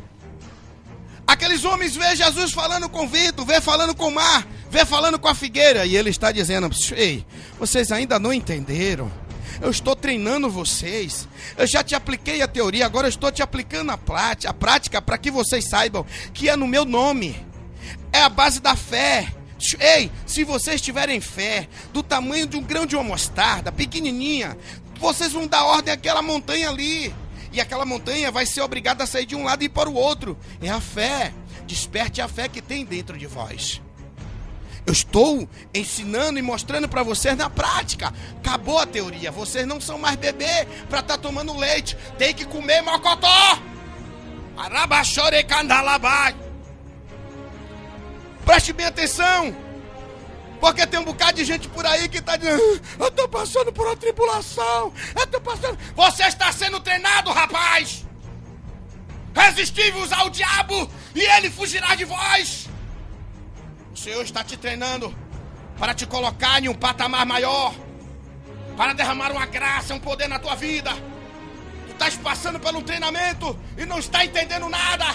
Aqueles 1.25 1.63
homens 1.63 1.95
vê 1.95 2.13
Jesus 2.13 2.51
falando 2.51 2.89
com 2.89 3.05
o 3.05 3.07
vento, 3.07 3.45
vê 3.45 3.61
falando 3.61 3.95
com 3.95 4.09
o 4.09 4.13
mar, 4.13 4.45
vê 4.69 4.83
falando 4.83 5.17
com 5.17 5.29
a 5.29 5.33
figueira. 5.33 5.85
E 5.85 5.95
ele 5.95 6.09
está 6.09 6.29
dizendo: 6.29 6.69
Ei, 6.93 7.25
vocês 7.57 7.89
ainda 7.89 8.19
não 8.19 8.33
entenderam. 8.33 9.09
Eu 9.61 9.71
estou 9.71 9.95
treinando 9.95 10.49
vocês. 10.49 11.25
Eu 11.57 11.65
já 11.65 11.81
te 11.81 11.95
apliquei 11.95 12.41
a 12.41 12.49
teoria, 12.49 12.85
agora 12.85 13.07
eu 13.07 13.09
estou 13.09 13.31
te 13.31 13.41
aplicando 13.41 13.93
a 13.93 13.97
prática, 13.97 14.49
a 14.49 14.53
prática 14.53 15.01
para 15.01 15.17
que 15.17 15.31
vocês 15.31 15.69
saibam 15.69 16.05
que 16.33 16.49
é 16.49 16.57
no 16.57 16.67
meu 16.67 16.83
nome. 16.83 17.33
É 18.11 18.23
a 18.23 18.27
base 18.27 18.59
da 18.59 18.75
fé. 18.75 19.33
Ei, 19.79 20.11
se 20.25 20.43
vocês 20.43 20.81
tiverem 20.81 21.19
fé 21.19 21.67
do 21.91 22.03
tamanho 22.03 22.45
de 22.45 22.57
um 22.57 22.63
grão 22.63 22.85
de 22.85 22.95
uma 22.95 23.03
mostarda, 23.03 23.71
pequenininha, 23.71 24.57
vocês 24.99 25.33
vão 25.33 25.47
dar 25.47 25.65
ordem 25.65 25.93
àquela 25.93 26.21
montanha 26.21 26.69
ali. 26.69 27.13
E 27.51 27.61
aquela 27.61 27.85
montanha 27.85 28.31
vai 28.31 28.45
ser 28.45 28.61
obrigada 28.61 29.05
a 29.05 29.07
sair 29.07 29.25
de 29.25 29.35
um 29.35 29.43
lado 29.43 29.63
e 29.63 29.65
ir 29.65 29.69
para 29.69 29.89
o 29.89 29.95
outro. 29.95 30.37
É 30.61 30.69
a 30.69 30.81
fé. 30.81 31.33
Desperte 31.65 32.21
a 32.21 32.27
fé 32.27 32.47
que 32.47 32.61
tem 32.61 32.85
dentro 32.85 33.17
de 33.17 33.25
vós. 33.25 33.81
Eu 34.85 34.93
estou 34.93 35.49
ensinando 35.73 36.37
e 36.37 36.41
mostrando 36.41 36.87
para 36.87 37.01
vocês 37.01 37.35
na 37.35 37.49
prática. 37.49 38.13
Acabou 38.37 38.77
a 38.77 38.85
teoria. 38.85 39.31
Vocês 39.31 39.65
não 39.65 39.81
são 39.81 39.97
mais 39.97 40.15
bebê 40.15 40.67
para 40.89 40.99
estar 40.99 41.15
tá 41.15 41.17
tomando 41.17 41.57
leite. 41.57 41.97
Tem 42.17 42.33
que 42.33 42.45
comer 42.45 42.81
mocotó. 42.81 43.59
Arabaxore 44.57 45.43
candalabai. 45.43 46.44
Preste 48.45 48.71
bem 48.71 48.85
atenção. 48.85 49.55
Porque 50.59 50.87
tem 50.87 50.99
um 50.99 51.03
bocado 51.03 51.33
de 51.33 51.43
gente 51.43 51.67
por 51.67 51.85
aí 51.85 52.07
que 52.07 52.19
está 52.19 52.37
dizendo: 52.37 52.61
Eu 52.99 53.07
estou 53.07 53.27
passando 53.27 53.73
por 53.73 53.85
uma 53.87 53.95
tribulação. 53.95 54.93
Eu 55.15 55.23
estou 55.23 55.41
passando. 55.41 55.77
Você 55.95 56.23
está 56.23 56.51
sendo 56.51 56.79
treinado, 56.79 57.31
rapaz. 57.31 58.05
Resistíveis 59.33 60.13
ao 60.13 60.29
diabo 60.29 60.89
e 61.13 61.21
ele 61.21 61.49
fugirá 61.49 61.93
de 61.95 62.05
vós. 62.05 62.69
O 63.93 63.97
Senhor 63.97 64.23
está 64.23 64.43
te 64.43 64.55
treinando 64.55 65.13
para 65.77 65.93
te 65.93 66.05
colocar 66.05 66.63
em 66.63 66.69
um 66.69 66.73
patamar 66.73 67.25
maior, 67.25 67.73
para 68.77 68.93
derramar 68.93 69.31
uma 69.31 69.45
graça, 69.45 69.93
um 69.93 69.99
poder 69.99 70.27
na 70.29 70.39
tua 70.39 70.55
vida. 70.55 70.91
Tu 71.87 71.91
estás 71.91 72.15
passando 72.15 72.59
pelo 72.59 72.81
treinamento 72.81 73.57
e 73.77 73.85
não 73.85 73.99
está 73.99 74.23
entendendo 74.23 74.69
nada. 74.69 75.05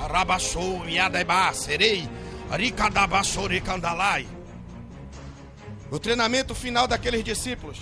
Arabaçou, 0.00 0.88
Yadeba, 0.88 1.52
Serei, 1.52 2.08
Aricadabaçore, 2.50 3.60
Candalai. 3.60 4.26
O 5.90 5.98
treinamento 5.98 6.54
final 6.54 6.86
daqueles 6.86 7.24
discípulos. 7.24 7.78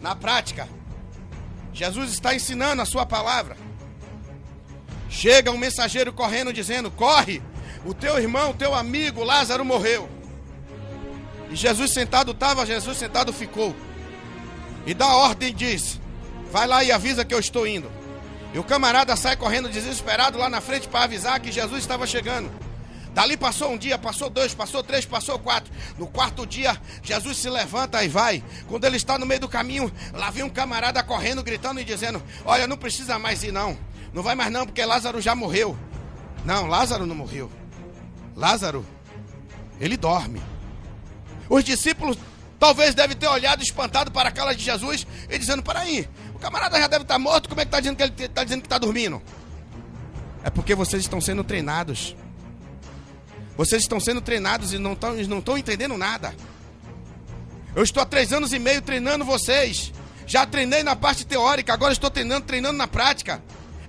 Na 0.00 0.14
prática, 0.14 0.68
Jesus 1.72 2.12
está 2.12 2.34
ensinando 2.34 2.82
a 2.82 2.86
sua 2.86 3.06
palavra. 3.06 3.56
Chega 5.08 5.50
um 5.50 5.58
mensageiro 5.58 6.12
correndo 6.12 6.52
dizendo: 6.52 6.90
Corre, 6.90 7.42
o 7.84 7.94
teu 7.94 8.18
irmão, 8.18 8.50
o 8.50 8.54
teu 8.54 8.74
amigo 8.74 9.22
Lázaro 9.22 9.64
morreu. 9.64 10.08
E 11.50 11.56
Jesus 11.56 11.92
sentado 11.92 12.32
estava, 12.32 12.66
Jesus 12.66 12.98
sentado 12.98 13.32
ficou. 13.32 13.74
E 14.86 14.92
dá 14.92 15.06
ordem 15.14 15.50
e 15.50 15.52
diz: 15.52 16.00
Vai 16.50 16.66
lá 16.66 16.84
e 16.84 16.92
avisa 16.92 17.24
que 17.24 17.34
eu 17.34 17.38
estou 17.38 17.66
indo. 17.66 17.90
E 18.54 18.58
o 18.58 18.62
camarada 18.62 19.16
sai 19.16 19.36
correndo 19.36 19.68
desesperado 19.68 20.38
lá 20.38 20.48
na 20.48 20.60
frente 20.60 20.86
para 20.86 21.02
avisar 21.02 21.40
que 21.40 21.50
Jesus 21.50 21.80
estava 21.80 22.06
chegando. 22.06 22.48
Dali 23.12 23.36
passou 23.36 23.72
um 23.72 23.76
dia, 23.76 23.98
passou 23.98 24.30
dois, 24.30 24.54
passou 24.54 24.80
três, 24.80 25.04
passou 25.04 25.40
quatro. 25.40 25.72
No 25.98 26.06
quarto 26.06 26.46
dia, 26.46 26.80
Jesus 27.02 27.36
se 27.36 27.50
levanta 27.50 28.04
e 28.04 28.08
vai. 28.08 28.44
Quando 28.68 28.84
ele 28.84 28.96
está 28.96 29.18
no 29.18 29.26
meio 29.26 29.40
do 29.40 29.48
caminho, 29.48 29.92
lá 30.12 30.30
vem 30.30 30.44
um 30.44 30.48
camarada 30.48 31.02
correndo, 31.02 31.42
gritando 31.42 31.80
e 31.80 31.84
dizendo: 31.84 32.22
Olha, 32.44 32.68
não 32.68 32.76
precisa 32.76 33.18
mais 33.18 33.42
ir, 33.42 33.50
não. 33.50 33.76
Não 34.12 34.22
vai 34.22 34.36
mais, 34.36 34.52
não, 34.52 34.64
porque 34.64 34.84
Lázaro 34.84 35.20
já 35.20 35.34
morreu. 35.34 35.76
Não, 36.44 36.68
Lázaro 36.68 37.06
não 37.06 37.14
morreu. 37.16 37.50
Lázaro, 38.36 38.86
ele 39.80 39.96
dorme. 39.96 40.40
Os 41.48 41.64
discípulos 41.64 42.16
talvez 42.58 42.94
devem 42.94 43.16
ter 43.16 43.28
olhado 43.28 43.62
espantado 43.62 44.10
para 44.10 44.28
a 44.28 44.32
cara 44.32 44.54
de 44.54 44.62
Jesus 44.64 45.06
e 45.28 45.38
dizendo: 45.38 45.62
Peraí, 45.62 46.08
camarada 46.44 46.78
já 46.78 46.86
deve 46.86 47.04
estar 47.04 47.18
morto, 47.18 47.48
como 47.48 47.62
é 47.62 47.64
que 47.64 47.68
está 47.68 47.80
dizendo 47.80 47.96
que 47.96 48.02
ele 48.02 48.12
está 48.26 48.44
dizendo 48.44 48.60
que 48.60 48.66
está 48.66 48.76
dormindo? 48.76 49.22
É 50.42 50.50
porque 50.50 50.74
vocês 50.74 51.02
estão 51.02 51.18
sendo 51.18 51.42
treinados. 51.42 52.14
Vocês 53.56 53.82
estão 53.82 53.98
sendo 53.98 54.20
treinados 54.20 54.74
e 54.74 54.78
não 54.78 54.92
estão, 54.92 55.14
não 55.14 55.38
estão 55.38 55.56
entendendo 55.56 55.96
nada. 55.96 56.34
Eu 57.74 57.82
estou 57.82 58.02
há 58.02 58.06
três 58.06 58.30
anos 58.30 58.52
e 58.52 58.58
meio 58.58 58.82
treinando 58.82 59.24
vocês. 59.24 59.90
Já 60.26 60.44
treinei 60.44 60.82
na 60.82 60.94
parte 60.94 61.24
teórica, 61.24 61.72
agora 61.72 61.94
estou 61.94 62.10
treinando, 62.10 62.44
treinando 62.44 62.76
na 62.76 62.86
prática. 62.86 63.42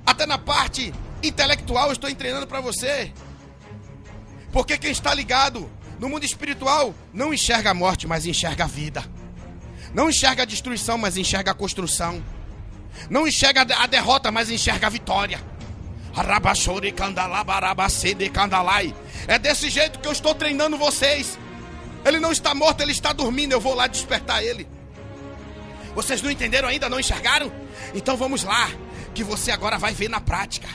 Até 0.05 0.25
na 0.25 0.37
parte 0.37 0.93
intelectual 1.21 1.87
eu 1.87 1.93
estou 1.93 2.13
treinando 2.15 2.47
para 2.47 2.61
você. 2.61 3.11
Porque 4.53 4.77
quem 4.77 4.91
está 4.91 5.13
ligado 5.13 5.69
no 5.99 6.07
mundo 6.07 6.23
espiritual 6.23 6.95
não 7.13 7.33
enxerga 7.33 7.71
a 7.71 7.73
morte, 7.73 8.07
mas 8.07 8.25
enxerga 8.25 8.63
a 8.63 8.67
vida. 8.67 9.03
Não 9.93 10.09
enxerga 10.09 10.43
a 10.43 10.45
destruição, 10.45 10.97
mas 10.97 11.17
enxerga 11.17 11.51
a 11.51 11.53
construção. 11.53 12.23
Não 13.09 13.27
enxerga 13.27 13.61
a 13.61 13.87
derrota, 13.87 14.31
mas 14.31 14.49
enxerga 14.49 14.87
a 14.87 14.89
vitória. 14.89 15.39
É 19.27 19.39
desse 19.39 19.69
jeito 19.69 19.99
que 19.99 20.07
eu 20.07 20.11
estou 20.11 20.33
treinando 20.33 20.77
vocês. 20.77 21.37
Ele 22.05 22.19
não 22.19 22.31
está 22.31 22.53
morto, 22.55 22.81
ele 22.81 22.91
está 22.91 23.11
dormindo. 23.11 23.51
Eu 23.51 23.59
vou 23.59 23.73
lá 23.73 23.87
despertar 23.87 24.43
ele. 24.43 24.67
Vocês 25.93 26.21
não 26.21 26.29
entenderam 26.29 26.67
ainda? 26.67 26.89
Não 26.89 26.99
enxergaram? 26.99 27.51
Então 27.93 28.15
vamos 28.15 28.43
lá, 28.43 28.69
que 29.13 29.23
você 29.23 29.51
agora 29.51 29.77
vai 29.77 29.93
ver 29.93 30.09
na 30.09 30.19
prática. 30.19 30.67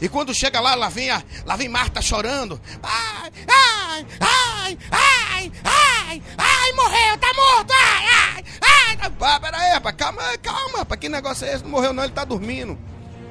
E 0.00 0.08
quando 0.08 0.34
chega 0.34 0.60
lá, 0.60 0.74
lá 0.74 0.88
vem, 0.88 1.10
a, 1.10 1.22
lá 1.44 1.56
vem 1.56 1.68
Marta 1.68 2.00
chorando. 2.00 2.60
Ai, 2.82 3.30
ai, 3.48 4.06
ai, 4.20 4.78
ai, 4.90 5.52
ai, 5.64 6.22
ai, 6.38 6.72
morreu, 6.72 7.18
tá 7.18 7.32
morto, 7.34 7.72
ai, 7.72 8.06
ai, 8.06 8.44
ai. 8.62 9.10
Ah, 9.20 9.40
pera 9.40 9.58
aí, 9.58 9.72
rapaz, 9.72 9.96
calma, 9.96 10.22
calma, 10.38 10.84
para 10.84 10.96
que 10.96 11.08
negócio 11.08 11.46
é 11.46 11.54
esse? 11.54 11.62
Não 11.62 11.70
morreu 11.70 11.92
não, 11.92 12.02
ele 12.02 12.12
tá 12.12 12.24
dormindo. 12.24 12.78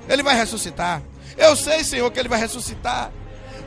Ele 0.08 0.22
vai 0.22 0.36
ressuscitar. 0.36 1.02
Eu 1.38 1.56
sei, 1.56 1.84
Senhor, 1.84 2.10
que 2.12 2.20
ele 2.20 2.30
vai 2.30 2.40
ressuscitar. 2.40 3.12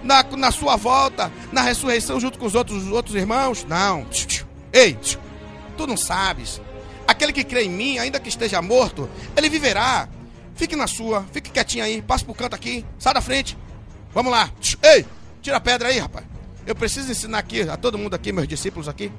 Na, 0.02 0.24
na 0.36 0.50
sua 0.50 0.74
volta, 0.74 1.30
na 1.52 1.62
ressurreição 1.62 2.18
junto 2.18 2.36
com 2.36 2.46
os 2.46 2.56
outros, 2.56 2.84
os 2.84 2.92
outros 2.92 3.14
irmãos. 3.14 3.64
Não. 3.64 4.06
Ei, 4.72 4.98
tu 5.76 5.86
não 5.86 5.96
sabes. 5.96 6.60
Aquele 7.06 7.32
que 7.32 7.44
crê 7.44 7.64
em 7.64 7.70
mim, 7.70 7.98
ainda 7.98 8.18
que 8.18 8.28
esteja 8.28 8.60
morto, 8.60 9.08
ele 9.36 9.48
viverá. 9.48 10.08
Fique 10.62 10.76
na 10.76 10.86
sua, 10.86 11.26
fique 11.32 11.50
quietinho 11.50 11.84
aí, 11.84 12.00
passe 12.00 12.24
pro 12.24 12.32
canto 12.32 12.54
aqui, 12.54 12.86
sai 12.96 13.12
da 13.12 13.20
frente. 13.20 13.58
Vamos 14.14 14.30
lá. 14.30 14.48
Ei, 14.80 15.04
tira 15.40 15.56
a 15.56 15.60
pedra 15.60 15.88
aí, 15.88 15.98
rapaz. 15.98 16.24
Eu 16.64 16.72
preciso 16.76 17.10
ensinar 17.10 17.38
aqui 17.38 17.62
a 17.62 17.76
todo 17.76 17.98
mundo 17.98 18.14
aqui, 18.14 18.30
meus 18.30 18.46
discípulos 18.46 18.88
aqui. 18.88 19.10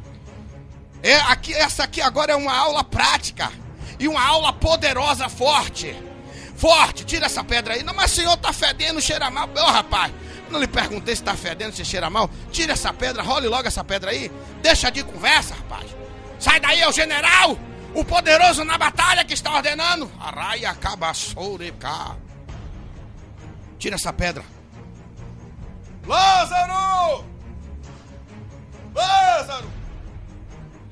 É, 1.02 1.18
aqui, 1.18 1.54
essa 1.54 1.84
aqui 1.84 2.00
agora 2.00 2.32
é 2.32 2.36
uma 2.38 2.56
aula 2.56 2.82
prática 2.82 3.52
e 4.00 4.08
uma 4.08 4.26
aula 4.26 4.54
poderosa, 4.54 5.28
forte. 5.28 5.94
Forte, 6.56 7.04
tira 7.04 7.26
essa 7.26 7.44
pedra 7.44 7.74
aí. 7.74 7.84
Não, 7.84 7.94
mas 7.94 8.12
senhor 8.12 8.38
tá 8.38 8.54
fedendo, 8.54 9.02
cheira 9.02 9.30
mal. 9.30 9.50
Ô, 9.54 9.70
rapaz, 9.70 10.14
não 10.50 10.62
lhe 10.62 10.68
perguntei 10.68 11.14
se 11.14 11.24
tá 11.24 11.36
fedendo, 11.36 11.76
se 11.76 11.84
cheira 11.84 12.10
mal. 12.10 12.30
Tira 12.54 12.72
essa 12.72 12.94
pedra, 12.94 13.22
role 13.22 13.50
logo 13.50 13.68
essa 13.68 13.84
pedra 13.84 14.12
aí. 14.12 14.32
Deixa 14.62 14.90
de 14.90 15.04
conversa, 15.04 15.56
rapaz. 15.56 15.94
Sai 16.40 16.62
daí, 16.62 16.80
é 16.80 16.88
o 16.88 16.94
general! 16.94 17.60
O 17.94 18.04
poderoso 18.04 18.64
na 18.64 18.78
batalha 18.78 19.24
que 19.24 19.34
está 19.34 19.56
ordenando. 19.56 20.12
Araia 20.20 20.74
cá. 21.80 22.16
Tira 23.78 23.96
essa 23.96 24.12
pedra. 24.12 24.44
Lázaro! 26.06 27.26
Lázaro! 28.96 29.70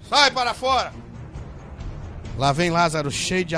Sai 0.07 0.31
para 0.31 0.53
fora. 0.53 0.93
Lá 2.37 2.51
vem 2.51 2.69
Lázaro 2.69 3.09
cheio 3.11 3.45
de. 3.45 3.55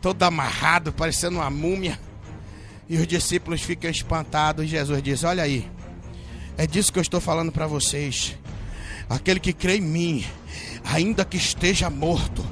todo 0.00 0.22
amarrado, 0.22 0.92
parecendo 0.92 1.36
uma 1.38 1.50
múmia. 1.50 1.98
E 2.88 2.96
os 2.96 3.06
discípulos 3.06 3.62
ficam 3.62 3.90
espantados. 3.90 4.64
E 4.64 4.68
Jesus 4.68 5.02
diz: 5.02 5.24
Olha 5.24 5.42
aí, 5.42 5.70
é 6.56 6.66
disso 6.66 6.92
que 6.92 6.98
eu 6.98 7.02
estou 7.02 7.20
falando 7.20 7.52
para 7.52 7.66
vocês. 7.66 8.36
Aquele 9.08 9.38
que 9.38 9.52
crê 9.52 9.76
em 9.76 9.80
mim, 9.80 10.26
ainda 10.86 11.24
que 11.24 11.36
esteja 11.36 11.90
morto, 11.90 12.44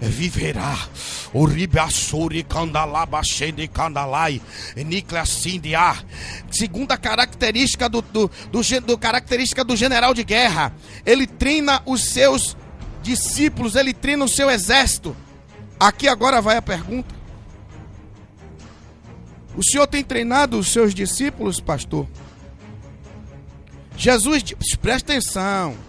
viverá. 0.00 0.76
O 1.32 1.44
ribassuri 1.44 2.42
candalabachende 2.42 3.66
candalai, 3.68 4.40
niclacindia. 4.76 5.96
Segunda 6.50 6.96
característica 6.96 7.88
do, 7.88 8.02
do, 8.02 8.30
do, 8.50 8.80
do 8.80 8.98
característica 8.98 9.64
do 9.64 9.76
general 9.76 10.14
de 10.14 10.24
guerra, 10.24 10.72
ele 11.04 11.26
treina 11.26 11.82
os 11.84 12.04
seus 12.04 12.56
discípulos, 13.02 13.74
ele 13.74 13.92
treina 13.92 14.24
o 14.24 14.28
seu 14.28 14.50
exército. 14.50 15.16
Aqui 15.78 16.08
agora 16.08 16.40
vai 16.40 16.56
a 16.56 16.62
pergunta. 16.62 17.14
O 19.56 19.62
Senhor 19.62 19.86
tem 19.86 20.04
treinado 20.04 20.58
os 20.58 20.68
seus 20.68 20.94
discípulos, 20.94 21.60
pastor? 21.60 22.06
Jesus, 23.96 24.44
presta 24.80 25.12
atenção. 25.12 25.87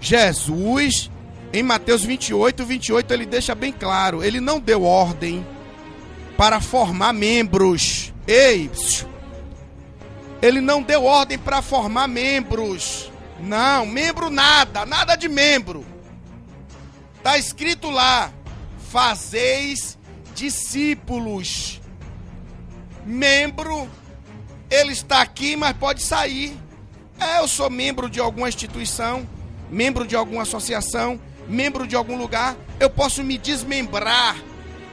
Jesus, 0.00 1.10
em 1.52 1.62
Mateus 1.62 2.04
28, 2.04 2.64
28, 2.64 3.12
ele 3.12 3.26
deixa 3.26 3.54
bem 3.54 3.72
claro: 3.72 4.22
ele 4.22 4.40
não 4.40 4.60
deu 4.60 4.82
ordem 4.82 5.46
para 6.36 6.60
formar 6.60 7.12
membros. 7.12 8.12
Ei, 8.26 8.70
ele 10.42 10.60
não 10.60 10.82
deu 10.82 11.04
ordem 11.04 11.38
para 11.38 11.62
formar 11.62 12.08
membros. 12.08 13.10
Não, 13.40 13.86
membro 13.86 14.30
nada, 14.30 14.86
nada 14.86 15.16
de 15.16 15.28
membro. 15.28 15.84
Está 17.16 17.38
escrito 17.38 17.90
lá: 17.90 18.32
fazeis 18.90 19.98
discípulos. 20.34 21.80
Membro, 23.04 23.88
ele 24.70 24.92
está 24.92 25.22
aqui, 25.22 25.56
mas 25.56 25.76
pode 25.76 26.02
sair. 26.02 26.56
É, 27.18 27.40
eu 27.40 27.48
sou 27.48 27.70
membro 27.70 28.10
de 28.10 28.20
alguma 28.20 28.48
instituição, 28.48 29.26
membro 29.70 30.06
de 30.06 30.16
alguma 30.16 30.42
associação, 30.42 31.20
membro 31.48 31.86
de 31.86 31.96
algum 31.96 32.16
lugar. 32.16 32.56
Eu 32.78 32.90
posso 32.90 33.22
me 33.22 33.38
desmembrar. 33.38 34.36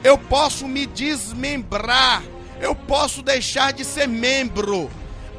Eu 0.02 0.18
posso 0.18 0.66
me 0.68 0.86
desmembrar. 0.86 2.22
Eu 2.60 2.74
posso 2.74 3.22
deixar 3.22 3.72
de 3.72 3.84
ser 3.84 4.06
membro. 4.06 4.90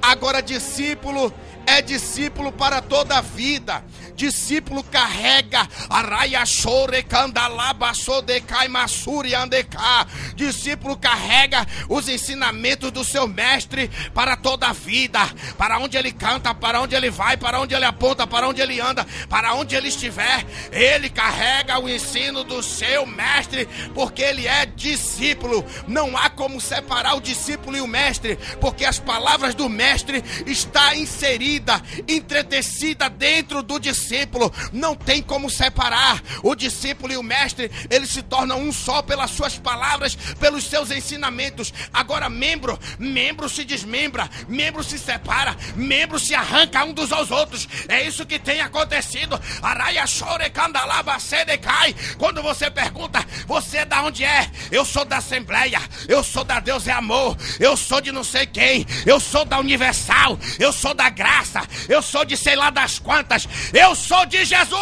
Agora, 0.01 0.41
discípulo 0.41 1.33
é 1.65 1.81
discípulo 1.81 2.51
para 2.51 2.81
toda 2.81 3.17
a 3.17 3.21
vida 3.21 3.83
discípulo 4.15 4.83
carrega 4.83 5.67
araia 5.89 6.45
chore 6.45 7.03
candalaba 7.03 7.93
sodecai 7.93 8.67
masuri 8.67 9.35
andeca. 9.35 10.07
Discípulo 10.35 10.97
carrega 10.97 11.65
os 11.89 12.07
ensinamentos 12.07 12.91
do 12.91 13.03
seu 13.03 13.27
mestre 13.27 13.89
para 14.13 14.35
toda 14.35 14.67
a 14.67 14.73
vida, 14.73 15.19
para 15.57 15.77
onde 15.79 15.97
ele 15.97 16.11
canta, 16.11 16.53
para 16.53 16.81
onde 16.81 16.95
ele 16.95 17.09
vai, 17.09 17.37
para 17.37 17.59
onde 17.59 17.75
ele 17.75 17.85
aponta, 17.85 18.25
para 18.25 18.47
onde 18.47 18.61
ele 18.61 18.79
anda, 18.79 19.05
para 19.29 19.53
onde 19.53 19.75
ele 19.75 19.89
estiver, 19.89 20.45
ele 20.71 21.09
carrega 21.09 21.79
o 21.79 21.89
ensino 21.89 22.43
do 22.43 22.63
seu 22.63 23.05
mestre, 23.05 23.67
porque 23.93 24.21
ele 24.21 24.47
é 24.47 24.65
discípulo. 24.65 25.65
Não 25.87 26.17
há 26.17 26.29
como 26.29 26.61
separar 26.61 27.15
o 27.15 27.21
discípulo 27.21 27.77
e 27.77 27.81
o 27.81 27.87
mestre, 27.87 28.37
porque 28.61 28.85
as 28.85 28.99
palavras 28.99 29.53
do 29.53 29.67
mestre 29.67 30.23
está 30.45 30.95
inserida, 30.95 31.81
entretecida 32.07 33.09
dentro 33.09 33.61
do 33.61 33.79
discípulo 33.79 34.04
discípulo, 34.05 34.53
não 34.71 34.95
tem 34.95 35.21
como 35.21 35.49
separar. 35.49 36.21
O 36.43 36.55
discípulo 36.55 37.11
e 37.11 37.17
o 37.17 37.23
mestre, 37.23 37.71
eles 37.89 38.09
se 38.09 38.21
tornam 38.21 38.59
um 38.59 38.71
só 38.71 39.01
pelas 39.01 39.31
suas 39.31 39.57
palavras, 39.57 40.15
pelos 40.39 40.63
seus 40.65 40.91
ensinamentos. 40.91 41.73
Agora, 41.91 42.29
membro, 42.29 42.79
membro 42.99 43.49
se 43.49 43.63
desmembra, 43.63 44.29
membro 44.47 44.83
se 44.83 44.99
separa, 44.99 45.55
membro 45.75 46.19
se 46.19 46.35
arranca 46.35 46.85
um 46.85 46.93
dos 46.93 47.11
aos 47.11 47.31
outros. 47.31 47.67
É 47.87 48.03
isso 48.03 48.25
que 48.25 48.37
tem 48.37 48.61
acontecido. 48.61 49.39
Araia 49.61 50.05
chore 50.05 50.49
candalaba 50.49 51.17
cai. 51.61 51.95
Quando 52.17 52.41
você 52.41 52.69
pergunta, 52.69 53.25
você 53.47 53.77
é 53.77 53.85
da 53.85 54.03
onde 54.03 54.23
é? 54.23 54.49
Eu 54.71 54.85
sou 54.85 55.03
da 55.03 55.17
Assembleia, 55.17 55.81
eu 56.07 56.23
sou 56.23 56.43
da 56.43 56.59
Deus 56.59 56.87
é 56.87 56.91
Amor, 56.91 57.35
eu 57.59 57.75
sou 57.75 57.99
de 57.99 58.11
não 58.11 58.23
sei 58.23 58.45
quem, 58.45 58.85
eu 59.05 59.19
sou 59.19 59.45
da 59.45 59.59
Universal, 59.59 60.37
eu 60.59 60.71
sou 60.71 60.93
da 60.93 61.09
Graça, 61.09 61.61
eu 61.89 62.01
sou 62.01 62.23
de 62.23 62.37
sei 62.37 62.55
lá 62.55 62.69
das 62.69 62.99
quantas, 62.99 63.47
eu 63.73 63.94
sou 63.95 64.25
de 64.25 64.45
Jesus! 64.45 64.75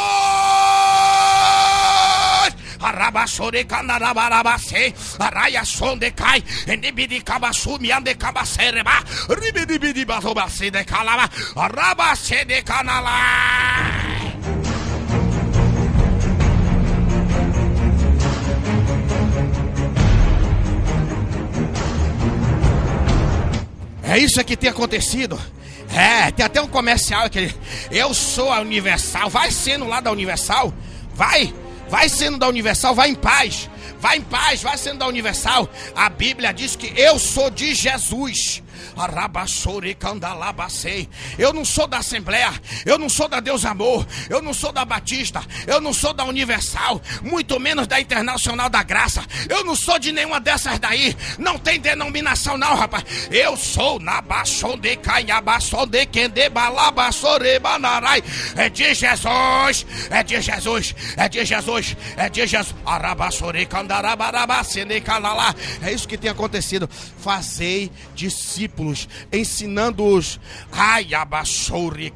Arabasore 2.82 3.64
canarabarabase, 3.66 4.93
araia 5.20 5.64
sonde 5.64 6.11
cai, 6.11 6.43
enibidi 6.68 7.22
cabasumi 7.22 7.91
ande 7.91 8.16
cabacereba, 8.16 9.01
ribidibidi 9.30 10.03
batobase 10.05 10.70
de 10.70 10.84
calaba, 10.84 11.30
arabase 11.55 12.43
de 12.45 12.61
canala. 12.64 13.11
É 24.03 24.18
isso 24.20 24.43
que 24.43 24.57
tem 24.57 24.70
acontecido. 24.70 25.39
É, 25.93 26.31
tem 26.31 26.43
até 26.43 26.59
um 26.59 26.67
comercial 26.67 27.29
que 27.29 27.53
eu 27.91 28.13
sou 28.15 28.51
a 28.51 28.59
Universal, 28.61 29.29
vai 29.29 29.51
sendo 29.51 29.85
lá 29.85 30.01
da 30.01 30.11
Universal, 30.11 30.73
vai, 31.13 31.53
vai 31.87 32.09
sendo 32.09 32.39
da 32.39 32.47
Universal, 32.47 32.95
vai 32.95 33.09
em 33.09 33.15
paz, 33.15 33.69
vai 33.99 34.17
em 34.17 34.21
paz, 34.21 34.63
vai 34.63 34.75
sendo 34.75 34.99
da 34.99 35.07
Universal. 35.07 35.69
A 35.95 36.09
Bíblia 36.09 36.51
diz 36.51 36.75
que 36.75 36.99
eu 36.99 37.19
sou 37.19 37.51
de 37.51 37.75
Jesus. 37.75 38.62
Eu 41.38 41.53
não 41.53 41.63
sou 41.65 41.88
da 41.88 41.97
Assembleia, 41.97 42.51
eu 42.86 42.97
não 42.97 43.09
sou 43.09 43.27
da 43.27 43.39
Deus 43.39 43.65
Amor, 43.65 44.05
eu 44.29 44.41
não 44.41 44.53
sou 44.53 44.71
da 44.71 44.84
Batista, 44.84 45.41
eu 45.65 45.79
não 45.79 45.93
sou 45.93 46.13
da 46.13 46.25
Universal, 46.25 47.01
muito 47.21 47.59
menos 47.59 47.88
da 47.88 47.99
Internacional 47.99 48.69
da 48.69 48.84
Graça. 48.84 49.23
Eu 49.49 49.63
não 49.63 49.75
sou 49.75 49.97
de 49.99 50.11
nenhuma 50.11 50.39
dessas 50.39 50.79
daí. 50.79 51.15
Não 51.38 51.57
tem 51.57 51.79
denominação, 51.79 52.57
não, 52.57 52.75
rapaz. 52.75 53.03
Eu 53.31 53.55
sou 53.57 53.99
na 53.99 54.21
de 54.81 54.97
Canhabaçon 54.97 55.88
de 55.88 56.05
Quende 56.05 56.49
Balabassore 56.49 57.59
Banarai. 57.59 58.23
É 58.55 58.69
de 58.69 58.93
Jesus, 58.93 59.86
é 60.09 60.23
de 60.23 60.41
Jesus, 60.41 60.95
é 61.15 61.29
de 61.29 61.45
Jesus, 61.45 61.97
é 62.17 62.29
de 62.29 62.47
Jesus. 62.47 62.75
Arabassore 62.86 63.65
Candarabarabacene 63.65 65.01
Canalá. 65.01 65.53
É 65.81 65.91
isso 65.91 66.07
que 66.07 66.17
tem 66.17 66.29
acontecido. 66.29 66.89
Fazei 67.19 67.91
discípulos 68.15 68.72
discípulos, 68.74 69.07
ensinando-os, 69.32 70.39
ai, 70.71 71.07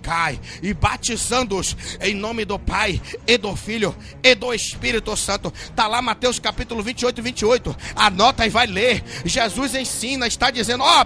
cai 0.01 0.39
e 0.61 0.73
batizando-os 0.73 1.77
em 2.01 2.13
nome 2.15 2.43
do 2.43 2.57
Pai, 2.57 3.01
e 3.25 3.37
do 3.37 3.55
Filho, 3.55 3.95
e 4.23 4.33
do 4.33 4.53
Espírito 4.53 5.15
Santo. 5.15 5.53
Está 5.55 5.87
lá 5.87 6.01
Mateus 6.01 6.39
capítulo 6.39 6.81
28 6.81 7.19
e 7.19 7.21
28. 7.21 7.77
Anota 7.95 8.45
e 8.45 8.49
vai 8.49 8.65
ler. 8.65 9.03
Jesus 9.23 9.75
ensina, 9.75 10.27
está 10.27 10.49
dizendo, 10.49 10.83
ó, 10.83 11.05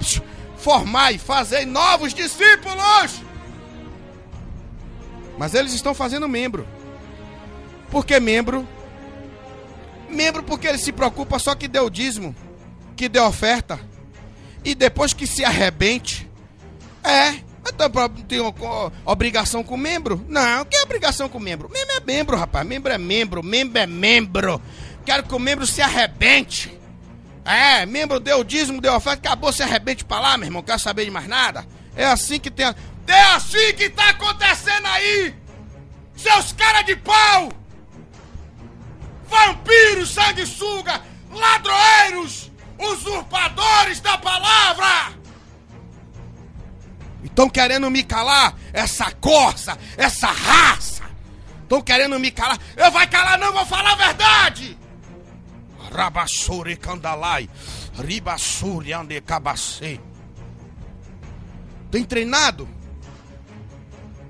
formai, 0.58 1.18
fazei 1.18 1.66
novos 1.66 2.14
discípulos. 2.14 3.22
Mas 5.38 5.54
eles 5.54 5.74
estão 5.74 5.93
fazendo 5.93 6.28
membro. 6.28 6.68
Por 7.89 8.06
que 8.06 8.20
membro? 8.20 8.68
Membro 10.10 10.43
porque 10.43 10.68
ele 10.68 10.78
se 10.78 10.91
preocupa 10.91 11.39
só 11.39 11.56
que 11.56 11.68
deu 11.68 11.89
dízimo, 11.89 12.36
que 12.95 13.10
deu 13.10 13.26
oferta 13.26 13.91
e 14.64 14.76
depois 14.76 15.14
que 15.14 15.26
se 15.26 15.43
arrebente, 15.43 16.30
é, 17.03 17.39
tem 18.28 18.39
obrigação 19.05 19.64
com 19.64 19.78
membro? 19.78 20.24
Não, 20.28 20.66
que 20.66 20.78
obrigação 20.80 21.30
com 21.30 21.39
membro? 21.39 21.70
Membro 21.70 21.95
é 21.95 21.99
membro, 21.99 22.38
rapaz. 22.38 22.66
Membro 22.66 22.91
é 22.91 22.97
membro, 22.97 23.43
membro 23.43 23.80
é 23.80 23.88
membro. 23.88 24.62
Quero 25.05 25.24
que 25.24 25.34
o 25.34 25.39
membro 25.39 25.66
se 25.66 25.82
arrebente. 25.82 26.78
É, 27.45 27.86
membro 27.86 28.20
deu 28.20 28.43
dízimo, 28.43 28.82
deu 28.82 28.93
oferta, 28.93 29.28
acabou, 29.28 29.51
se 29.51 29.64
arrebente 29.64 30.05
pra 30.05 30.20
lá, 30.20 30.38
meu 30.38 30.47
irmão. 30.47 30.62
Quer 30.62 30.80
saber 30.80 31.05
de 31.05 31.12
mais 31.12 31.28
nada? 31.28 31.66
É 31.95 32.05
assim 32.05 32.39
que 32.39 32.51
tem. 32.51 32.66
É 33.07 33.22
assim 33.36 33.74
que 33.76 33.89
tá 33.89 34.09
acontecendo 34.09 34.86
aí! 34.86 35.36
Seus 36.16 36.53
caras 36.53 36.86
de 36.86 36.95
pau! 36.95 37.51
Vampiros, 39.28 40.12
sanguessuga, 40.12 41.01
ladroeiros! 41.32 42.51
Usurpadores 42.82 44.00
da 44.00 44.18
palavra. 44.18 45.14
Estão 47.24 47.50
querendo 47.50 47.90
me 47.90 48.04
calar 48.04 48.56
essa 48.74 49.12
corça, 49.12 49.78
essa 49.96 50.28
raça. 50.28 51.04
Estão 51.64 51.82
querendo 51.82 52.20
me 52.20 52.32
calar. 52.32 52.60
Eu 52.76 52.92
vai 52.92 53.08
calar 53.08 53.40
não, 53.40 53.54
vou 53.54 53.66
falar 53.66 53.94
a 53.94 53.96
verdade. 53.96 54.78
Rabassuri 55.94 56.76
candalai, 56.76 57.50
ribassuri 57.96 58.94
andecabacei. 58.94 60.00
Tem 61.92 62.04
treinado? 62.04 62.68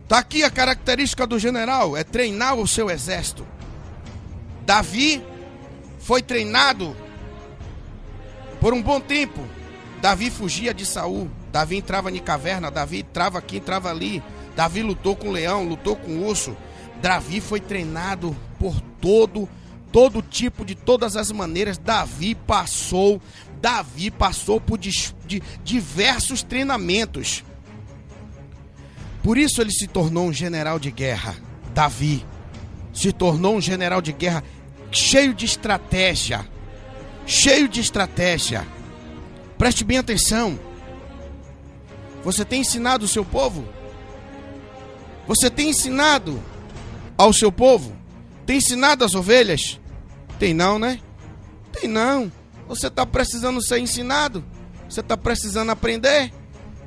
Tá 0.08 0.20
aqui 0.20 0.44
a 0.44 0.52
característica 0.52 1.26
do 1.26 1.40
general, 1.40 1.96
é 1.96 2.04
treinar 2.04 2.56
o 2.56 2.68
seu 2.68 2.90
exército. 2.90 3.48
Davi 4.66 5.24
foi 6.00 6.22
treinado 6.22 6.98
por 8.62 8.76
um 8.76 8.82
bom 8.82 9.02
tempo, 9.02 9.42
Davi 10.02 10.30
fugia 10.30 10.72
de 10.72 10.86
Saul. 10.86 11.30
Davi 11.52 11.78
entrava 11.78 12.12
em 12.12 12.20
caverna, 12.20 12.70
Davi 12.70 13.00
entrava 13.00 13.40
aqui, 13.40 13.58
entrava 13.58 13.90
ali. 13.90 14.22
Davi 14.56 14.84
lutou 14.84 15.16
com 15.16 15.30
o 15.30 15.32
leão, 15.32 15.68
lutou 15.68 15.96
com 15.96 16.20
urso. 16.20 16.56
Davi 17.02 17.42
foi 17.42 17.60
treinado 17.60 18.38
por 18.60 18.80
todo 19.02 19.50
todo 19.92 20.22
tipo 20.22 20.64
de 20.64 20.76
todas 20.76 21.18
as 21.18 21.32
maneiras. 21.32 21.78
Davi 21.78 22.36
passou, 22.36 23.20
Davi 23.60 24.12
passou 24.12 24.62
por 24.62 24.78
de, 24.78 24.92
de, 25.26 25.42
diversos 25.64 26.44
treinamentos. 26.44 27.44
Por 29.24 29.40
isso 29.40 29.60
ele 29.60 29.72
se 29.72 29.88
tornou 29.88 30.28
um 30.28 30.34
general 30.34 30.78
de 30.78 30.92
guerra. 30.92 31.36
Davi 31.74 32.24
se 32.94 33.12
tornou 33.12 33.56
um 33.56 33.62
general 33.62 34.02
de 34.02 34.14
guerra 34.14 34.44
cheio 34.92 35.34
de 35.34 35.46
estratégia 35.46 36.48
cheio 37.32 37.70
de 37.70 37.80
estratégia. 37.80 38.68
Preste 39.58 39.86
bem 39.86 39.98
atenção. 39.98 40.60
Você 42.26 42.44
tem 42.44 42.62
ensinado 42.62 43.06
o 43.06 43.08
seu 43.08 43.24
povo? 43.24 43.66
Você 45.28 45.50
tem 45.50 45.70
ensinado 45.70 46.44
ao 47.18 47.32
seu 47.32 47.50
povo? 47.52 47.96
Tem 48.46 48.58
ensinado 48.58 49.06
as 49.06 49.16
ovelhas? 49.16 49.80
Tem 50.38 50.54
não, 50.54 50.78
né? 50.78 51.00
Tem 51.72 51.88
não. 51.90 52.30
Você 52.68 52.88
está 52.88 53.06
precisando 53.06 53.66
ser 53.66 53.80
ensinado? 53.80 54.44
Você 54.90 55.00
está 55.00 55.16
precisando 55.16 55.70
aprender? 55.70 56.34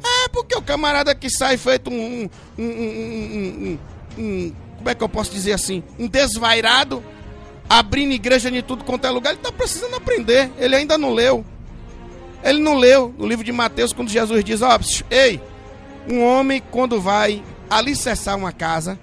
É 0.05 0.29
porque 0.29 0.55
o 0.55 0.61
camarada 0.61 1.15
que 1.15 1.31
sai 1.31 1.57
feito 1.57 1.91
um, 1.91 2.29
um, 2.59 2.63
um, 2.63 3.79
um, 4.19 4.53
Como 4.77 4.91
é 4.91 4.95
que 4.95 5.03
eu 5.03 5.09
posso 5.09 5.31
dizer 5.31 5.53
assim? 5.53 5.83
Um 5.99 6.07
desvairado, 6.07 7.03
abrindo 7.69 8.13
igreja 8.13 8.51
de 8.51 8.63
tudo 8.63 8.85
quanto 8.85 9.07
é 9.07 9.11
lugar, 9.11 9.31
ele 9.31 9.39
está 9.39 9.53
precisando 9.53 9.95
aprender. 9.95 10.51
Ele 10.59 10.77
ainda 10.77 10.97
não 10.99 11.13
leu. 11.13 11.45
Ele 12.43 12.61
não 12.61 12.77
leu 12.77 13.15
no 13.17 13.27
livro 13.27 13.45
de 13.45 13.53
Mateus, 13.53 13.93
quando 13.93 14.11
Jesus 14.11 14.45
diz: 14.45 14.61
Ó, 14.63 14.77
oh, 14.77 15.05
ei, 15.11 15.41
um 16.09 16.23
homem, 16.23 16.63
quando 16.71 17.01
vai 17.01 17.43
alicerçar 17.71 18.37
uma 18.37 18.53
casa, 18.53 18.99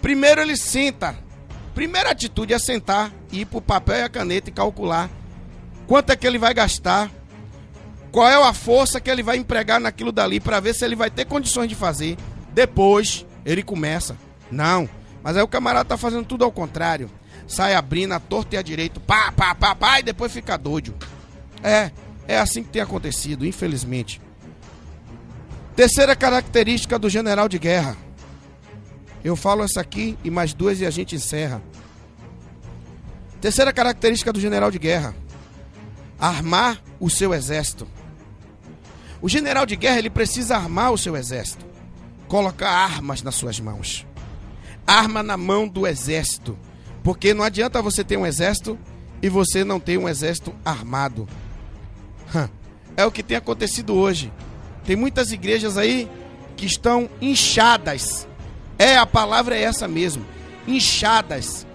primeiro 0.00 0.40
ele 0.40 0.56
senta. 0.56 1.16
Primeira 1.74 2.10
atitude 2.10 2.54
é 2.54 2.58
sentar, 2.58 3.12
ir 3.32 3.46
para 3.46 3.58
o 3.58 3.62
papel 3.62 3.96
e 3.96 4.02
a 4.02 4.08
caneta 4.08 4.48
e 4.48 4.52
calcular 4.52 5.10
quanto 5.86 6.10
é 6.10 6.16
que 6.16 6.26
ele 6.26 6.38
vai 6.38 6.52
gastar, 6.54 7.10
qual 8.10 8.28
é 8.28 8.34
a 8.34 8.52
força 8.52 9.00
que 9.00 9.10
ele 9.10 9.22
vai 9.22 9.36
empregar 9.36 9.80
naquilo 9.80 10.12
dali 10.12 10.40
para 10.40 10.60
ver 10.60 10.74
se 10.74 10.84
ele 10.84 10.96
vai 10.96 11.10
ter 11.10 11.24
condições 11.24 11.68
de 11.68 11.74
fazer. 11.74 12.16
Depois 12.52 13.26
ele 13.44 13.62
começa. 13.62 14.16
Não, 14.50 14.88
mas 15.22 15.36
aí 15.36 15.42
o 15.42 15.48
camarada 15.48 15.84
tá 15.88 15.96
fazendo 15.96 16.24
tudo 16.24 16.44
ao 16.44 16.52
contrário. 16.52 17.10
Sai 17.46 17.74
abrindo 17.74 18.12
a 18.12 18.20
torta 18.20 18.56
e 18.56 18.58
a 18.58 18.62
direito, 18.62 19.00
pá, 19.00 19.30
pá, 19.32 19.54
pá, 19.54 19.74
pá, 19.74 20.00
e 20.00 20.02
depois 20.02 20.32
fica 20.32 20.56
doido. 20.56 20.94
É, 21.62 21.90
é 22.26 22.38
assim 22.38 22.62
que 22.62 22.70
tem 22.70 22.82
acontecido, 22.82 23.46
infelizmente. 23.46 24.20
Terceira 25.76 26.14
característica 26.14 26.98
do 26.98 27.10
general 27.10 27.48
de 27.48 27.58
guerra. 27.58 27.96
Eu 29.22 29.34
falo 29.34 29.62
essa 29.64 29.80
aqui 29.80 30.16
e 30.22 30.30
mais 30.30 30.52
duas 30.54 30.80
e 30.80 30.86
a 30.86 30.90
gente 30.90 31.16
encerra. 31.16 31.62
Terceira 33.40 33.72
característica 33.72 34.32
do 34.32 34.40
general 34.40 34.70
de 34.70 34.78
guerra: 34.78 35.14
armar 36.18 36.80
o 37.00 37.10
seu 37.10 37.34
exército. 37.34 37.88
O 39.20 39.28
general 39.28 39.66
de 39.66 39.76
guerra 39.76 39.98
ele 39.98 40.10
precisa 40.10 40.56
armar 40.56 40.92
o 40.92 40.98
seu 40.98 41.16
exército, 41.16 41.64
colocar 42.28 42.70
armas 42.70 43.22
nas 43.22 43.34
suas 43.34 43.58
mãos. 43.58 44.06
Arma 44.86 45.22
na 45.22 45.36
mão 45.36 45.66
do 45.66 45.86
exército, 45.86 46.58
porque 47.04 47.34
não 47.34 47.44
adianta 47.44 47.82
você 47.82 48.02
ter 48.02 48.16
um 48.16 48.24
exército 48.24 48.78
e 49.22 49.28
você 49.28 49.62
não 49.62 49.78
ter 49.78 49.98
um 49.98 50.08
exército 50.08 50.52
armado. 50.64 51.28
É 52.96 53.04
o 53.04 53.10
que 53.10 53.24
tem 53.24 53.36
acontecido 53.36 53.92
hoje. 53.92 54.32
Tem 54.84 54.94
muitas 54.94 55.32
igrejas 55.32 55.76
aí 55.76 56.08
que 56.56 56.64
estão 56.64 57.10
inchadas. 57.20 58.24
É, 58.78 58.96
a 58.96 59.04
palavra 59.04 59.56
é 59.56 59.62
essa 59.62 59.88
mesmo. 59.88 60.24
Inchadas, 60.64 61.66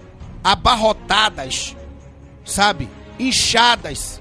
abarrotadas, 0.42 1.76
sabe? 2.42 2.88
Inchadas. 3.18 4.18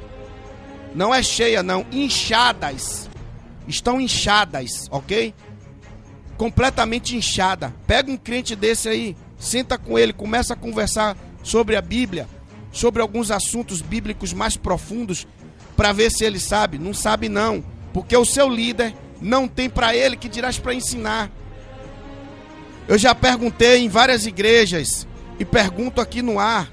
Não 0.93 1.16
é 1.16 1.24
cheia, 1.24 1.64
não. 1.64 1.86
Inchadas. 1.89 3.10
Estão 3.66 4.01
inchadas, 4.01 4.89
ok? 4.91 5.34
Completamente 6.36 7.16
inchada. 7.16 7.74
Pega 7.88 8.12
um 8.12 8.18
crente 8.18 8.57
desse 8.57 8.89
aí, 8.89 9.16
senta 9.40 9.78
com 9.78 9.98
ele, 9.98 10.14
começa 10.14 10.54
a 10.54 10.58
conversar 10.58 11.18
sobre 11.42 11.76
a 11.76 11.82
Bíblia, 11.82 12.28
sobre 12.72 13.02
alguns 13.02 13.32
assuntos 13.32 13.82
bíblicos 13.82 14.34
mais 14.34 14.56
profundos, 14.58 15.26
para 15.76 15.92
ver 15.92 16.12
se 16.12 16.24
ele 16.24 16.40
sabe. 16.40 16.78
Não 16.78 16.94
sabe, 16.94 17.30
não 17.30 17.64
porque 17.94 18.16
o 18.16 18.26
seu 18.26 18.50
líder 18.50 18.94
não 19.22 19.48
tem 19.48 19.70
para 19.70 19.96
ele 19.96 20.16
que 20.16 20.30
dirás 20.30 20.58
para 20.58 20.74
ensinar. 20.74 21.30
Eu 22.88 22.98
já 22.98 23.14
perguntei 23.14 23.84
em 23.84 23.90
várias 23.90 24.26
igrejas 24.26 25.08
e 25.40 25.46
pergunto 25.46 26.02
aqui 26.02 26.22
no 26.22 26.40
ar. 26.40 26.70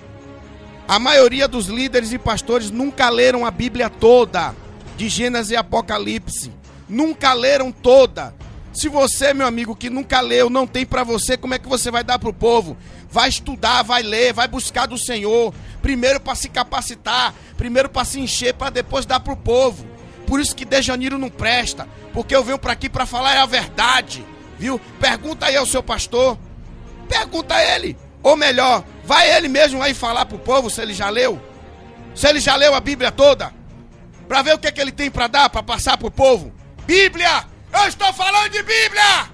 A 0.89 0.99
maioria 0.99 1.49
dos 1.49 1.67
líderes 1.67 2.12
e 2.12 2.19
pastores 2.19 2.71
nunca 2.71 3.11
leram 3.11 3.45
a 3.45 3.51
Bíblia 3.51 3.91
toda, 3.91 4.55
de 4.97 5.09
Gênesis 5.09 5.51
e 5.51 5.57
Apocalipse. 5.57 6.53
Nunca 6.89 7.33
leram 7.33 7.73
toda. 7.73 8.33
Se 8.77 8.91
você, 8.91 9.33
meu 9.33 9.47
amigo, 9.47 9.74
que 9.74 9.89
nunca 9.89 10.20
leu, 10.20 10.51
não 10.51 10.66
tem 10.66 10.85
para 10.85 11.03
você, 11.03 11.35
como 11.35 11.55
é 11.55 11.59
que 11.59 11.66
você 11.66 11.91
vai 11.91 12.05
dar 12.05 12.18
para 12.18 12.29
o 12.29 12.35
povo? 12.35 12.77
Vai 13.11 13.31
estudar, 13.31 13.83
vai 13.83 14.03
ler, 14.03 14.35
vai 14.35 14.47
buscar 14.47 14.85
do 14.85 14.99
Senhor. 14.99 15.55
Primeiro 15.81 16.20
para 16.20 16.35
se 16.35 16.51
capacitar, 16.51 17.33
primeiro 17.57 17.89
para 17.89 18.05
se 18.05 18.20
encher, 18.20 18.53
para 18.53 18.68
depois 18.68 19.07
dar 19.07 19.20
para 19.20 19.33
o 19.33 19.37
povo. 19.37 19.87
Por 20.27 20.41
isso 20.41 20.55
que 20.55 20.66
De 20.66 20.83
Janeiro 20.83 21.16
não 21.16 21.31
presta, 21.31 21.89
porque 22.12 22.37
eu 22.37 22.45
venho 22.45 22.59
para 22.59 22.74
aqui 22.74 22.87
para 22.91 23.07
falar 23.07 23.41
a 23.41 23.47
verdade, 23.47 24.22
viu? 24.59 24.79
Pergunta 25.01 25.47
aí 25.47 25.57
ao 25.57 25.64
seu 25.64 25.83
pastor. 25.83 26.37
Pergunta 27.09 27.55
a 27.55 27.77
ele. 27.77 27.97
Ou 28.22 28.37
melhor, 28.37 28.85
vai 29.05 29.35
ele 29.35 29.49
mesmo 29.49 29.83
aí 29.83 29.95
falar 29.95 30.27
pro 30.27 30.39
povo 30.39 30.68
se 30.68 30.83
ele 30.83 30.93
já 30.93 31.09
leu. 31.09 31.41
Se 32.14 32.29
ele 32.29 32.41
já 32.41 32.55
leu 32.55 32.74
a 32.74 32.81
Bíblia 32.81 33.11
toda. 33.11 33.55
Para 34.29 34.43
ver 34.43 34.55
o 34.55 34.59
que, 34.59 34.66
é 34.66 34.70
que 34.70 34.83
ele 34.83 34.93
tem 34.93 35.11
para 35.11 35.29
dar, 35.29 35.49
para 35.49 35.62
passar 35.62 35.97
pro 35.97 36.11
povo. 36.11 36.53
Bíblia! 36.87 37.55
Eu 37.83 37.89
estou 37.89 38.12
falando 38.12 38.51
de 38.51 38.62
Bíblia! 38.62 39.31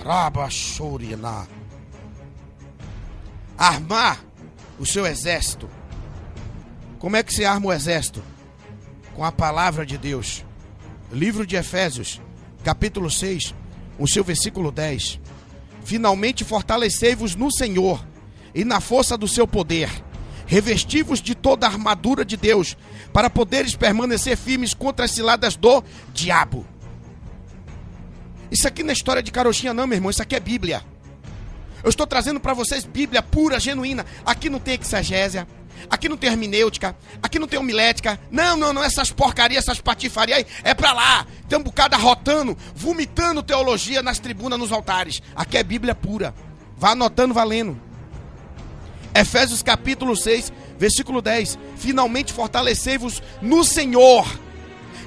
Arabachorina. 0.00 1.48
Armar 3.56 4.24
o 4.78 4.86
seu 4.86 5.06
exército. 5.06 5.68
Como 6.98 7.16
é 7.16 7.22
que 7.22 7.32
se 7.32 7.44
arma 7.44 7.66
o 7.66 7.72
exército? 7.72 8.22
com 9.16 9.24
a 9.24 9.32
palavra 9.32 9.86
de 9.86 9.96
Deus. 9.96 10.44
Livro 11.10 11.46
de 11.46 11.56
Efésios, 11.56 12.20
capítulo 12.62 13.10
6, 13.10 13.54
o 13.98 14.06
seu 14.06 14.22
versículo 14.22 14.70
10. 14.70 15.18
Finalmente 15.84 16.44
fortalecei-vos 16.44 17.34
no 17.34 17.50
Senhor 17.50 18.04
e 18.54 18.62
na 18.62 18.78
força 18.78 19.16
do 19.16 19.26
seu 19.26 19.48
poder. 19.48 19.90
Revestivos 20.46 21.20
de 21.20 21.34
toda 21.34 21.66
a 21.66 21.70
armadura 21.70 22.24
de 22.24 22.36
Deus, 22.36 22.76
para 23.12 23.28
poderes 23.28 23.74
permanecer 23.74 24.36
firmes 24.36 24.72
contra 24.72 25.04
as 25.04 25.10
ciladas 25.10 25.56
do 25.56 25.82
diabo. 26.12 26.64
Isso 28.50 28.66
aqui 28.66 28.82
não 28.82 28.90
é 28.90 28.92
história 28.92 29.22
de 29.22 29.32
carochinha, 29.32 29.74
não, 29.74 29.86
meu 29.86 29.96
irmão. 29.96 30.10
Isso 30.10 30.22
aqui 30.22 30.36
é 30.36 30.40
Bíblia. 30.40 30.82
Eu 31.82 31.90
estou 31.90 32.06
trazendo 32.06 32.40
para 32.40 32.54
vocês 32.54 32.84
Bíblia 32.84 33.22
pura, 33.22 33.58
genuína. 33.58 34.06
Aqui 34.24 34.48
não 34.48 34.58
tem 34.58 34.78
exegésia, 34.80 35.46
Aqui 35.90 36.08
não 36.08 36.16
tem 36.16 36.30
hermenêutica, 36.30 36.96
aqui 37.22 37.38
não 37.38 37.46
tem 37.46 37.58
homilética. 37.58 38.18
Não, 38.30 38.56
não, 38.56 38.72
não, 38.72 38.82
essas 38.82 39.12
porcarias, 39.12 39.64
essas 39.64 39.80
patifarias 39.80 40.38
aí, 40.38 40.46
é 40.64 40.74
pra 40.74 40.92
lá. 40.92 41.26
Tem 41.48 41.58
um 41.58 41.62
bocado 41.62 41.94
arrotando, 41.94 42.56
vomitando 42.74 43.42
teologia 43.42 44.02
nas 44.02 44.18
tribunas, 44.18 44.58
nos 44.58 44.72
altares. 44.72 45.22
Aqui 45.34 45.56
é 45.56 45.62
Bíblia 45.62 45.94
pura. 45.94 46.34
Vá 46.76 46.90
anotando, 46.90 47.34
valendo. 47.34 47.80
Efésios 49.16 49.62
capítulo 49.62 50.14
6, 50.14 50.52
versículo 50.78 51.22
10. 51.22 51.58
Finalmente 51.76 52.34
fortalecei-vos 52.34 53.22
no 53.40 53.64
Senhor 53.64 54.26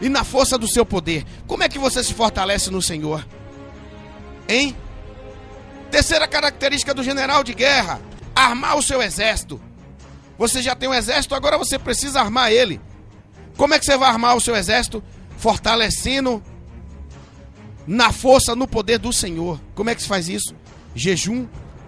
e 0.01 0.09
na 0.09 0.23
força 0.23 0.57
do 0.57 0.67
seu 0.67 0.83
poder. 0.83 1.23
Como 1.45 1.61
é 1.61 1.69
que 1.69 1.77
você 1.77 2.03
se 2.03 2.13
fortalece 2.13 2.71
no 2.71 2.81
Senhor? 2.81 3.25
Hein? 4.47 4.75
Terceira 5.91 6.27
característica 6.27 6.91
do 6.91 7.03
general 7.03 7.43
de 7.43 7.53
guerra: 7.53 8.01
armar 8.35 8.77
o 8.77 8.81
seu 8.81 8.99
exército. 8.99 9.61
Você 10.39 10.61
já 10.61 10.75
tem 10.75 10.89
um 10.89 10.93
exército, 10.93 11.35
agora 11.35 11.57
você 11.57 11.77
precisa 11.77 12.19
armar 12.19 12.51
ele. 12.51 12.81
Como 13.55 13.75
é 13.75 13.79
que 13.79 13.85
você 13.85 13.95
vai 13.95 14.09
armar 14.09 14.35
o 14.35 14.41
seu 14.41 14.55
exército? 14.55 15.03
Fortalecendo 15.37 16.41
na 17.85 18.11
força, 18.11 18.55
no 18.55 18.67
poder 18.67 18.97
do 18.97 19.13
Senhor. 19.13 19.61
Como 19.75 19.91
é 19.91 19.95
que 19.95 20.01
se 20.01 20.07
faz 20.07 20.27
isso? 20.27 20.55
Jejum, 20.95 21.45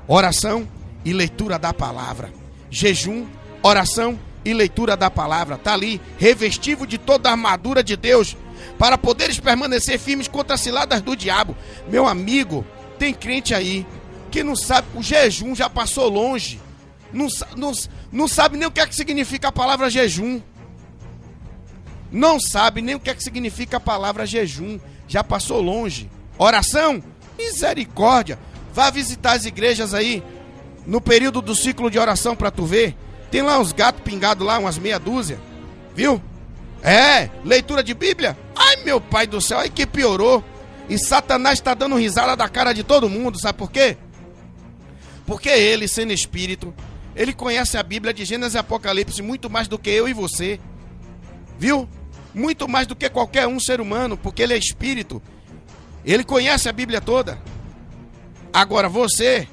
oração 0.08 0.68
e 1.04 1.14
leitura 1.14 1.58
da 1.58 1.74
palavra. 1.74 2.32
Jejum, 2.70 3.28
oração 3.62 4.20
e 4.44 4.54
leitura 4.54 4.96
da 4.96 5.10
palavra. 5.10 5.58
Tá 5.58 5.74
ali, 5.74 6.02
revestivo 6.18 6.86
de 6.86 6.98
toda 6.98 7.30
a 7.30 7.34
armadura 7.34 7.84
de 7.84 7.96
Deus, 7.96 8.38
para 8.78 8.98
poderes 8.98 9.40
permanecer 9.40 10.00
firmes 10.00 10.28
contra 10.28 10.56
as 10.56 10.62
ciladas 10.62 11.02
do 11.02 11.16
diabo. 11.16 11.56
Meu 11.88 12.08
amigo, 12.08 12.66
tem 12.98 13.14
crente 13.14 13.54
aí 13.54 13.86
que 14.30 14.44
não 14.44 14.56
sabe, 14.56 14.88
o 14.96 15.04
jejum 15.04 15.54
já 15.54 15.70
passou 15.70 16.08
longe 16.08 16.60
não, 17.14 17.28
não, 17.56 17.72
não 18.12 18.28
sabe 18.28 18.58
nem 18.58 18.68
o 18.68 18.72
que 18.72 18.80
é 18.80 18.88
que 18.88 18.96
significa 18.96 19.50
a 19.50 19.52
palavra 19.52 19.90
jejum. 19.90 20.42
Não 22.12 22.40
sabe 22.40 22.82
nem 22.82 22.96
o 22.96 23.00
que 23.00 23.10
é 23.10 23.16
que 23.16 23.24
significa 23.24 23.78
a 23.78 23.80
palavra 23.80 24.26
jejum. 24.26 24.80
Já 25.08 25.24
passou 25.24 25.62
longe. 25.62 26.10
Oração? 26.38 27.04
Misericórdia. 27.38 28.40
Vá 28.74 28.90
visitar 28.90 29.34
as 29.34 29.46
igrejas 29.46 29.94
aí 29.94 30.24
no 30.86 31.02
período 31.02 31.42
do 31.42 31.56
ciclo 31.56 31.90
de 31.90 32.00
oração 32.00 32.36
para 32.36 32.52
tu 32.52 32.66
ver. 32.66 32.96
Tem 33.30 33.42
lá 33.42 33.60
uns 33.60 33.72
gatos 33.72 34.02
pingados 34.02 34.46
lá, 34.46 34.60
umas 34.60 34.78
meia 34.78 35.00
dúzia. 35.00 35.40
Viu? 35.96 36.22
É, 36.84 37.30
leitura 37.46 37.84
de 37.84 37.94
Bíblia? 37.94 38.38
Ai, 38.56 38.78
meu 38.84 39.00
pai 39.00 39.28
do 39.28 39.40
céu, 39.40 39.60
aí 39.60 39.70
que 39.70 39.86
piorou. 39.86 40.44
E 40.90 40.98
Satanás 40.98 41.60
está 41.60 41.74
dando 41.74 41.96
risada 41.96 42.36
da 42.36 42.50
cara 42.50 42.74
de 42.74 42.84
todo 42.84 43.10
mundo, 43.10 43.40
sabe 43.40 43.58
por 43.58 43.72
quê? 43.72 43.98
Porque 45.26 45.50
ele, 45.50 45.88
sendo 45.88 46.12
espírito, 46.12 46.74
ele 47.16 47.34
conhece 47.34 47.78
a 47.78 47.84
Bíblia 47.84 48.14
de 48.14 48.26
Gênesis 48.26 48.56
e 48.56 48.58
Apocalipse 48.58 49.22
muito 49.22 49.50
mais 49.50 49.68
do 49.68 49.78
que 49.78 49.90
eu 49.90 50.08
e 50.08 50.14
você. 50.14 50.60
Viu? 51.58 51.88
Muito 52.34 52.68
mais 52.68 52.88
do 52.88 52.96
que 52.96 53.10
qualquer 53.10 53.48
um 53.48 53.60
ser 53.60 53.80
humano, 53.80 54.18
porque 54.18 54.42
ele 54.42 54.54
é 54.54 54.58
espírito. 54.58 55.22
Ele 56.04 56.24
conhece 56.24 56.68
a 56.68 56.74
Bíblia 56.74 57.00
toda. 57.00 57.40
Agora 58.52 58.90
você, 58.90 59.48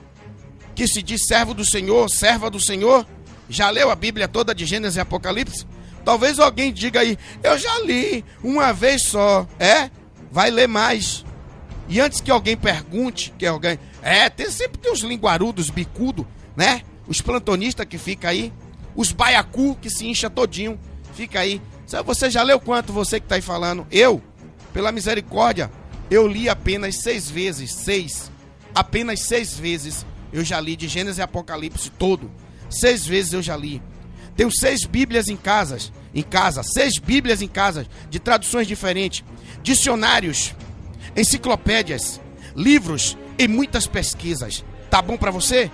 que 0.79 0.87
se 0.87 1.03
diz 1.03 1.27
servo 1.27 1.55
do 1.55 1.65
Senhor, 1.65 2.09
serva 2.09 2.49
do 2.49 2.61
Senhor, 2.61 3.05
já 3.51 3.69
leu 3.69 3.91
a 3.91 3.97
Bíblia 3.97 4.29
toda 4.29 4.55
de 4.55 4.65
Gênesis 4.65 4.97
e 4.97 5.01
Apocalipse? 5.01 5.67
Talvez 6.05 6.39
alguém 6.39 6.73
diga 6.73 7.01
aí, 7.01 7.19
eu 7.43 7.59
já 7.59 7.81
li 7.81 8.25
uma 8.45 8.73
vez 8.73 9.03
só. 9.03 9.45
É? 9.59 9.91
Vai 10.31 10.53
ler 10.53 10.69
mais. 10.69 11.25
E 11.89 11.99
antes 12.01 12.21
que 12.21 12.31
alguém 12.31 12.57
pergunte, 12.57 13.35
que 13.37 13.45
alguém. 13.45 13.77
É, 14.01 14.31
tem, 14.31 14.49
sempre 14.53 14.79
tem 14.79 14.93
os 14.93 15.01
linguarudos, 15.01 15.69
bicudo, 15.69 16.25
né? 16.57 16.83
Os 17.09 17.21
plantonistas 17.21 17.85
que 17.85 17.99
fica 17.99 18.29
aí. 18.29 18.53
Os 18.95 19.11
baiacu 19.11 19.77
que 19.83 19.91
se 19.91 20.07
incha 20.07 20.31
todinho. 20.31 20.79
Fica 21.13 21.41
aí. 21.41 21.61
Você 22.07 22.31
já 22.31 22.45
leu 22.45 22.61
quanto, 22.61 22.93
você 22.93 23.19
que 23.19 23.27
tá 23.27 23.35
aí 23.35 23.43
falando? 23.43 23.85
Eu, 23.91 24.23
pela 24.73 24.93
misericórdia, 24.93 25.73
eu 26.09 26.29
li 26.29 26.49
apenas 26.49 27.03
seis 27.03 27.29
vezes. 27.29 27.73
Seis. 27.73 28.31
Apenas 28.73 29.23
seis 29.23 29.59
vezes 29.59 30.07
eu 30.33 30.45
já 30.45 30.61
li 30.61 30.77
de 30.77 30.89
Gênesis 30.89 31.19
e 31.19 31.23
Apocalipse 31.23 31.91
todo. 31.91 32.31
Seis 32.71 33.07
vezes 33.07 33.33
eu 33.33 33.43
já 33.43 33.57
li. 33.57 33.83
Tenho 34.37 34.51
seis 34.53 34.85
Bíblias 34.85 35.29
em 35.29 35.37
casas, 35.37 35.93
em 36.15 36.23
casa, 36.23 36.63
seis 36.63 36.99
Bíblias 36.99 37.43
em 37.43 37.49
casa, 37.49 37.87
de 38.09 38.19
traduções 38.19 38.69
diferentes, 38.69 39.25
dicionários, 39.63 40.55
enciclopédias, 41.17 42.21
livros 42.55 43.17
e 43.39 43.49
muitas 43.49 43.87
pesquisas. 43.87 44.65
Tá 44.91 45.03
bom 45.03 45.17
para 45.17 45.31
você? 45.31 45.71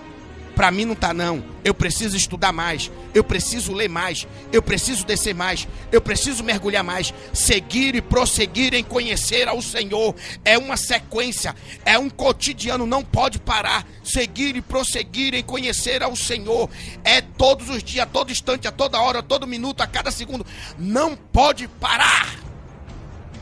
Para 0.54 0.70
mim 0.70 0.84
não 0.84 0.94
tá 0.94 1.12
não. 1.12 1.42
Eu 1.64 1.74
preciso 1.74 2.16
estudar 2.16 2.52
mais, 2.52 2.90
eu 3.12 3.24
preciso 3.24 3.72
ler 3.72 3.88
mais, 3.88 4.26
eu 4.52 4.62
preciso 4.62 5.04
descer 5.04 5.34
mais, 5.34 5.66
eu 5.90 6.00
preciso 6.00 6.44
mergulhar 6.44 6.84
mais, 6.84 7.12
seguir 7.32 7.94
e 7.94 8.00
prosseguir 8.00 8.74
em 8.74 8.84
conhecer 8.84 9.48
ao 9.48 9.60
Senhor. 9.60 10.14
É 10.44 10.56
uma 10.56 10.76
sequência, 10.76 11.54
é 11.84 11.98
um 11.98 12.08
cotidiano, 12.08 12.86
não 12.86 13.02
pode 13.02 13.38
parar. 13.38 13.86
Seguir 14.04 14.54
e 14.56 14.60
prosseguir 14.60 15.34
em 15.34 15.42
conhecer 15.42 16.02
ao 16.02 16.14
Senhor. 16.14 16.68
É 17.02 17.20
todos 17.20 17.68
os 17.70 17.82
dias, 17.82 18.04
a 18.04 18.06
todo 18.06 18.30
instante, 18.30 18.68
a 18.68 18.72
toda 18.72 19.00
hora, 19.00 19.20
a 19.20 19.22
todo 19.22 19.46
minuto, 19.46 19.80
a 19.80 19.86
cada 19.86 20.10
segundo. 20.10 20.46
Não 20.78 21.16
pode 21.16 21.66
parar. 21.66 22.36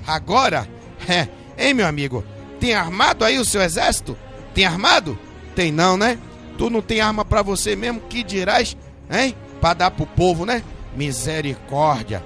Agora, 0.06 0.68
é, 1.08 1.28
hein, 1.58 1.74
meu 1.74 1.86
amigo? 1.86 2.24
Tem 2.60 2.74
armado 2.74 3.24
aí 3.24 3.38
o 3.38 3.44
seu 3.44 3.60
exército? 3.60 4.16
Tem 4.54 4.64
armado? 4.64 5.18
Tem 5.54 5.72
não, 5.72 5.96
né? 5.96 6.18
Tu 6.58 6.70
não 6.70 6.82
tem 6.82 7.00
arma 7.00 7.24
para 7.24 7.42
você 7.42 7.74
mesmo, 7.74 8.00
que 8.00 8.22
dirás, 8.22 8.76
hein? 9.10 9.34
Para 9.60 9.74
dar 9.74 9.90
pro 9.90 10.06
povo, 10.06 10.44
né? 10.44 10.62
Misericórdia. 10.96 12.22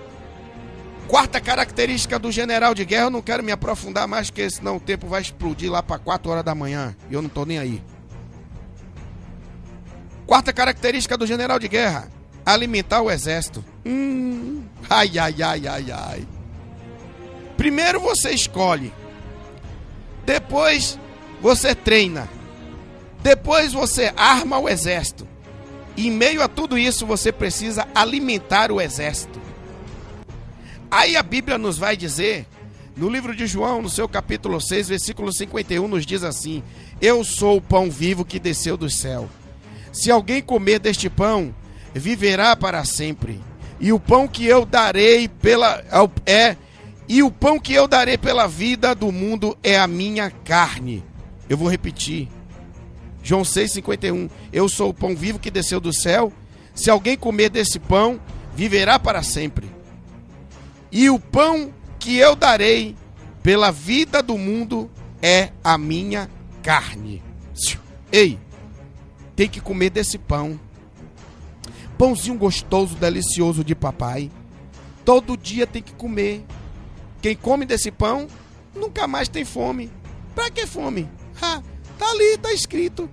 Quarta 1.06 1.40
característica 1.40 2.18
do 2.18 2.32
general 2.32 2.74
de 2.74 2.84
guerra, 2.84 3.04
eu 3.04 3.10
não 3.10 3.22
quero 3.22 3.42
me 3.42 3.52
aprofundar 3.52 4.08
mais, 4.08 4.28
porque 4.28 4.50
senão 4.50 4.76
o 4.76 4.80
tempo 4.80 5.06
vai 5.06 5.22
explodir 5.22 5.70
lá 5.70 5.82
para 5.82 5.98
4 5.98 6.30
horas 6.30 6.44
da 6.44 6.54
manhã. 6.54 6.96
E 7.08 7.14
eu 7.14 7.22
não 7.22 7.28
tô 7.28 7.44
nem 7.44 7.58
aí. 7.58 7.82
Quarta 10.26 10.52
característica 10.52 11.16
do 11.16 11.26
general 11.26 11.60
de 11.60 11.68
guerra: 11.68 12.08
alimentar 12.44 13.02
o 13.02 13.10
exército. 13.10 13.64
Hum, 13.84 14.64
ai, 14.90 15.16
ai, 15.16 15.42
ai, 15.42 15.66
ai, 15.68 15.86
ai. 15.92 16.28
Primeiro 17.56 18.00
você 18.00 18.30
escolhe, 18.30 18.92
depois 20.26 20.98
você 21.40 21.74
treina, 21.74 22.28
depois 23.26 23.72
você 23.72 24.12
arma 24.16 24.56
o 24.56 24.68
exército. 24.68 25.26
E 25.96 26.06
em 26.06 26.12
meio 26.12 26.40
a 26.40 26.46
tudo 26.46 26.78
isso, 26.78 27.04
você 27.04 27.32
precisa 27.32 27.84
alimentar 27.92 28.70
o 28.70 28.80
exército. 28.80 29.40
Aí 30.88 31.16
a 31.16 31.24
Bíblia 31.24 31.58
nos 31.58 31.76
vai 31.76 31.96
dizer, 31.96 32.46
no 32.96 33.08
livro 33.08 33.34
de 33.34 33.44
João, 33.44 33.82
no 33.82 33.90
seu 33.90 34.08
capítulo 34.08 34.60
6, 34.60 34.90
versículo 34.90 35.32
51, 35.32 35.88
nos 35.88 36.06
diz 36.06 36.22
assim: 36.22 36.62
Eu 37.00 37.24
sou 37.24 37.56
o 37.56 37.60
pão 37.60 37.90
vivo 37.90 38.24
que 38.24 38.38
desceu 38.38 38.76
do 38.76 38.88
céu. 38.88 39.28
Se 39.92 40.08
alguém 40.08 40.40
comer 40.40 40.78
deste 40.78 41.10
pão, 41.10 41.52
viverá 41.92 42.54
para 42.54 42.84
sempre. 42.84 43.40
E 43.80 43.92
o 43.92 43.98
pão 43.98 44.28
que 44.28 44.46
eu 44.46 44.64
darei 44.64 45.26
pela 45.26 45.82
é 46.24 46.56
e 47.08 47.24
o 47.24 47.30
pão 47.32 47.58
que 47.58 47.74
eu 47.74 47.88
darei 47.88 48.16
pela 48.16 48.46
vida 48.46 48.94
do 48.94 49.10
mundo 49.10 49.58
é 49.64 49.76
a 49.76 49.88
minha 49.88 50.30
carne. 50.30 51.02
Eu 51.48 51.56
vou 51.56 51.68
repetir. 51.68 52.28
João 53.26 53.42
6,51. 53.42 54.30
Eu 54.52 54.68
sou 54.68 54.90
o 54.90 54.94
pão 54.94 55.16
vivo 55.16 55.40
que 55.40 55.50
desceu 55.50 55.80
do 55.80 55.92
céu. 55.92 56.32
Se 56.72 56.88
alguém 56.88 57.16
comer 57.16 57.50
desse 57.50 57.80
pão, 57.80 58.20
viverá 58.54 59.00
para 59.00 59.20
sempre. 59.20 59.68
E 60.92 61.10
o 61.10 61.18
pão 61.18 61.74
que 61.98 62.16
eu 62.18 62.36
darei 62.36 62.94
pela 63.42 63.72
vida 63.72 64.22
do 64.22 64.38
mundo 64.38 64.88
é 65.20 65.50
a 65.64 65.76
minha 65.76 66.30
carne. 66.62 67.20
Ei, 68.12 68.38
tem 69.34 69.48
que 69.48 69.60
comer 69.60 69.90
desse 69.90 70.18
pão. 70.18 70.60
Pãozinho 71.98 72.38
gostoso, 72.38 72.94
delicioso 72.94 73.64
de 73.64 73.74
papai. 73.74 74.30
Todo 75.04 75.36
dia 75.36 75.66
tem 75.66 75.82
que 75.82 75.94
comer. 75.94 76.44
Quem 77.20 77.34
come 77.34 77.66
desse 77.66 77.90
pão 77.90 78.28
nunca 78.72 79.08
mais 79.08 79.28
tem 79.28 79.44
fome. 79.44 79.90
Para 80.32 80.48
que 80.48 80.64
fome? 80.64 81.08
Ha, 81.42 81.60
Tá 81.98 82.10
ali, 82.10 82.38
tá 82.38 82.52
escrito. 82.52 83.08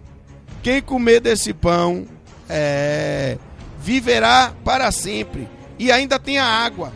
Quem 0.61 0.81
comer 0.81 1.19
desse 1.19 1.53
pão 1.53 2.07
é, 2.49 3.37
viverá 3.79 4.53
para 4.63 4.91
sempre. 4.91 5.47
E 5.77 5.91
ainda 5.91 6.19
tem 6.19 6.37
a 6.37 6.45
água 6.45 6.93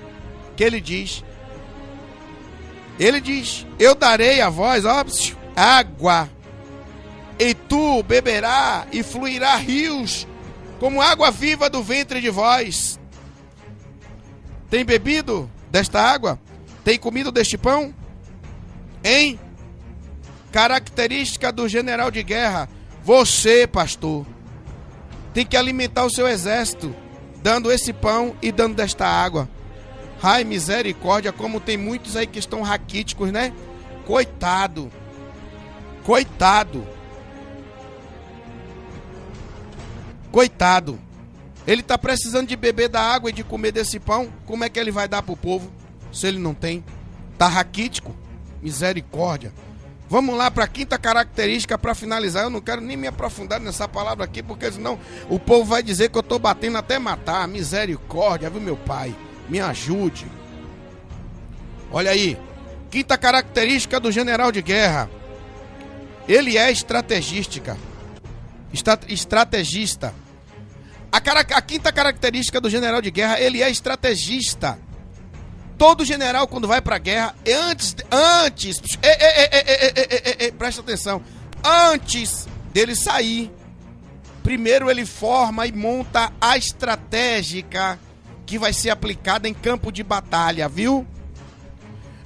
que 0.56 0.64
ele 0.64 0.80
diz. 0.80 1.24
Ele 3.00 3.20
diz: 3.20 3.66
Eu 3.78 3.94
darei 3.94 4.42
a 4.42 4.50
vós, 4.50 4.86
ó, 4.86 5.04
água, 5.56 6.30
e 7.40 7.54
tu 7.54 8.02
beberá 8.04 8.88
e 8.92 9.04
fluirá 9.04 9.56
rios 9.56 10.28
como 10.80 11.02
água 11.02 11.32
viva 11.32 11.70
do 11.70 11.84
ventre 11.84 12.22
de 12.22 12.30
vós. 12.30 13.00
Tem 14.70 14.84
bebido 14.84 15.50
desta 15.70 16.02
água? 16.02 16.40
Tem 16.84 16.98
comido 16.98 17.32
deste 17.32 17.58
pão? 17.58 17.94
Hein? 19.04 19.40
Característica 20.58 21.52
do 21.52 21.70
general 21.70 22.10
de 22.10 22.24
guerra: 22.24 22.68
você, 23.04 23.68
pastor, 23.68 24.26
tem 25.32 25.46
que 25.46 25.56
alimentar 25.56 26.04
o 26.04 26.10
seu 26.10 26.28
exército, 26.28 26.96
dando 27.44 27.72
esse 27.72 27.94
pão 27.94 28.36
e 28.42 28.52
dando 28.52 28.74
desta 28.74 29.06
água. 29.06 29.48
Ai, 30.20 30.44
misericórdia, 30.44 31.32
como 31.32 31.60
tem 31.60 31.78
muitos 31.78 32.16
aí 32.16 32.26
que 32.26 32.40
estão 32.40 32.64
raquíticos, 32.64 33.32
né? 33.32 33.54
Coitado. 34.04 34.92
Coitado. 36.04 36.88
Coitado. 40.32 41.00
Ele 41.68 41.82
está 41.82 42.00
precisando 42.00 42.48
de 42.48 42.56
beber 42.56 42.90
da 42.90 43.04
água 43.04 43.30
e 43.30 43.34
de 43.34 43.44
comer 43.44 43.72
desse 43.72 44.00
pão. 44.00 44.34
Como 44.48 44.64
é 44.64 44.70
que 44.70 44.80
ele 44.80 44.90
vai 44.90 45.08
dar 45.08 45.22
para 45.22 45.34
o 45.34 45.38
povo 45.38 45.72
se 46.12 46.26
ele 46.26 46.40
não 46.40 46.56
tem? 46.56 46.84
Tá 47.38 47.48
raquítico. 47.48 48.16
Misericórdia. 48.60 49.54
Vamos 50.10 50.38
lá 50.38 50.50
para 50.50 50.64
a 50.64 50.68
quinta 50.68 50.98
característica 50.98 51.78
para 51.78 51.94
finalizar. 51.94 52.44
Eu 52.44 52.50
não 52.50 52.62
quero 52.62 52.80
nem 52.80 52.96
me 52.96 53.08
aprofundar 53.08 53.60
nessa 53.60 53.88
palavra 53.88 54.24
aqui, 54.24 54.42
porque 54.42 54.72
senão 54.72 54.98
o 55.30 55.38
povo 55.38 55.66
vai 55.66 55.84
dizer 55.84 56.10
que 56.10 56.18
eu 56.18 56.22
estou 56.22 56.40
batendo 56.40 56.78
até 56.78 56.98
matar. 56.98 57.48
Misericórdia, 57.48 58.50
viu, 58.50 58.62
meu 58.62 58.78
pai? 58.78 59.14
Me 59.50 59.60
ajude. 59.60 60.26
Olha 61.92 62.12
aí. 62.12 62.38
Quinta 62.90 63.18
característica 63.18 64.00
do 64.00 64.12
general 64.12 64.52
de 64.52 64.62
guerra. 64.62 65.10
Ele 66.28 66.58
é 66.58 66.72
estrategística. 66.72 67.78
estrategista. 69.08 70.14
A, 71.12 71.18
a 71.18 71.62
quinta 71.62 71.92
característica 71.92 72.62
do 72.62 72.70
general 72.70 73.02
de 73.02 73.12
guerra, 73.12 73.40
ele 73.40 73.62
é 73.62 73.70
estrategista. 73.70 74.80
Todo 75.78 76.04
general, 76.04 76.48
quando 76.48 76.68
vai 76.68 76.82
pra 76.82 76.98
guerra, 76.98 77.36
antes. 77.70 77.96
Antes. 78.12 78.82
presta 80.58 80.82
atenção. 80.82 81.22
Antes 81.64 82.48
dele 82.74 82.96
sair, 82.96 83.52
primeiro 84.42 84.90
ele 84.90 85.06
forma 85.06 85.68
e 85.68 85.72
monta 85.72 86.32
a 86.42 86.58
estratégica 86.58 88.00
que 88.46 88.58
vai 88.58 88.74
ser 88.74 88.90
aplicada 88.90 89.48
em 89.48 89.54
campo 89.54 89.92
de 89.92 90.04
batalha, 90.04 90.68
viu? 90.68 91.06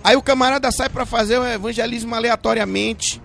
Aí 0.04 0.16
o 0.16 0.22
camarada 0.22 0.72
sai 0.72 0.90
para 0.90 1.06
fazer 1.06 1.38
o 1.38 1.46
evangelismo 1.46 2.16
aleatoriamente. 2.16 3.22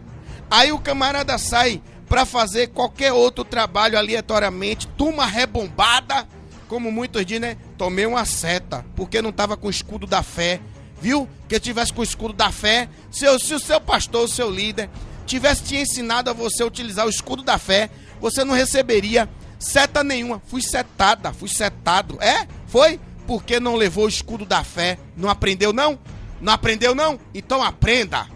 Aí 0.50 0.72
o 0.72 0.78
camarada 0.78 1.38
sai 1.38 1.82
para 2.08 2.24
fazer 2.24 2.68
qualquer 2.68 3.12
outro 3.12 3.44
trabalho 3.44 3.98
aleatoriamente, 3.98 4.86
turma 4.88 5.26
rebombada 5.26 6.26
como 6.68 6.90
muitos 6.90 7.24
dizem, 7.24 7.40
né? 7.40 7.56
Tomei 7.76 8.06
uma 8.06 8.24
seta, 8.24 8.84
porque 8.94 9.20
não 9.20 9.30
estava 9.30 9.56
com 9.56 9.66
o 9.66 9.70
escudo 9.70 10.06
da 10.06 10.22
fé. 10.22 10.60
Viu? 11.00 11.28
Que 11.48 11.60
tivesse 11.60 11.92
com 11.92 12.00
o 12.00 12.04
escudo 12.04 12.32
da 12.32 12.50
fé, 12.50 12.88
se, 13.10 13.26
se 13.38 13.54
o 13.54 13.60
seu 13.60 13.80
pastor, 13.80 14.24
o 14.24 14.28
seu 14.28 14.50
líder, 14.50 14.88
tivesse 15.26 15.62
te 15.62 15.76
ensinado 15.76 16.30
a 16.30 16.32
você 16.32 16.64
utilizar 16.64 17.06
o 17.06 17.10
escudo 17.10 17.42
da 17.42 17.58
fé, 17.58 17.90
você 18.20 18.44
não 18.44 18.54
receberia 18.54 19.28
seta 19.58 20.02
nenhuma. 20.02 20.40
Fui 20.46 20.62
setada, 20.62 21.32
fui 21.32 21.48
setado. 21.48 22.18
É? 22.20 22.46
Foi? 22.66 23.00
Porque 23.26 23.58
não 23.60 23.74
levou 23.74 24.04
o 24.04 24.08
escudo 24.08 24.44
da 24.44 24.62
fé. 24.62 24.98
Não 25.16 25.28
aprendeu, 25.28 25.72
não? 25.72 25.98
Não 26.40 26.52
aprendeu, 26.52 26.94
não? 26.94 27.18
Então 27.34 27.62
aprenda. 27.62 28.26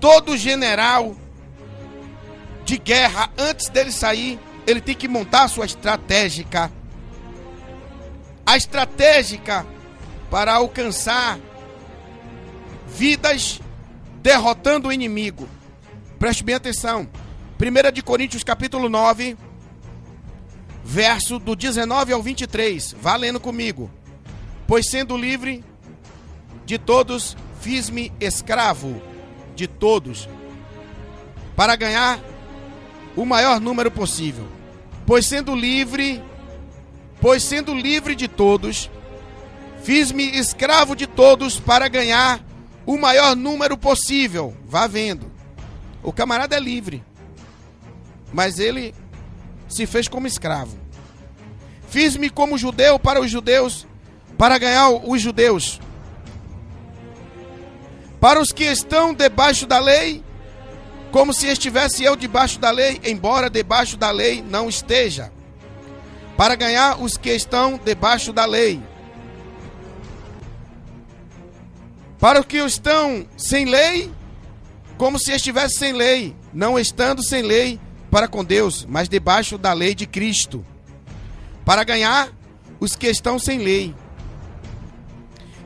Todo 0.00 0.36
general 0.36 1.16
de 2.64 2.78
guerra, 2.78 3.30
antes 3.38 3.68
dele 3.68 3.90
sair, 3.90 4.38
ele 4.66 4.80
tem 4.80 4.94
que 4.94 5.08
montar 5.08 5.44
a 5.44 5.48
sua 5.48 5.66
estratégica. 5.66 6.70
A 8.48 8.56
estratégica 8.56 9.66
para 10.30 10.54
alcançar 10.54 11.38
vidas 12.86 13.60
derrotando 14.22 14.88
o 14.88 14.92
inimigo. 14.92 15.46
Preste 16.18 16.42
bem 16.42 16.54
atenção. 16.54 17.06
1 17.60 17.92
de 17.92 18.02
Coríntios 18.02 18.42
capítulo 18.42 18.88
9, 18.88 19.36
verso 20.82 21.38
do 21.38 21.54
19 21.54 22.14
ao 22.14 22.22
23. 22.22 22.96
Vá 22.98 23.16
lendo 23.16 23.38
comigo. 23.38 23.90
Pois 24.66 24.88
sendo 24.88 25.14
livre 25.14 25.62
de 26.64 26.78
todos, 26.78 27.36
fiz-me 27.60 28.10
escravo 28.18 29.02
de 29.54 29.66
todos, 29.66 30.26
para 31.54 31.76
ganhar 31.76 32.18
o 33.14 33.26
maior 33.26 33.60
número 33.60 33.90
possível. 33.90 34.48
Pois 35.04 35.26
sendo 35.26 35.54
livre, 35.54 36.22
pois 37.20 37.42
sendo 37.42 37.74
livre 37.74 38.14
de 38.14 38.28
todos, 38.28 38.90
fiz-me 39.82 40.24
escravo 40.38 40.94
de 40.94 41.06
todos 41.06 41.58
para 41.58 41.88
ganhar 41.88 42.40
o 42.86 42.96
maior 42.96 43.36
número 43.36 43.76
possível. 43.76 44.56
Vá 44.64 44.86
vendo. 44.86 45.30
O 46.02 46.12
camarada 46.12 46.56
é 46.56 46.60
livre, 46.60 47.04
mas 48.32 48.58
ele 48.58 48.94
se 49.68 49.86
fez 49.86 50.08
como 50.08 50.26
escravo. 50.26 50.78
Fiz-me 51.88 52.30
como 52.30 52.58
judeu 52.58 52.98
para 52.98 53.20
os 53.20 53.30
judeus, 53.30 53.86
para 54.36 54.58
ganhar 54.58 54.90
os 54.90 55.20
judeus. 55.20 55.80
Para 58.20 58.40
os 58.40 58.52
que 58.52 58.64
estão 58.64 59.14
debaixo 59.14 59.66
da 59.66 59.78
lei, 59.78 60.22
como 61.10 61.32
se 61.32 61.46
estivesse 61.46 62.04
eu 62.04 62.16
debaixo 62.16 62.58
da 62.58 62.70
lei, 62.70 63.00
embora 63.04 63.48
debaixo 63.48 63.96
da 63.96 64.10
lei 64.10 64.42
não 64.42 64.68
esteja, 64.68 65.32
para 66.38 66.54
ganhar 66.54 67.02
os 67.02 67.16
que 67.16 67.30
estão 67.30 67.76
debaixo 67.84 68.32
da 68.32 68.44
lei. 68.44 68.80
Para 72.20 72.38
os 72.38 72.46
que 72.46 72.58
estão 72.58 73.26
sem 73.36 73.64
lei, 73.64 74.08
como 74.96 75.18
se 75.18 75.32
estivesse 75.32 75.80
sem 75.80 75.92
lei, 75.92 76.36
não 76.54 76.78
estando 76.78 77.24
sem 77.24 77.42
lei 77.42 77.80
para 78.08 78.28
com 78.28 78.44
Deus, 78.44 78.86
mas 78.88 79.08
debaixo 79.08 79.58
da 79.58 79.72
lei 79.72 79.96
de 79.96 80.06
Cristo, 80.06 80.64
para 81.64 81.82
ganhar 81.82 82.28
os 82.78 82.94
que 82.94 83.08
estão 83.08 83.36
sem 83.36 83.58
lei. 83.58 83.92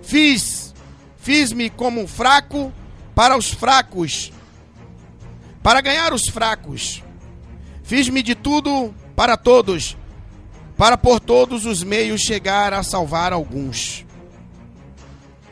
Fiz, 0.01 0.75
fiz-me 1.18 1.68
como 1.68 2.07
fraco 2.07 2.73
para 3.14 3.37
os 3.37 3.51
fracos, 3.51 4.33
para 5.62 5.83
ganhar 5.83 6.14
os 6.14 6.31
fracos. 6.31 7.05
Fiz-me 7.83 8.23
de 8.23 8.35
tudo 8.35 8.95
para 9.14 9.37
todos, 9.37 9.99
para 10.83 10.99
por 10.99 11.20
todos 11.20 11.64
os 11.64 11.85
meios 11.85 12.22
chegar 12.22 12.74
a 12.74 12.83
salvar 12.83 13.33
alguns. 13.33 14.05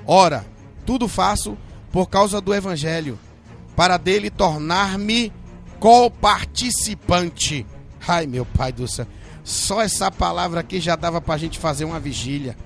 Ora, 0.05 0.45
tudo 0.85 1.07
faço 1.07 1.57
por 1.93 2.11
causa 2.11 2.41
do 2.41 2.53
evangelho, 2.53 3.16
para 3.76 3.97
dele 3.97 4.28
tornar-me 4.28 5.33
co-participante. 5.78 7.64
Ai, 8.09 8.26
meu 8.26 8.45
pai 8.45 8.72
do 8.72 8.89
céu. 8.89 9.07
Só 9.45 9.81
essa 9.81 10.11
palavra 10.11 10.59
aqui 10.59 10.81
já 10.81 10.97
dava 10.97 11.20
para 11.20 11.35
a 11.35 11.39
gente 11.39 11.61
fazer 11.61 11.85
uma 11.85 12.01
vigília. 12.01 12.57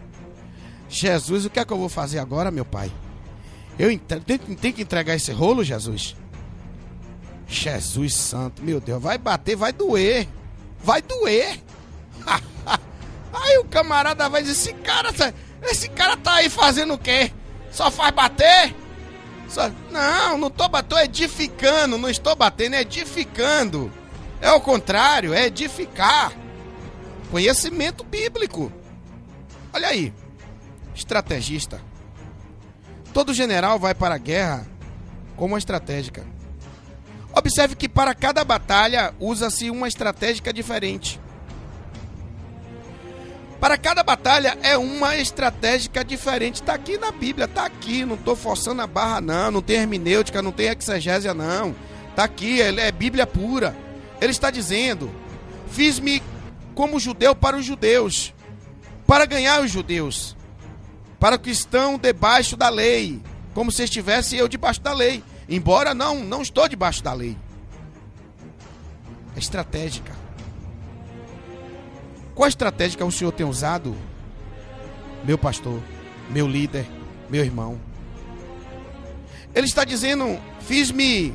Jesus, 0.89 1.45
o 1.45 1.51
que 1.51 1.61
é 1.61 1.67
que 1.67 1.73
eu 1.75 1.77
vou 1.77 1.91
fazer 1.91 2.19
agora, 2.19 2.51
meu 2.51 2.65
pai? 2.65 2.91
Eu 3.79 3.91
tenho 3.99 4.73
que 4.73 4.81
entregar 4.81 5.15
esse 5.15 5.33
rolo, 5.33 5.63
Jesus? 5.63 6.17
Jesus 7.47 8.15
santo, 8.15 8.65
meu 8.65 8.81
Deus, 8.81 9.03
vai 9.03 9.19
bater, 9.19 9.55
vai 9.55 9.71
doer. 9.71 10.27
Vai 10.83 11.03
doer. 11.03 11.61
aí 13.37 13.59
o 13.59 13.65
camarada 13.65 14.29
vai 14.29 14.43
dizer, 14.43 14.53
esse 14.53 14.73
cara, 14.83 15.13
tá, 15.13 15.33
esse 15.63 15.89
cara 15.89 16.17
tá 16.17 16.35
aí 16.35 16.49
fazendo 16.49 16.95
o 16.95 16.99
quê? 16.99 17.33
Só 17.71 17.91
faz 17.91 18.15
bater? 18.15 18.75
Só... 19.49 19.71
Não, 19.91 20.39
não 20.39 20.51
tô 20.51 20.69
batendo, 20.69 21.01
edificando, 21.01 21.99
não 21.99 22.09
estou 22.09 22.35
batendo, 22.37 22.75
é 22.75 22.81
edificando. 22.81 23.93
É 24.41 24.51
o 24.53 24.61
contrário, 24.61 25.33
é 25.33 25.47
edificar. 25.47 26.33
Conhecimento 27.31 28.05
bíblico. 28.05 28.73
Olha 29.73 29.89
aí, 29.89 30.13
estrategista. 30.95 31.81
Todo 33.13 33.35
general 33.35 33.79
vai 33.79 33.95
para 33.95 34.15
a 34.17 34.19
guerra 34.19 34.67
como 35.37 35.59
estratégica. 35.59 36.25
Observe 37.35 37.75
que 37.75 37.89
para 37.89 38.15
cada 38.15 38.45
batalha 38.45 39.13
usa-se 39.19 39.71
uma 39.71 39.89
estratégia 39.89 40.53
diferente. 40.53 41.21
Para 43.61 43.79
cada 43.79 44.03
batalha 44.03 44.59
é 44.63 44.77
uma 44.77 45.17
estratégia 45.17 45.91
diferente. 46.05 46.57
Está 46.57 46.75
aqui 46.75 46.99
na 46.99 47.11
Bíblia, 47.11 47.47
está 47.47 47.65
aqui. 47.65 48.05
Não 48.05 48.15
estou 48.17 48.37
forçando 48.37 48.83
a 48.83 48.87
barra, 48.87 49.21
não. 49.21 49.51
Não 49.51 49.63
tem 49.63 49.77
hermenêutica, 49.77 50.43
não 50.43 50.53
tem 50.53 50.69
exegésia, 50.69 51.33
não. 51.33 51.75
Está 52.11 52.25
aqui, 52.25 52.61
é 52.61 52.93
Bíblia 52.93 53.27
pura. 53.27 53.77
Ele 54.21 54.31
está 54.31 54.51
dizendo: 54.51 55.11
Fiz-me 55.69 56.23
como 56.75 57.01
judeu 57.01 57.35
para 57.35 57.57
os 57.57 57.65
judeus, 57.65 58.35
para 59.07 59.27
ganhar 59.27 59.61
os 59.63 59.71
judeus, 59.71 60.37
para 61.19 61.39
que 61.39 61.51
estão 61.51 61.99
debaixo 61.99 62.57
da 62.57 62.69
lei, 62.69 63.21
como 63.55 63.73
se 63.73 63.85
estivesse 63.85 64.37
eu 64.37 64.49
debaixo 64.49 64.81
da 64.81 64.93
lei. 64.93 65.23
Embora 65.49 65.95
não, 65.95 66.23
não 66.25 66.43
estou 66.43 66.69
debaixo 66.69 67.03
da 67.03 67.13
lei. 67.13 67.37
É 69.37 69.39
estratégica. 69.39 70.24
Qual 72.35 72.49
estratégia 72.49 73.05
o 73.05 73.13
senhor 73.13 73.33
tem 73.33 73.47
usado, 73.47 73.97
meu 75.25 75.39
pastor, 75.39 75.81
meu 76.31 76.47
líder, 76.47 76.87
meu 77.31 77.45
irmão? 77.45 77.81
Ele 79.55 79.67
está 79.67 79.85
dizendo: 79.85 80.39
fiz-me 80.61 81.35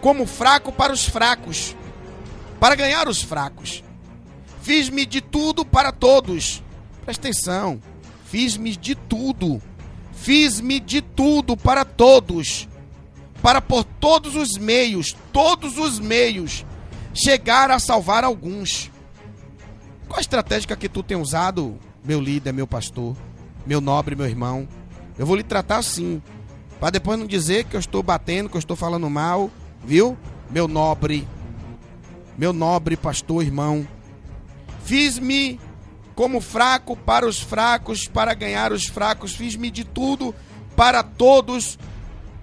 como 0.00 0.26
fraco 0.26 0.70
para 0.70 0.92
os 0.92 1.06
fracos, 1.06 1.74
para 2.60 2.74
ganhar 2.74 3.08
os 3.08 3.22
fracos. 3.22 3.82
Fiz-me 4.62 5.04
de 5.04 5.20
tudo 5.20 5.64
para 5.64 5.92
todos. 5.92 6.62
Presta 7.04 7.28
atenção. 7.28 7.80
Fiz-me 8.26 8.76
de 8.76 8.94
tudo. 8.94 9.60
Fiz-me 10.12 10.80
de 10.80 11.02
tudo 11.02 11.56
para 11.56 11.84
todos 11.84 12.66
para 13.44 13.60
por 13.60 13.84
todos 13.84 14.36
os 14.36 14.56
meios, 14.56 15.14
todos 15.30 15.76
os 15.76 16.00
meios, 16.00 16.64
chegar 17.12 17.70
a 17.70 17.78
salvar 17.78 18.24
alguns. 18.24 18.90
Qual 20.06 20.18
a 20.18 20.20
estratégia 20.20 20.76
que 20.76 20.88
tu 20.88 21.02
tem 21.02 21.16
usado, 21.16 21.78
meu 22.04 22.20
líder, 22.20 22.52
meu 22.52 22.66
pastor, 22.66 23.16
meu 23.66 23.80
nobre, 23.80 24.14
meu 24.14 24.26
irmão? 24.26 24.68
Eu 25.18 25.26
vou 25.26 25.36
lhe 25.36 25.42
tratar 25.42 25.78
assim, 25.78 26.22
para 26.80 26.90
depois 26.90 27.18
não 27.18 27.26
dizer 27.26 27.64
que 27.64 27.76
eu 27.76 27.80
estou 27.80 28.02
batendo, 28.02 28.48
que 28.48 28.56
eu 28.56 28.60
estou 28.60 28.76
falando 28.76 29.08
mal, 29.08 29.50
viu? 29.84 30.16
Meu 30.50 30.68
nobre, 30.68 31.26
meu 32.36 32.52
nobre 32.52 32.96
pastor, 32.96 33.42
irmão. 33.42 33.86
Fiz-me 34.84 35.58
como 36.14 36.40
fraco 36.40 36.96
para 36.96 37.26
os 37.26 37.40
fracos, 37.40 38.06
para 38.06 38.34
ganhar 38.34 38.72
os 38.72 38.86
fracos. 38.86 39.34
Fiz-me 39.34 39.70
de 39.70 39.84
tudo 39.84 40.34
para 40.76 41.02
todos 41.02 41.78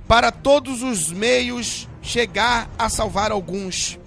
para 0.07 0.29
todos 0.29 0.83
os 0.83 1.09
meios 1.09 1.87
chegar 2.01 2.69
a 2.77 2.89
salvar 2.89 3.31
alguns. 3.31 3.97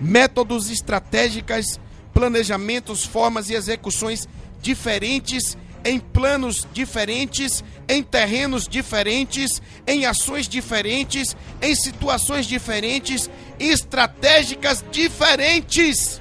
Métodos 0.00 0.70
estratégicas, 0.70 1.78
planejamentos, 2.18 3.04
formas 3.04 3.48
e 3.48 3.54
execuções 3.54 4.28
diferentes, 4.60 5.56
em 5.84 6.00
planos 6.00 6.66
diferentes, 6.72 7.62
em 7.88 8.02
terrenos 8.02 8.66
diferentes, 8.66 9.62
em 9.86 10.04
ações 10.04 10.48
diferentes, 10.48 11.36
em 11.62 11.76
situações 11.76 12.46
diferentes, 12.46 13.30
estratégicas 13.60 14.84
diferentes. 14.90 16.20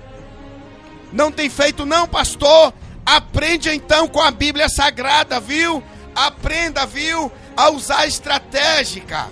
Não 1.12 1.32
tem 1.32 1.50
feito, 1.50 1.84
não, 1.84 2.08
pastor? 2.08 2.72
Aprende 3.04 3.70
então 3.70 4.08
com 4.08 4.22
a 4.22 4.30
Bíblia 4.30 4.70
Sagrada, 4.70 5.40
viu? 5.40 5.82
Aprenda, 6.14 6.86
viu? 6.86 7.32
a 7.56 7.72
usar 7.72 8.06
estratégica. 8.06 9.28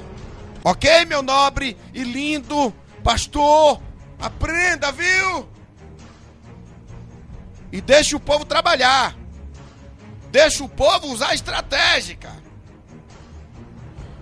Ok, 0.63 1.05
meu 1.05 1.21
nobre 1.21 1.77
e 1.93 2.03
lindo 2.03 2.73
pastor? 3.03 3.79
Aprenda, 4.19 4.91
viu? 4.91 5.54
E 7.71 7.81
deixe 7.81 8.15
o 8.15 8.19
povo 8.19 8.45
trabalhar. 8.45 9.15
Deixa 10.31 10.63
o 10.63 10.69
povo 10.69 11.07
usar 11.07 11.33
estratégica. 11.33 12.31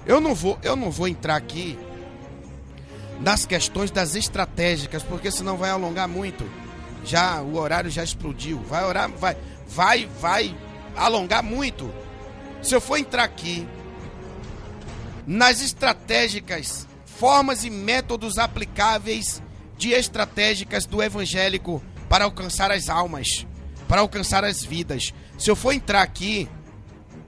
Eu 0.05 0.19
não 0.19 0.35
vou, 0.35 0.59
eu 0.61 0.75
não 0.75 0.91
vou 0.91 1.07
entrar 1.07 1.35
aqui 1.35 1.77
nas 3.19 3.45
questões 3.45 3.89
das 3.89 4.15
estratégicas, 4.15 5.01
porque 5.01 5.31
senão 5.31 5.57
vai 5.57 5.69
alongar 5.69 6.07
muito. 6.07 6.49
Já 7.05 7.41
o 7.41 7.55
horário 7.55 7.89
já 7.89 8.03
explodiu. 8.03 8.59
Vai 8.63 8.83
orar, 8.83 9.09
vai, 9.09 9.37
vai, 9.67 10.09
vai 10.19 10.55
alongar 10.95 11.41
muito. 11.41 11.93
Se 12.61 12.75
eu 12.75 12.81
for 12.81 12.97
entrar 12.97 13.23
aqui 13.23 13.67
nas 15.25 15.61
estratégicas 15.61 16.87
formas 17.05 17.63
e 17.63 17.69
métodos 17.69 18.37
aplicáveis 18.37 19.41
de 19.77 19.91
estratégicas 19.91 20.85
do 20.85 21.01
evangélico 21.01 21.81
para 22.13 22.25
alcançar 22.25 22.71
as 22.71 22.89
almas, 22.89 23.43
para 23.87 24.01
alcançar 24.01 24.43
as 24.43 24.63
vidas. 24.63 25.11
Se 25.35 25.49
eu 25.49 25.55
for 25.55 25.73
entrar 25.73 26.03
aqui 26.03 26.47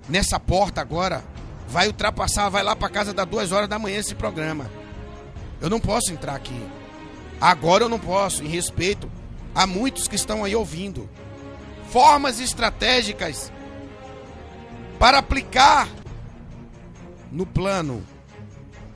nessa 0.08 0.40
porta 0.40 0.80
agora, 0.80 1.24
vai 1.68 1.88
ultrapassar, 1.88 2.50
vai 2.50 2.62
lá 2.62 2.76
para 2.76 2.88
casa 2.88 3.12
das 3.12 3.26
duas 3.26 3.52
horas 3.52 3.68
da 3.68 3.80
manhã 3.80 3.98
esse 3.98 4.14
programa. 4.14 4.70
Eu 5.60 5.72
não 5.72 5.80
posso 5.80 6.14
entrar 6.14 6.36
aqui. 6.36 6.64
Agora 7.42 7.84
eu 7.84 7.90
não 7.90 7.98
posso, 7.98 8.44
em 8.44 8.48
respeito 8.48 9.12
a 9.56 9.66
muitos 9.66 10.08
que 10.08 10.16
estão 10.16 10.44
aí 10.44 10.56
ouvindo. 10.56 11.10
Formas 11.90 12.40
estratégicas 12.40 13.52
para 15.00 15.18
aplicar 15.18 15.90
no 17.32 17.48
plano 17.48 18.06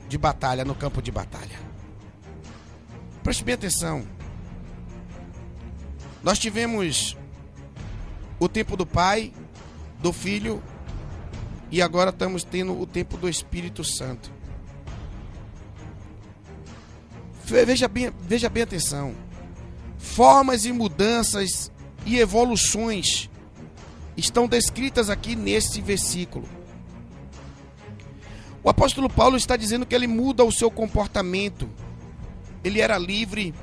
de 0.08 0.16
batalha, 0.16 0.64
no 0.64 0.76
campo 0.76 1.02
de 1.02 1.10
batalha. 1.10 1.58
Preste 3.24 3.42
bem 3.42 3.56
atenção. 3.56 4.19
Nós 6.22 6.38
tivemos 6.38 7.16
o 8.38 8.48
tempo 8.48 8.76
do 8.76 8.84
Pai, 8.84 9.32
do 10.00 10.12
Filho 10.12 10.62
e 11.70 11.80
agora 11.80 12.10
estamos 12.10 12.44
tendo 12.44 12.78
o 12.78 12.86
tempo 12.86 13.16
do 13.16 13.28
Espírito 13.28 13.84
Santo. 13.84 14.30
Veja 17.44 17.88
bem, 17.88 18.12
veja 18.20 18.48
bem 18.48 18.62
atenção. 18.62 19.14
Formas 19.98 20.64
e 20.64 20.72
mudanças 20.72 21.70
e 22.06 22.18
evoluções 22.18 23.28
estão 24.16 24.46
descritas 24.46 25.10
aqui 25.10 25.34
nesse 25.34 25.80
versículo. 25.80 26.48
O 28.62 28.68
apóstolo 28.68 29.08
Paulo 29.08 29.36
está 29.36 29.56
dizendo 29.56 29.86
que 29.86 29.94
ele 29.94 30.06
muda 30.06 30.44
o 30.44 30.52
seu 30.52 30.70
comportamento. 30.70 31.68
Ele 32.62 32.80
era 32.80 32.98
livre 32.98 33.54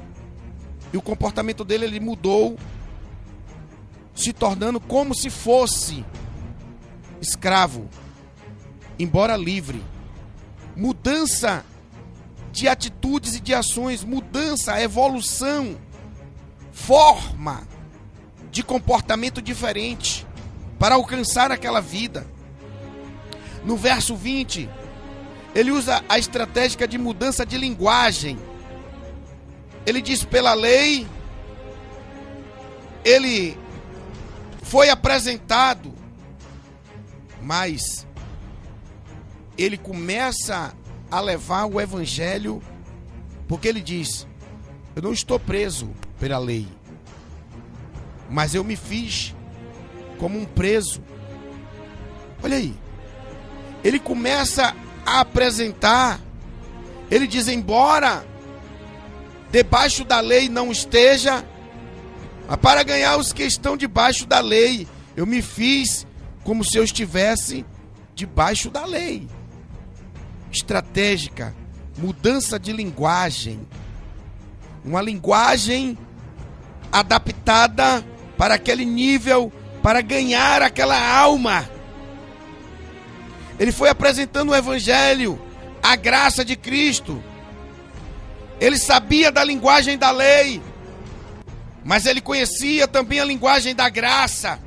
e 0.91 0.97
o 0.97 1.01
comportamento 1.01 1.63
dele 1.63 1.85
ele 1.85 1.99
mudou, 1.99 2.57
se 4.15 4.33
tornando 4.33 4.79
como 4.79 5.13
se 5.13 5.29
fosse 5.29 6.03
escravo, 7.21 7.87
embora 8.97 9.35
livre. 9.35 9.83
Mudança 10.75 11.65
de 12.51 12.67
atitudes 12.67 13.35
e 13.35 13.39
de 13.39 13.53
ações, 13.53 14.03
mudança, 14.03 14.81
evolução, 14.81 15.77
forma 16.71 17.67
de 18.51 18.63
comportamento 18.63 19.41
diferente 19.41 20.25
para 20.79 20.95
alcançar 20.95 21.51
aquela 21.51 21.81
vida. 21.81 22.25
No 23.63 23.75
verso 23.75 24.15
20, 24.15 24.69
ele 25.53 25.71
usa 25.71 26.03
a 26.07 26.17
estratégia 26.17 26.87
de 26.87 26.97
mudança 26.97 27.45
de 27.45 27.57
linguagem. 27.57 28.37
Ele 29.87 30.01
diz: 30.01 30.25
pela 30.25 30.53
lei, 30.53 31.07
ele 33.05 33.57
foi 34.61 34.89
apresentado, 34.89 35.93
mas 37.41 38.05
ele 39.57 39.77
começa 39.77 40.73
a 41.09 41.21
levar 41.21 41.63
o 41.67 41.79
evangelho, 41.79 42.61
porque 43.47 43.65
ele 43.69 43.79
diz: 43.79 44.27
Eu 44.93 45.03
não 45.03 45.13
estou 45.13 45.39
preso 45.39 45.89
pela 46.19 46.37
lei, 46.37 46.67
mas 48.29 48.53
eu 48.53 48.65
me 48.65 48.75
fiz 48.75 49.33
como 50.17 50.37
um 50.37 50.43
preso. 50.43 51.01
Olha 52.43 52.57
aí, 52.57 52.75
ele 53.85 53.99
começa 53.99 54.75
a 55.05 55.21
apresentar, 55.21 56.19
ele 57.09 57.25
diz: 57.25 57.47
Embora 57.47 58.25
debaixo 59.51 60.03
da 60.03 60.19
lei 60.19 60.49
não 60.49 60.71
esteja, 60.71 61.43
mas 62.47 62.57
para 62.57 62.83
ganhar 62.83 63.17
os 63.17 63.33
que 63.33 63.43
estão 63.43 63.75
debaixo 63.77 64.25
da 64.25 64.39
lei, 64.39 64.87
eu 65.15 65.25
me 65.25 65.41
fiz 65.41 66.05
como 66.43 66.63
se 66.63 66.77
eu 66.77 66.83
estivesse 66.83 67.65
debaixo 68.15 68.69
da 68.69 68.85
lei 68.85 69.27
estratégica, 70.51 71.55
mudança 71.97 72.59
de 72.59 72.71
linguagem. 72.71 73.59
Uma 74.83 75.01
linguagem 75.01 75.97
adaptada 76.91 78.05
para 78.37 78.55
aquele 78.55 78.85
nível, 78.85 79.51
para 79.81 80.01
ganhar 80.01 80.61
aquela 80.61 80.97
alma. 81.19 81.69
Ele 83.59 83.71
foi 83.71 83.89
apresentando 83.89 84.51
o 84.51 84.55
Evangelho, 84.55 85.39
a 85.81 85.95
graça 85.95 86.45
de 86.45 86.55
Cristo. 86.55 87.21
Ele 88.59 88.77
sabia 88.77 89.31
da 89.31 89.43
linguagem 89.43 89.97
da 89.97 90.11
lei, 90.11 90.61
mas 91.83 92.05
ele 92.05 92.21
conhecia 92.21 92.87
também 92.87 93.19
a 93.19 93.25
linguagem 93.25 93.75
da 93.75 93.87
graça. 93.87 94.59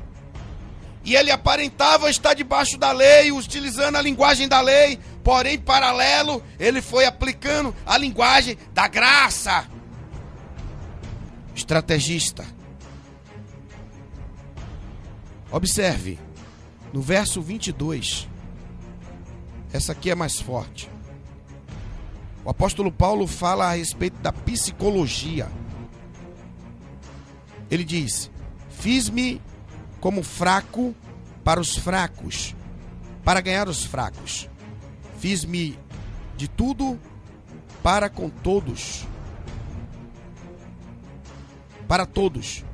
E 1.04 1.16
ele 1.16 1.30
aparentava 1.30 2.10
estar 2.10 2.34
debaixo 2.34 2.76
da 2.76 2.92
lei, 2.92 3.32
utilizando 3.32 3.96
a 3.96 4.02
linguagem 4.02 4.46
da 4.46 4.60
lei, 4.60 4.98
porém, 5.24 5.58
paralelo, 5.58 6.42
ele 6.58 6.82
foi 6.82 7.06
aplicando 7.06 7.74
a 7.86 7.96
linguagem 7.96 8.56
da 8.72 8.86
graça. 8.86 9.66
Estrategista. 11.54 12.46
Observe, 15.50 16.18
no 16.92 17.02
verso 17.02 17.42
22, 17.42 18.28
essa 19.72 19.92
aqui 19.92 20.10
é 20.10 20.14
mais 20.14 20.38
forte. 20.38 20.88
O 22.44 22.50
apóstolo 22.50 22.90
Paulo 22.90 23.26
fala 23.26 23.66
a 23.66 23.74
respeito 23.74 24.18
da 24.20 24.32
psicologia. 24.32 25.48
Ele 27.70 27.84
diz: 27.84 28.30
Fiz-me 28.70 29.40
como 30.00 30.22
fraco 30.22 30.94
para 31.44 31.60
os 31.60 31.76
fracos, 31.76 32.54
para 33.24 33.40
ganhar 33.40 33.68
os 33.68 33.84
fracos. 33.84 34.48
Fiz-me 35.18 35.78
de 36.36 36.48
tudo 36.48 36.98
para 37.82 38.08
com 38.08 38.30
todos. 38.30 39.06
Para 41.86 42.06
todos. 42.06 42.64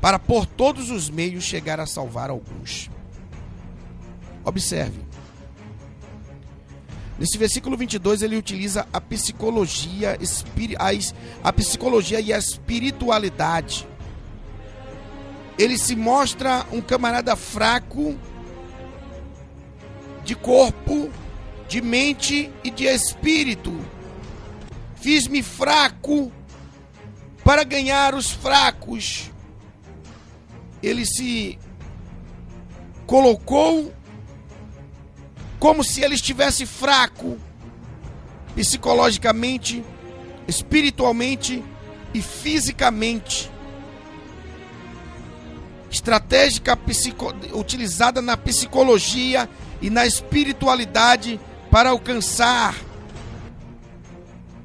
Para 0.00 0.18
por 0.18 0.44
todos 0.44 0.90
os 0.90 1.08
meios 1.08 1.44
chegar 1.44 1.80
a 1.80 1.86
salvar 1.86 2.28
alguns. 2.28 2.90
Observe. 4.44 5.05
Nesse 7.18 7.38
versículo 7.38 7.76
22 7.76 8.22
ele 8.22 8.36
utiliza 8.36 8.86
a 8.92 9.00
psicologia, 9.00 10.18
a 11.42 11.52
psicologia 11.52 12.20
e 12.20 12.32
a 12.32 12.38
espiritualidade. 12.38 13.88
Ele 15.58 15.78
se 15.78 15.96
mostra 15.96 16.66
um 16.70 16.82
camarada 16.82 17.34
fraco 17.34 18.14
de 20.24 20.34
corpo, 20.34 21.10
de 21.66 21.80
mente 21.80 22.52
e 22.62 22.70
de 22.70 22.84
espírito. 22.84 23.72
Fiz-me 24.96 25.42
fraco 25.42 26.30
para 27.42 27.64
ganhar 27.64 28.14
os 28.14 28.30
fracos. 28.30 29.30
Ele 30.82 31.06
se 31.06 31.58
colocou 33.06 33.94
como 35.66 35.82
se 35.82 36.00
ele 36.00 36.14
estivesse 36.14 36.64
fraco 36.64 37.36
psicologicamente, 38.54 39.84
espiritualmente 40.46 41.60
e 42.14 42.22
fisicamente. 42.22 43.50
Estratégica 45.90 46.76
psico, 46.76 47.34
utilizada 47.52 48.22
na 48.22 48.36
psicologia 48.36 49.48
e 49.82 49.90
na 49.90 50.06
espiritualidade 50.06 51.40
para 51.68 51.90
alcançar. 51.90 52.76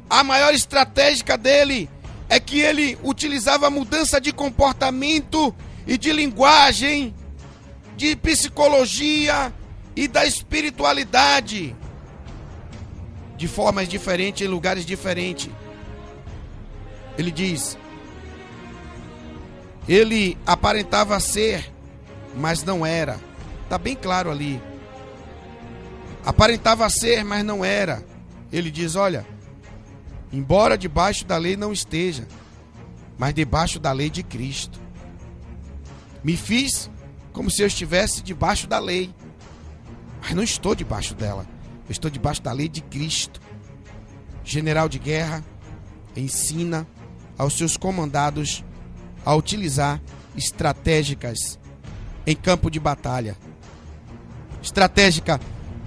A 0.08 0.24
maior 0.24 0.54
estratégia 0.54 1.36
dele 1.36 1.90
é 2.30 2.40
que 2.40 2.60
ele 2.60 2.96
utilizava 3.04 3.72
mudança 3.72 4.22
de 4.22 4.32
comportamento 4.32 5.52
e 5.88 5.98
de 5.98 6.14
linguagem, 6.14 7.12
de 7.98 8.16
psicologia 8.16 9.52
e 9.96 10.08
da 10.08 10.26
espiritualidade 10.26 11.76
de 13.38 13.48
formas 13.48 13.88
diferentes 13.88 14.46
em 14.46 14.50
lugares 14.50 14.86
diferentes. 14.86 15.50
Ele 17.18 17.32
diz: 17.32 17.78
ele 19.88 20.38
aparentava 20.46 21.20
ser, 21.20 21.72
mas 22.36 22.64
não 22.64 22.86
era. 22.86 23.20
Está 23.64 23.78
bem 23.78 23.96
claro 23.96 24.30
ali. 24.30 24.62
Aparentava 26.26 26.90
ser, 26.90 27.24
mas 27.24 27.44
não 27.44 27.66
era. 27.66 28.04
Ele 28.52 28.70
diz: 28.70 28.96
Olha, 28.96 29.26
embora 30.32 30.78
debaixo 30.78 31.26
da 31.26 31.38
lei 31.38 31.58
não 31.58 31.74
esteja, 31.74 32.28
mas 33.18 33.34
debaixo 33.34 33.80
da 33.80 33.92
lei 33.92 34.10
de 34.10 34.24
Cristo. 34.24 34.80
Me 36.24 36.38
fiz 36.38 36.90
como 37.34 37.50
se 37.50 37.64
eu 37.64 37.68
estivesse 37.68 38.22
debaixo 38.22 38.68
da 38.68 38.78
lei, 38.78 39.14
mas 40.22 40.34
não 40.34 40.44
estou 40.44 40.76
debaixo 40.76 41.16
dela. 41.16 41.46
Eu 41.90 41.92
estou 41.92 42.10
debaixo 42.10 42.42
da 42.42 42.52
lei 42.52 42.70
de 42.70 42.82
Cristo. 42.82 43.42
general 44.44 44.90
de 44.90 44.98
guerra, 44.98 45.44
ensina 46.16 46.88
aos 47.38 47.58
seus 47.58 47.78
comandados 47.78 48.64
a 49.26 49.36
utilizar 49.36 50.02
estratégicas 50.36 51.60
em 52.26 52.36
campo 52.36 52.70
de 52.70 52.80
batalha. 52.80 53.38
Estratégica 54.62 55.40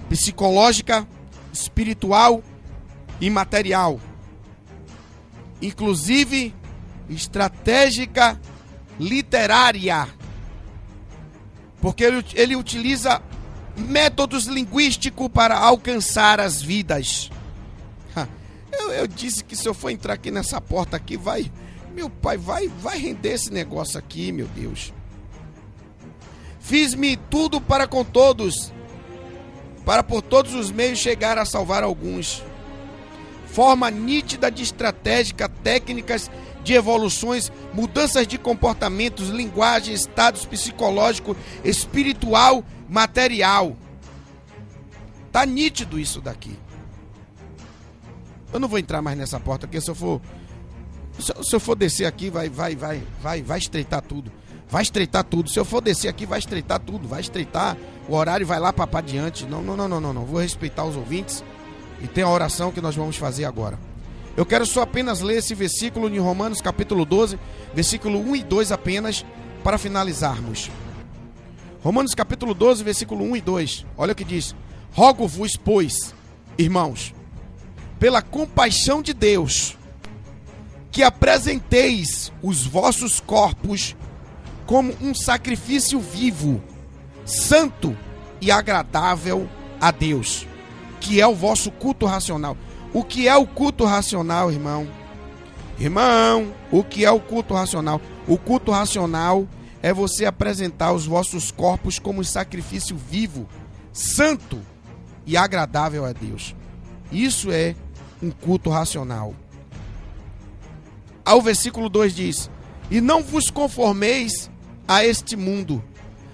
psicológica, 0.09 1.07
espiritual 1.51 2.43
e 3.19 3.29
material. 3.29 3.99
Inclusive 5.61 6.53
estratégica 7.09 8.39
literária. 8.99 10.07
Porque 11.81 12.03
ele, 12.03 12.25
ele 12.33 12.55
utiliza 12.55 13.21
métodos 13.77 14.45
linguísticos 14.45 15.27
para 15.29 15.57
alcançar 15.57 16.39
as 16.39 16.61
vidas. 16.61 17.29
Eu, 18.77 18.91
eu, 18.91 19.07
disse 19.07 19.41
que 19.43 19.55
se 19.55 19.67
eu 19.67 19.73
for 19.73 19.89
entrar 19.89 20.13
aqui 20.13 20.29
nessa 20.29 20.59
porta 20.59 20.97
aqui, 20.97 21.15
vai. 21.15 21.49
Meu 21.93 22.09
pai, 22.09 22.37
vai, 22.37 22.67
vai 22.67 22.97
render 22.97 23.29
esse 23.29 23.51
negócio 23.51 23.97
aqui, 23.97 24.31
meu 24.33 24.47
Deus. 24.47 24.93
Fiz-me 26.59 27.15
tudo 27.15 27.61
para 27.61 27.87
com 27.87 28.03
todos, 28.03 28.73
para 29.85 30.03
por 30.03 30.21
todos 30.21 30.53
os 30.53 30.71
meios 30.71 30.99
chegar 30.99 31.37
a 31.37 31.45
salvar 31.45 31.83
alguns. 31.83 32.43
Forma 33.47 33.89
nítida 33.89 34.51
de 34.51 34.63
estratégica, 34.63 35.47
técnicas 35.47 36.29
de 36.63 36.73
evoluções, 36.73 37.51
mudanças 37.73 38.27
de 38.27 38.37
comportamentos, 38.37 39.29
linguagem, 39.29 39.93
estados 39.93 40.45
psicológico, 40.45 41.37
espiritual, 41.63 42.63
material. 42.89 43.75
Tá 45.31 45.45
nítido 45.45 45.99
isso 45.99 46.21
daqui. 46.21 46.57
Eu 48.53 48.59
não 48.59 48.67
vou 48.67 48.79
entrar 48.79 49.01
mais 49.01 49.17
nessa 49.17 49.39
porta, 49.39 49.67
porque 49.67 49.81
se 49.81 49.89
eu 49.89 49.95
for 49.95 50.21
se 51.19 51.55
eu 51.55 51.59
for 51.59 51.75
descer 51.75 52.05
aqui, 52.05 52.29
vai 52.29 52.49
vai 52.49 52.75
vai 52.75 53.03
vai 53.21 53.41
vai 53.41 53.59
estreitar 53.59 54.01
tudo. 54.01 54.31
Vai 54.67 54.81
estreitar 54.81 55.23
tudo. 55.23 55.49
Se 55.49 55.59
eu 55.59 55.65
for 55.65 55.81
descer 55.81 56.07
aqui, 56.07 56.25
vai 56.25 56.39
estreitar 56.39 56.79
tudo, 56.79 57.07
vai 57.07 57.21
estreitar. 57.21 57.77
O 58.09 58.15
horário 58.15 58.45
vai 58.45 58.59
lá 58.59 58.73
para 58.73 58.99
adiante. 58.99 59.45
Não, 59.45 59.61
não, 59.61 59.77
não, 59.77 59.87
não, 59.87 60.01
não, 60.01 60.13
não. 60.13 60.25
Vou 60.25 60.41
respeitar 60.41 60.83
os 60.83 60.95
ouvintes 60.95 61.43
e 62.01 62.07
tem 62.07 62.23
a 62.23 62.29
oração 62.29 62.71
que 62.71 62.81
nós 62.81 62.95
vamos 62.95 63.17
fazer 63.17 63.45
agora. 63.45 63.79
Eu 64.35 64.45
quero 64.45 64.65
só 64.65 64.81
apenas 64.81 65.21
ler 65.21 65.37
esse 65.37 65.55
versículo 65.55 66.09
em 66.09 66.19
Romanos 66.19 66.59
capítulo 66.59 67.05
12, 67.05 67.39
versículo 67.73 68.19
1 68.19 68.35
e 68.35 68.43
2 68.43 68.71
apenas, 68.71 69.25
para 69.63 69.77
finalizarmos. 69.77 70.69
Romanos 71.85 72.15
capítulo 72.15 72.55
12, 72.55 72.83
versículo 72.83 73.23
1 73.25 73.35
e 73.35 73.41
2. 73.41 73.85
Olha 73.95 74.13
o 74.13 74.15
que 74.15 74.23
diz: 74.23 74.55
Rogo-vos, 74.91 75.55
pois, 75.55 76.15
irmãos, 76.57 77.13
pela 77.99 78.23
compaixão 78.23 79.03
de 79.03 79.13
Deus, 79.13 79.77
que 80.89 81.03
apresenteis 81.03 82.33
os 82.41 82.65
vossos 82.65 83.19
corpos 83.19 83.95
como 84.65 84.95
um 84.99 85.13
sacrifício 85.13 85.99
vivo, 85.99 86.59
santo 87.23 87.95
e 88.41 88.49
agradável 88.49 89.47
a 89.79 89.91
Deus, 89.91 90.47
que 90.99 91.21
é 91.21 91.27
o 91.27 91.35
vosso 91.35 91.69
culto 91.69 92.07
racional. 92.07 92.57
O 92.93 93.03
que 93.03 93.27
é 93.27 93.35
o 93.35 93.45
culto 93.45 93.85
racional, 93.85 94.51
irmão? 94.51 94.87
Irmão, 95.77 96.51
o 96.71 96.83
que 96.83 97.05
é 97.05 97.11
o 97.11 97.19
culto 97.19 97.53
racional? 97.53 98.01
O 98.27 98.39
culto 98.39 98.71
racional 98.71 99.47
é 99.85 99.93
você 99.93 100.25
apresentar 100.25 100.93
os 100.93 101.05
vossos 101.05 101.51
corpos 101.51 101.99
como 101.99 102.23
sacrifício 102.23 102.97
vivo, 102.97 103.47
santo 103.93 104.59
e 105.27 105.37
agradável 105.37 106.03
a 106.03 106.11
Deus. 106.11 106.55
Isso 107.11 107.51
é 107.51 107.75
um 108.19 108.31
culto 108.31 108.71
racional. 108.71 109.35
Ao 111.23 111.39
versículo 111.39 111.87
2 111.87 112.15
diz: 112.15 112.49
E 112.89 112.99
não 112.99 113.21
vos 113.21 113.51
conformeis 113.51 114.49
a 114.87 115.05
este 115.05 115.35
mundo, 115.35 115.83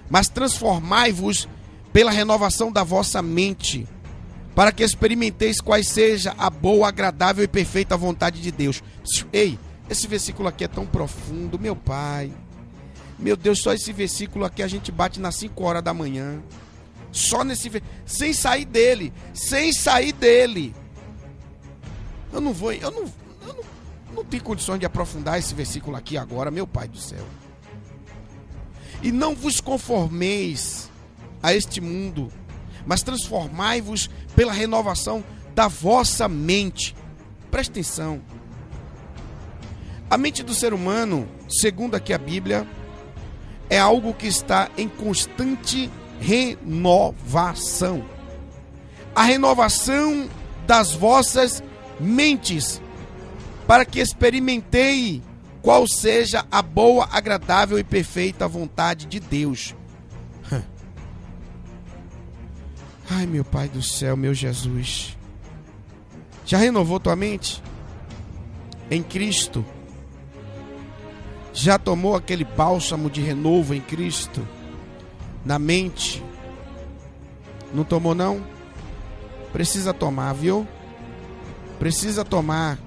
mas 0.08 0.30
transformai-vos 0.30 1.46
pela 1.92 2.10
renovação 2.10 2.72
da 2.72 2.82
vossa 2.82 3.20
mente 3.20 3.86
para 4.54 4.72
que 4.72 4.82
experimenteis 4.82 5.60
quais 5.60 5.88
seja 5.88 6.34
a 6.38 6.48
boa, 6.48 6.88
agradável 6.88 7.44
e 7.44 7.48
perfeita 7.48 7.98
vontade 7.98 8.40
de 8.40 8.50
Deus. 8.50 8.82
Ei, 9.30 9.58
esse 9.90 10.06
versículo 10.06 10.48
aqui 10.48 10.64
é 10.64 10.68
tão 10.68 10.86
profundo, 10.86 11.58
meu 11.58 11.76
pai. 11.76 12.32
Meu 13.22 13.36
Deus, 13.36 13.60
só 13.60 13.72
esse 13.72 13.92
versículo 13.92 14.44
aqui 14.44 14.64
a 14.64 14.68
gente 14.68 14.90
bate 14.90 15.20
nas 15.20 15.36
5 15.36 15.62
horas 15.62 15.82
da 15.82 15.94
manhã. 15.94 16.42
Só 17.12 17.44
nesse 17.44 17.70
sem 18.04 18.32
sair 18.32 18.64
dele, 18.64 19.12
sem 19.32 19.72
sair 19.72 20.12
dele. 20.12 20.74
Eu 22.32 22.40
não 22.40 22.52
vou, 22.52 22.72
eu 22.72 22.90
não, 22.90 23.04
eu 23.46 23.54
não, 23.54 23.64
não 24.16 24.24
tenho 24.24 24.42
condições 24.42 24.80
de 24.80 24.86
aprofundar 24.86 25.38
esse 25.38 25.54
versículo 25.54 25.96
aqui 25.96 26.16
agora, 26.16 26.50
meu 26.50 26.66
pai 26.66 26.88
do 26.88 26.98
céu. 26.98 27.24
E 29.02 29.12
não 29.12 29.36
vos 29.36 29.60
conformeis 29.60 30.90
a 31.40 31.54
este 31.54 31.80
mundo, 31.80 32.32
mas 32.84 33.04
transformai-vos 33.04 34.10
pela 34.34 34.52
renovação 34.52 35.22
da 35.54 35.68
vossa 35.68 36.26
mente. 36.26 36.96
Presta 37.52 37.72
atenção. 37.72 38.20
A 40.10 40.18
mente 40.18 40.42
do 40.42 40.54
ser 40.54 40.74
humano, 40.74 41.28
segundo 41.48 41.94
aqui 41.94 42.12
a 42.12 42.18
Bíblia, 42.18 42.66
é 43.72 43.78
algo 43.78 44.12
que 44.12 44.26
está 44.26 44.68
em 44.76 44.86
constante 44.86 45.90
renovação. 46.20 48.04
A 49.14 49.22
renovação 49.22 50.28
das 50.66 50.92
vossas 50.92 51.64
mentes, 51.98 52.82
para 53.66 53.86
que 53.86 53.98
experimentei 53.98 55.22
qual 55.62 55.88
seja 55.88 56.44
a 56.52 56.60
boa, 56.60 57.08
agradável 57.10 57.78
e 57.78 57.82
perfeita 57.82 58.46
vontade 58.46 59.06
de 59.06 59.18
Deus. 59.18 59.74
Ai, 63.10 63.24
meu 63.24 63.42
Pai 63.42 63.70
do 63.70 63.82
céu, 63.82 64.18
meu 64.18 64.34
Jesus. 64.34 65.16
Já 66.44 66.58
renovou 66.58 67.00
tua 67.00 67.16
mente? 67.16 67.62
Em 68.90 69.02
Cristo? 69.02 69.64
Já 71.52 71.78
tomou 71.78 72.16
aquele 72.16 72.44
bálsamo 72.44 73.10
de 73.10 73.20
renovo 73.20 73.74
em 73.74 73.80
Cristo? 73.80 74.46
Na 75.44 75.58
mente? 75.58 76.22
Não 77.74 77.84
tomou, 77.84 78.14
não? 78.14 78.44
Precisa 79.52 79.92
tomar, 79.92 80.32
viu? 80.32 80.66
Precisa 81.78 82.24
tomar 82.24 82.78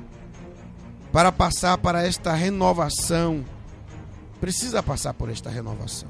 para 1.12 1.32
passar 1.32 1.78
para 1.78 2.06
esta 2.06 2.34
renovação. 2.34 3.46
Precisa 4.40 4.82
passar 4.82 5.14
por 5.14 5.30
esta 5.30 5.50
renovação. 5.50 6.10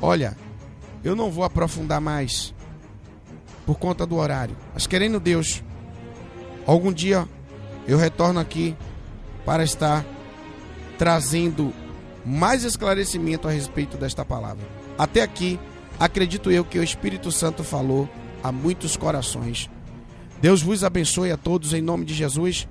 Olha, 0.00 0.36
eu 1.02 1.14
não 1.14 1.30
vou 1.30 1.44
aprofundar 1.44 2.00
mais 2.00 2.54
por 3.66 3.78
conta 3.78 4.06
do 4.06 4.16
horário. 4.16 4.56
Mas 4.72 4.86
querendo 4.86 5.20
Deus, 5.20 5.62
algum 6.66 6.92
dia 6.92 7.28
eu 7.86 7.98
retorno 7.98 8.40
aqui 8.40 8.76
para 9.44 9.64
estar 9.64 10.04
trazendo 10.98 11.72
mais 12.24 12.64
esclarecimento 12.64 13.46
a 13.46 13.50
respeito 13.50 13.96
desta 13.96 14.24
palavra. 14.24 14.66
Até 14.96 15.22
aqui, 15.22 15.58
acredito 15.98 16.50
eu 16.50 16.64
que 16.64 16.78
o 16.78 16.84
Espírito 16.84 17.30
Santo 17.30 17.62
falou 17.62 18.08
a 18.42 18.50
muitos 18.50 18.96
corações. 18.96 19.68
Deus 20.40 20.62
vos 20.62 20.84
abençoe 20.84 21.30
a 21.30 21.36
todos 21.36 21.72
em 21.72 21.80
nome 21.80 22.04
de 22.04 22.14
Jesus. 22.14 22.68